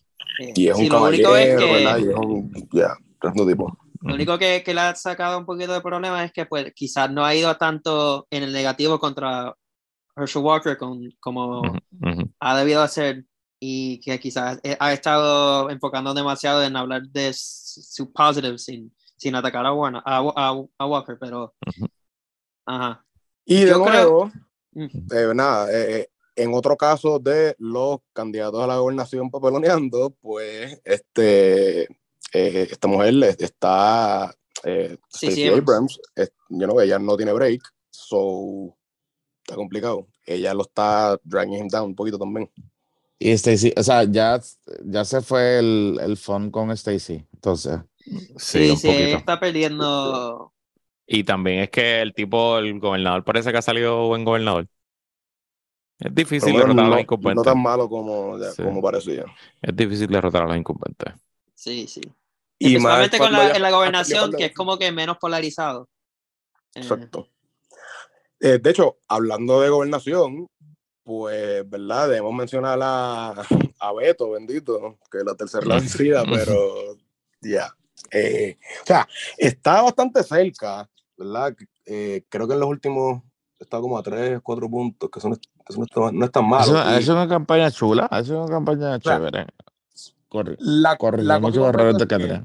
Y 0.55 0.69
es 0.69 0.77
un 0.77 0.89
lo 0.89 1.05
único 1.05 1.31
caballero, 1.31 1.37
es 1.37 1.59
que, 1.65 1.73
¿verdad? 1.73 1.99
Y 1.99 2.03
es 2.03 2.17
un. 2.17 2.69
Ya, 2.73 2.97
tremendo 3.21 3.47
tipo. 3.47 3.79
Lo 4.03 4.15
único 4.15 4.39
que, 4.39 4.63
que 4.63 4.75
le 4.75 4.81
ha 4.83 4.95
sacado 4.95 5.39
un 5.39 5.47
poquito 5.47 5.73
de 5.73 5.81
problema 5.81 6.25
es 6.25 6.33
que 6.33 6.45
pues 6.45 6.73
quizás 6.75 7.11
no 7.11 7.25
ha 7.25 7.35
ido 7.35 7.57
tanto 7.57 8.27
en 8.31 8.43
el 8.43 8.53
negativo 8.53 8.99
contra 8.99 9.55
Herschel 10.15 10.43
Walker 10.43 10.77
con, 10.77 11.09
como 11.21 11.63
ha 12.41 12.59
debido 12.59 12.83
hacer 12.83 13.25
y 13.59 14.01
que 14.01 14.19
quizás 14.21 14.59
eh, 14.63 14.77
ha 14.79 14.93
estado 14.93 15.71
enfocando 15.71 16.13
demasiado 16.15 16.63
en 16.63 16.77
hablar 16.77 17.03
de 17.09 17.33
su 17.35 18.13
positive 18.13 18.59
sin, 18.59 18.95
sin 19.17 19.35
atacar 19.35 19.65
a, 19.67 19.73
Warner, 19.73 20.03
a, 20.05 20.19
a- 20.19 20.65
a 20.79 20.87
Walker, 20.87 21.17
pero 21.19 21.55
ajá. 22.67 23.05
Y 23.45 23.61
de 23.65 23.71
Yo 23.71 23.83
creo- 23.85 23.93
nuevo, 23.95 24.33
Mm. 24.73 24.85
eh, 25.11 25.33
nada, 25.35 25.73
eh, 25.73 26.01
eh, 26.01 26.09
en 26.37 26.53
otro 26.53 26.77
caso 26.77 27.19
de 27.19 27.55
los 27.59 28.01
candidatos 28.13 28.63
a 28.63 28.67
la 28.67 28.77
gobernación 28.77 29.31
papeloneando, 29.31 30.11
pues 30.21 30.79
este, 30.85 31.85
eh, 31.85 32.69
esta 32.71 32.87
mujer 32.87 33.15
está, 33.39 34.35
eh, 34.65 34.99
Sí, 35.09 35.29
Stacey 35.29 35.45
sí, 35.45 35.49
Abrams, 35.49 35.99
es- 36.15 36.33
yo 36.51 36.67
no, 36.67 36.79
ella 36.81 36.99
no 36.99 37.17
tiene 37.17 37.33
break, 37.33 37.63
so 37.91 38.77
está 39.43 39.55
complicado. 39.55 40.09
Ella 40.27 40.53
lo 40.53 40.63
está 40.63 41.19
dragging 41.25 41.55
him 41.55 41.69
down 41.69 41.87
un 41.87 41.95
poquito 41.95 42.19
también. 42.19 42.51
Y 43.19 43.31
Stacy, 43.33 43.73
o 43.77 43.83
sea, 43.83 44.05
ya, 44.05 44.39
ya 44.85 45.05
se 45.05 45.23
fue 45.23 45.59
el, 45.59 45.99
el 46.03 46.17
fun 46.17 46.51
con 46.51 46.71
Stacy. 46.73 47.27
Entonces, 47.35 47.81
Sí, 47.99 48.21
Sí, 48.37 48.71
un 48.71 48.77
sí, 48.77 48.87
poquito. 48.89 49.17
está 49.19 49.41
perdiendo. 49.41 50.53
Y 51.07 51.25
también 51.25 51.61
es 51.61 51.71
que 51.71 52.03
el 52.03 52.13
tipo, 52.15 52.59
el 52.59 52.79
gobernador 52.79 53.25
parece 53.25 53.51
que 53.53 53.59
ha 53.59 53.63
salido 53.63 54.07
buen 54.09 54.25
gobernador. 54.25 54.69
Es 55.99 56.15
difícil 56.15 56.53
bueno, 56.53 56.67
derrotar 56.69 56.85
a 56.85 56.89
los 56.89 57.01
incumbentes. 57.01 57.37
no 57.37 57.43
tan 57.43 57.63
malo 57.63 57.89
como, 57.89 58.39
Sí. 58.53 58.63
como 58.63 58.83
parecía. 58.83 59.25
Es 59.63 59.75
difícil 59.75 60.09
derrotar 60.09 60.43
a 60.43 60.47
los 60.49 60.57
incumbentes. 60.57 61.15
Sí, 61.55 61.87
sí. 61.89 62.01
Y 62.59 62.79
más 62.79 63.01
Especialmente 63.05 63.19
con 63.19 63.33
la, 63.33 63.49
ya- 63.49 63.57
en 63.57 63.63
la 63.63 63.71
gobernación, 63.71 64.31
que 64.33 64.37
que 64.37 64.45
es 64.47 64.53
como 64.55 64.79
que 64.79 64.93
menos 64.93 65.17
polarizado. 65.19 65.89
Eh, 66.75 66.81
Exacto. 66.81 67.29
Eh, 68.41 68.59
de 68.59 68.71
hecho, 68.71 68.99
hablando 69.09 69.61
de 69.63 69.71
gobernación, 69.71 70.47
pues, 71.07 71.71
¿verdad? 71.71 72.09
Debemos 72.09 72.35
mencionar 72.35 72.81
a, 72.83 73.31
a 73.79 73.93
Beto, 73.93 74.33
bendito, 74.33 74.99
que 75.11 75.19
es 75.19 75.25
la 75.25 75.37
tercera 75.37 75.65
la 75.67 75.77
vencida, 75.77 76.25
pero 76.25 76.97
ya. 77.41 77.73
Eh, 78.11 78.59
o 78.83 78.87
sea, 78.87 79.09
está 79.39 79.83
bastante 79.83 80.25
cerca, 80.25 80.91
¿verdad? 81.17 81.55
Eh, 81.87 82.25
creo 82.29 82.49
que 82.49 82.55
en 82.55 82.61
los 82.61 82.69
últimos 82.69 83.23
está 83.57 83.81
como 83.81 83.97
a 83.97 84.03
3, 84.03 84.41
4 84.43 84.69
puntos, 84.69 85.09
que 85.09 85.21
eso 85.21 85.29
no, 85.29 85.37
eso 85.37 85.79
no 85.79 85.85
está, 85.85 86.13
no 86.13 86.25
es 86.25 86.33
tan 86.33 86.49
malo. 86.49 86.77
es, 86.77 86.99
Y 86.99 87.03
es 87.05 87.09
una 87.09 87.29
campaña 87.29 87.71
chula, 87.71 88.09
es 88.11 88.29
una 88.29 88.49
campaña 88.49 88.99
chévere. 88.99 89.47
Corre, 90.29 90.57
la, 90.59 90.97
corrigió 90.97 91.29
la 91.29 91.39
muchos 91.39 91.69
errores 91.69 91.99
de 91.99 92.07
que 92.09 92.43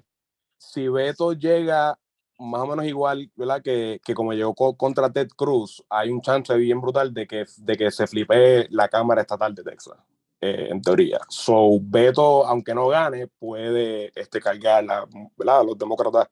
si 0.60 0.88
Beto 0.88 1.34
llega 1.34 1.98
más 2.42 2.62
o 2.62 2.68
menos 2.68 2.86
igual, 2.86 3.30
¿verdad? 3.36 3.62
Que, 3.62 4.02
que 4.04 4.14
como 4.14 4.34
llegó 4.34 4.54
co- 4.56 4.76
contra 4.76 5.12
Ted 5.12 5.30
Cruz, 5.36 5.84
hay 5.90 6.10
un 6.10 6.22
chance 6.22 6.54
bien 6.56 6.82
brutal 6.82 7.14
de 7.14 7.28
que, 7.28 7.46
de 7.58 7.78
que 7.78 7.92
se 7.92 8.08
flipee 8.08 8.68
la 8.72 8.88
Cámara 8.90 9.22
Estatal 9.22 9.54
de 9.56 9.64
Texas, 9.64 9.96
eh, 10.42 10.68
en 10.72 10.82
teoría. 10.82 11.20
So, 11.30 11.78
Beto, 11.82 12.46
aunque 12.46 12.74
no 12.74 12.88
gane, 12.88 13.28
puede 13.28 14.12
este, 14.20 14.40
cargar 14.40 14.84
la- 14.84 15.06
¿verdad? 15.38 15.60
a 15.60 15.64
los 15.64 15.78
demócratas 15.78 16.28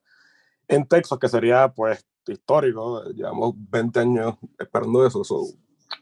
en 0.67 0.87
Texas, 0.87 1.17
que 1.19 1.27
sería, 1.29 1.67
pues, 1.69 2.03
histórico. 2.27 3.03
Llevamos 3.13 3.53
20 3.55 3.99
años 3.99 4.35
esperando 4.57 5.05
eso. 5.05 5.23
So, 5.23 5.45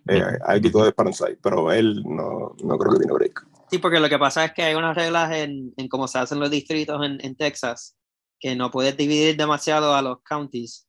eh, 0.07 0.21
hay 0.45 0.61
quito 0.61 0.81
de 0.83 0.89
esperanza 0.89 1.27
ahí, 1.27 1.35
pero 1.41 1.71
él 1.71 2.01
no, 2.05 2.55
no 2.63 2.77
creo 2.77 2.93
que 2.93 2.99
tiene 2.99 3.13
break. 3.13 3.45
Sí, 3.69 3.77
porque 3.79 3.99
lo 3.99 4.07
que 4.07 4.17
pasa 4.19 4.45
es 4.45 4.53
que 4.53 4.63
hay 4.63 4.75
unas 4.75 4.95
reglas 4.95 5.31
en, 5.35 5.73
en 5.75 5.87
cómo 5.89 6.07
se 6.07 6.19
hacen 6.19 6.39
los 6.39 6.49
distritos 6.49 7.05
en, 7.05 7.17
en 7.19 7.35
Texas, 7.35 7.96
que 8.39 8.55
no 8.55 8.69
puedes 8.71 8.95
dividir 8.97 9.35
demasiado 9.37 9.93
a 9.95 10.01
los 10.01 10.21
counties. 10.21 10.87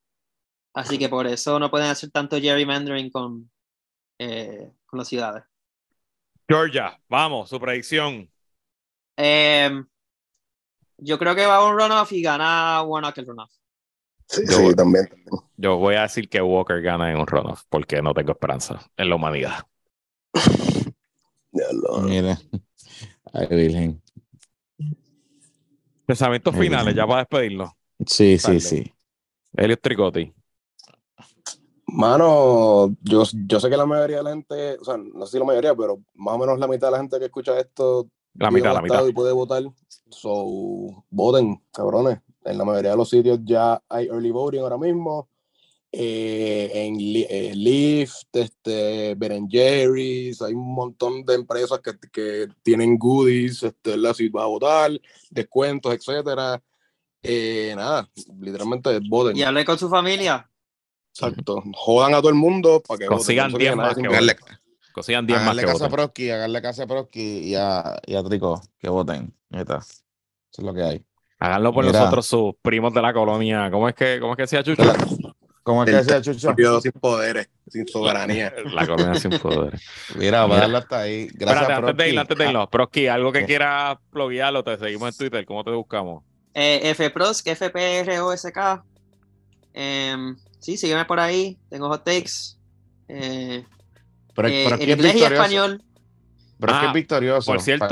Así 0.73 0.97
que 0.97 1.09
por 1.09 1.25
eso 1.27 1.59
no 1.59 1.69
pueden 1.71 1.89
hacer 1.89 2.11
tanto 2.11 2.37
gerrymandering 2.39 3.09
con, 3.11 3.49
eh, 4.19 4.71
con 4.85 4.99
las 4.99 5.07
ciudades. 5.07 5.43
Georgia, 6.47 6.99
vamos, 7.07 7.49
su 7.49 7.59
predicción. 7.59 8.29
Eh, 9.17 9.69
yo 10.97 11.17
creo 11.19 11.35
que 11.35 11.45
va 11.45 11.57
a 11.57 11.65
un 11.65 11.77
runoff 11.79 12.11
y 12.11 12.21
gana 12.21 12.81
Warnock 12.83 13.17
el 13.19 13.27
runoff. 13.27 13.51
Sí, 14.27 14.41
Yo- 14.47 14.69
sí, 14.69 14.75
también. 14.75 15.09
Yo 15.57 15.77
voy 15.77 15.95
a 15.95 16.03
decir 16.03 16.29
que 16.29 16.41
Walker 16.41 16.81
gana 16.81 17.11
en 17.11 17.17
un 17.19 17.27
runoff 17.27 17.63
porque 17.69 18.01
no 18.01 18.13
tengo 18.13 18.31
esperanza 18.33 18.79
en 18.95 19.09
la 19.09 19.15
humanidad. 19.15 19.65
Ya 21.51 21.65
lo- 21.73 22.01
Mira. 22.01 22.37
Ay, 23.33 23.47
Virgen. 23.49 24.03
Pensamientos 26.09 26.55
finales, 26.55 26.95
ya 26.95 27.05
para 27.05 27.19
despedirnos. 27.19 27.69
Sí, 28.03 28.39
sí, 28.39 28.47
Dale. 28.47 28.59
sí. 28.59 28.93
Elliot 29.55 29.79
Tricotti. 29.79 30.33
Mano, 31.85 32.95
yo, 33.03 33.23
yo 33.45 33.59
sé 33.59 33.69
que 33.69 33.77
la 33.77 33.85
mayoría 33.85 34.17
de 34.17 34.23
la 34.23 34.29
gente, 34.31 34.77
o 34.79 34.83
sea, 34.83 34.97
no 34.97 35.27
sé 35.27 35.33
si 35.33 35.37
la 35.37 35.45
mayoría, 35.45 35.75
pero 35.75 36.01
más 36.15 36.33
o 36.33 36.39
menos 36.39 36.57
la 36.57 36.67
mitad 36.67 36.87
de 36.87 36.91
la 36.93 36.97
gente 36.97 37.19
que 37.19 37.25
escucha 37.25 37.59
esto 37.59 38.09
La 38.33 38.49
mitad, 38.49 38.73
la 38.73 38.81
mitad. 38.81 39.05
y 39.05 39.13
puede 39.13 39.33
votar. 39.33 39.61
So, 40.09 41.05
voten, 41.11 41.61
cabrones. 41.71 42.17
En 42.43 42.57
la 42.57 42.65
mayoría 42.65 42.89
de 42.91 42.97
los 42.97 43.09
sitios 43.11 43.41
ya 43.43 43.79
hay 43.87 44.07
early 44.07 44.31
voting 44.31 44.61
ahora 44.61 44.79
mismo. 44.79 45.29
Eh, 45.91 46.69
en 46.71 46.97
eh, 46.99 47.53
Lyft, 47.55 48.27
este, 48.33 49.15
Ben 49.15 49.49
Jerry's, 49.49 50.39
hay 50.41 50.53
un 50.53 50.75
montón 50.75 51.25
de 51.25 51.33
empresas 51.33 51.79
que, 51.79 51.93
que 52.11 52.47
tienen 52.61 52.97
goodies, 52.97 53.63
este, 53.63 53.91
¿verdad? 53.91 54.13
si 54.13 54.29
vas 54.29 54.43
a 54.43 54.47
votar, 54.47 54.91
descuentos, 55.31 55.93
etcétera. 55.93 56.61
Eh, 57.23 57.73
nada, 57.75 58.07
literalmente 58.39 58.99
voten. 59.09 59.35
Y 59.35 59.41
hablé 59.41 59.65
con 59.65 59.79
su 59.79 59.89
familia. 59.89 60.49
Exacto. 61.11 61.63
Jodan 61.73 62.13
a 62.13 62.17
todo 62.19 62.29
el 62.29 62.35
mundo 62.35 62.81
para 62.87 62.99
que 62.99 63.05
Consigan 63.07 63.51
voten. 63.51 63.59
10 63.59 63.75
No 63.75 63.89
se 63.89 63.95
quede 63.95 64.03
más 64.03 64.09
que. 64.09 64.15
Haganle, 64.15 64.35
Consigan 64.93 65.25
10 65.25 65.37
más 65.37 65.43
haganle 65.43 65.61
que 65.61 65.67
caso 65.67 65.77
a 65.77 65.87
voten. 65.87 65.97
Prosky, 65.97 66.29
haganle 66.29 66.61
caso 66.61 66.83
a 66.83 66.87
Prosky 66.87 67.39
y 67.39 67.55
a, 67.55 67.99
y 68.05 68.15
a 68.15 68.23
Trico, 68.23 68.61
que 68.77 68.89
voten. 68.89 69.33
Neta. 69.49 69.77
Eso 69.77 70.01
es 70.51 70.63
lo 70.63 70.73
que 70.73 70.83
hay. 70.83 71.05
Háganlo 71.39 71.73
por 71.73 71.85
Mira. 71.85 71.99
nosotros, 71.99 72.27
sus 72.27 72.53
primos 72.61 72.93
de 72.93 73.01
la 73.01 73.11
colonia. 73.11 73.71
¿Cómo 73.71 73.89
es 73.89 73.95
que, 73.95 74.19
cómo 74.19 74.33
es 74.33 74.37
que 74.37 74.43
decía 74.43 74.63
Chucho? 74.63 74.83
¿Cómo 75.63 75.83
es 75.83 75.89
que 75.89 75.95
decía 75.97 76.21
Chucho? 76.21 76.81
Sin 76.81 76.91
poderes, 76.93 77.49
sin 77.67 77.87
soberanía. 77.87 78.53
La 78.73 78.87
colonia 78.87 79.15
sin 79.15 79.37
poder. 79.39 79.79
Mira, 80.15 80.45
voy 80.45 80.57
a 80.57 80.61
darle 80.61 80.77
hasta 80.77 80.99
ahí. 81.01 81.27
Gracias, 81.33 81.61
Espérate, 81.69 81.89
antes 81.89 82.13
de 82.13 82.19
antes 82.19 82.37
de 82.37 82.45
irnos. 82.45 82.69
Proski, 82.69 83.07
algo 83.07 83.31
que 83.31 83.45
quieras 83.45 83.97
pluguearlo, 84.11 84.63
te 84.63 84.77
seguimos 84.77 85.09
en 85.09 85.17
Twitter. 85.17 85.45
¿Cómo 85.45 85.63
te 85.63 85.71
buscamos? 85.71 86.23
Eh, 86.53 86.93
FPROSK, 86.95 87.49
FPROSK. 87.55 88.83
Em, 89.73 90.35
sí, 90.59 90.77
sígueme 90.77 91.05
por 91.05 91.19
ahí. 91.19 91.57
Tengo 91.69 91.87
hot 91.89 92.03
takes. 92.03 92.57
Eh, 93.07 93.65
Pero, 94.35 94.47
eh, 94.47 94.63
pero 94.65 94.75
en 94.75 94.81
aquí 94.81 94.91
es 94.91 94.97
inglés 94.97 95.15
y 95.15 95.23
español. 95.23 95.83
Pero 96.59 96.73
es 96.73 96.79
que 96.79 96.85
Ah, 96.85 96.89
es 96.89 96.93
victorioso. 96.93 97.51
por 97.53 97.61
cierto. 97.61 97.87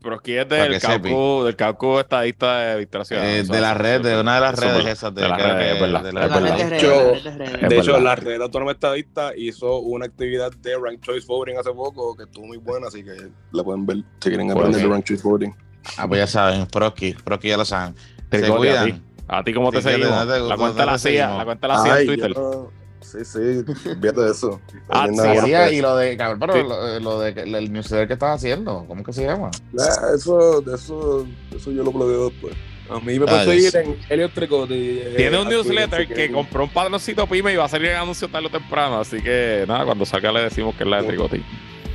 Proski 0.00 0.34
es 0.36 0.48
del. 0.48 0.80
Caucu, 0.80 1.42
del 1.44 1.56
Caucu 1.56 1.98
estadista 1.98 2.58
de 2.60 2.78
Victoria 2.78 3.04
Ciudadana. 3.04 3.32
Eh, 3.36 3.42
de 3.42 3.60
la 3.60 3.74
red, 3.74 4.00
de 4.02 4.20
una 4.20 4.36
de 4.36 4.40
las 4.40 4.56
redes 4.58 4.86
esas. 4.86 5.12
De, 5.14 5.22
de 5.22 5.28
redes, 5.28 5.56
que- 5.56 5.72
es 5.74 5.80
verdad, 5.80 6.02
de 6.04 6.12
la- 6.12 6.26
La 6.28 6.38
red 6.38 6.72
hecho- 6.74 7.12
la 7.24 7.46
red 7.46 7.68
de 7.68 7.78
hecho, 7.78 7.98
la 8.00 8.14
red 8.14 8.40
autónoma 8.40 8.70
estadista 8.70 9.32
hizo 9.36 9.78
una 9.80 10.06
actividad 10.06 10.52
de 10.52 10.74
Rank 10.76 11.00
Choice 11.00 11.26
Voting 11.26 11.56
hace 11.58 11.72
poco 11.72 12.16
que 12.16 12.22
estuvo 12.22 12.46
muy 12.46 12.58
buena, 12.58 12.86
así 12.86 13.02
que 13.02 13.16
la 13.50 13.64
pueden 13.64 13.84
ver 13.84 13.96
si 14.20 14.28
quieren 14.28 14.50
aprender 14.52 14.80
de 14.80 14.86
Rank 14.86 15.04
Choice 15.04 15.22
Voting. 15.24 15.54
Ah, 15.96 16.06
pues 16.06 16.20
ya 16.20 16.26
saben, 16.28 16.66
Prosky. 16.66 17.14
Prosky 17.14 17.48
ya 17.48 17.56
lo 17.56 17.64
saben. 17.64 17.96
Se 17.96 18.38
Tricotti, 18.38 18.68
a 18.68 18.84
ti. 18.84 18.90
cuidan. 18.92 19.02
¿A 19.26 19.42
ti 19.44 19.52
cómo 19.52 19.70
te 19.72 19.82
Sí, 19.82 19.88
seguimos? 19.90 20.26
te- 20.26 20.38
la 20.40 20.56
cuenta 20.56 20.80
te 20.82 20.86
la 20.86 20.92
hacía, 20.94 21.10
seguimos. 21.24 21.38
la 21.38 21.44
cuenta 21.44 21.68
la 21.68 21.74
hacía 21.74 22.00
en 22.00 22.06
Twitter. 22.06 22.32
yo- 22.34 22.70
Sí, 23.10 23.24
sí, 23.24 23.38
fíjate 23.82 24.12
de 24.20 24.30
eso. 24.30 24.60
Ah, 24.88 25.06
sí, 25.08 25.76
y 25.76 25.80
lo 25.80 25.96
de, 25.96 26.16
cabrón, 26.16 26.40
pero 26.40 26.52
Sí. 26.54 26.62
lo, 26.62 27.00
lo 27.00 27.20
de 27.20 27.30
el 27.40 27.72
newsletter 27.72 28.06
que 28.06 28.12
estás 28.14 28.36
haciendo, 28.36 28.84
¿cómo 28.86 29.02
que 29.02 29.12
se 29.12 29.24
llama? 29.24 29.50
Ah, 29.78 30.08
eso, 30.14 30.62
eso, 30.74 31.26
eso 31.54 31.70
yo 31.72 31.82
lo 31.84 31.90
planteo 31.92 32.28
después. 32.30 32.54
A 32.90 33.00
mí 33.00 33.18
me 33.18 33.24
Ah, 33.26 33.44
pueden 33.44 33.44
seguir 33.62 33.76
en 33.76 33.96
Elliot 34.08 34.32
Tricotti. 34.32 34.74
eh, 34.74 35.14
Tiene 35.16 35.38
un 35.40 35.48
newsletter 35.48 36.08
que 36.08 36.32
compró 36.32 36.64
un 36.64 36.70
padroncito 36.70 37.26
pyme 37.26 37.52
y 37.52 37.56
va 37.56 37.64
a 37.66 37.68
salir 37.68 37.90
el 37.90 37.96
anuncio 37.96 38.28
tarde 38.28 38.46
o 38.46 38.50
temprano. 38.50 38.98
Así 39.00 39.20
que 39.22 39.64
nada, 39.68 39.84
cuando 39.84 40.06
salga 40.06 40.32
le 40.32 40.42
decimos 40.44 40.74
que 40.74 40.84
es 40.84 40.88
la 40.88 41.02
de 41.02 41.08
Tricotti. 41.08 41.42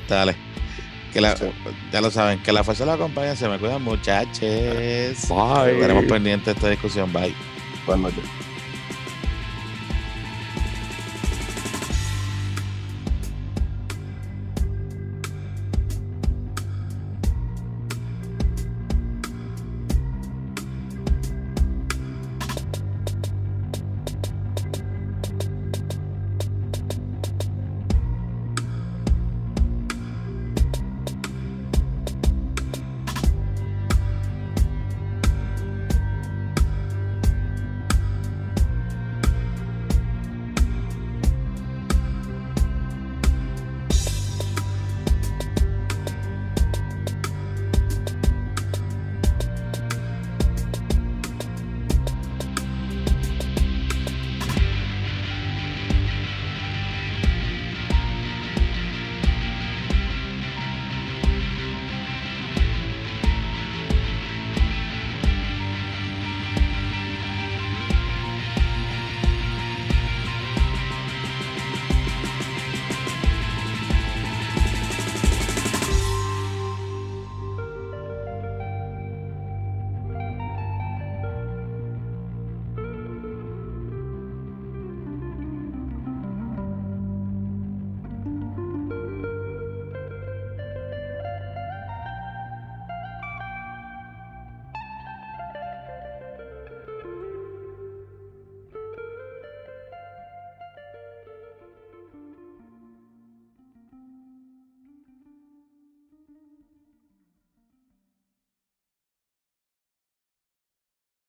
Dale. 0.08 0.36
Que 1.12 1.20
la. 1.22 1.36
Ya 1.92 2.00
lo 2.02 2.10
saben, 2.12 2.42
que 2.44 2.52
la 2.52 2.64
fuerza 2.64 2.86
los 2.86 2.96
acompañe, 2.96 3.36
se 3.36 3.48
me 3.50 3.58
cuidan 3.60 3.82
muchachos. 3.84 4.40
Bye. 4.40 5.74
Estaremos 5.74 6.06
pendientes 6.06 6.46
de 6.46 6.52
esta 6.54 6.70
discusión. 6.70 7.12
Bye. 7.12 7.34
Buenas 7.88 8.14
noches. 8.14 8.30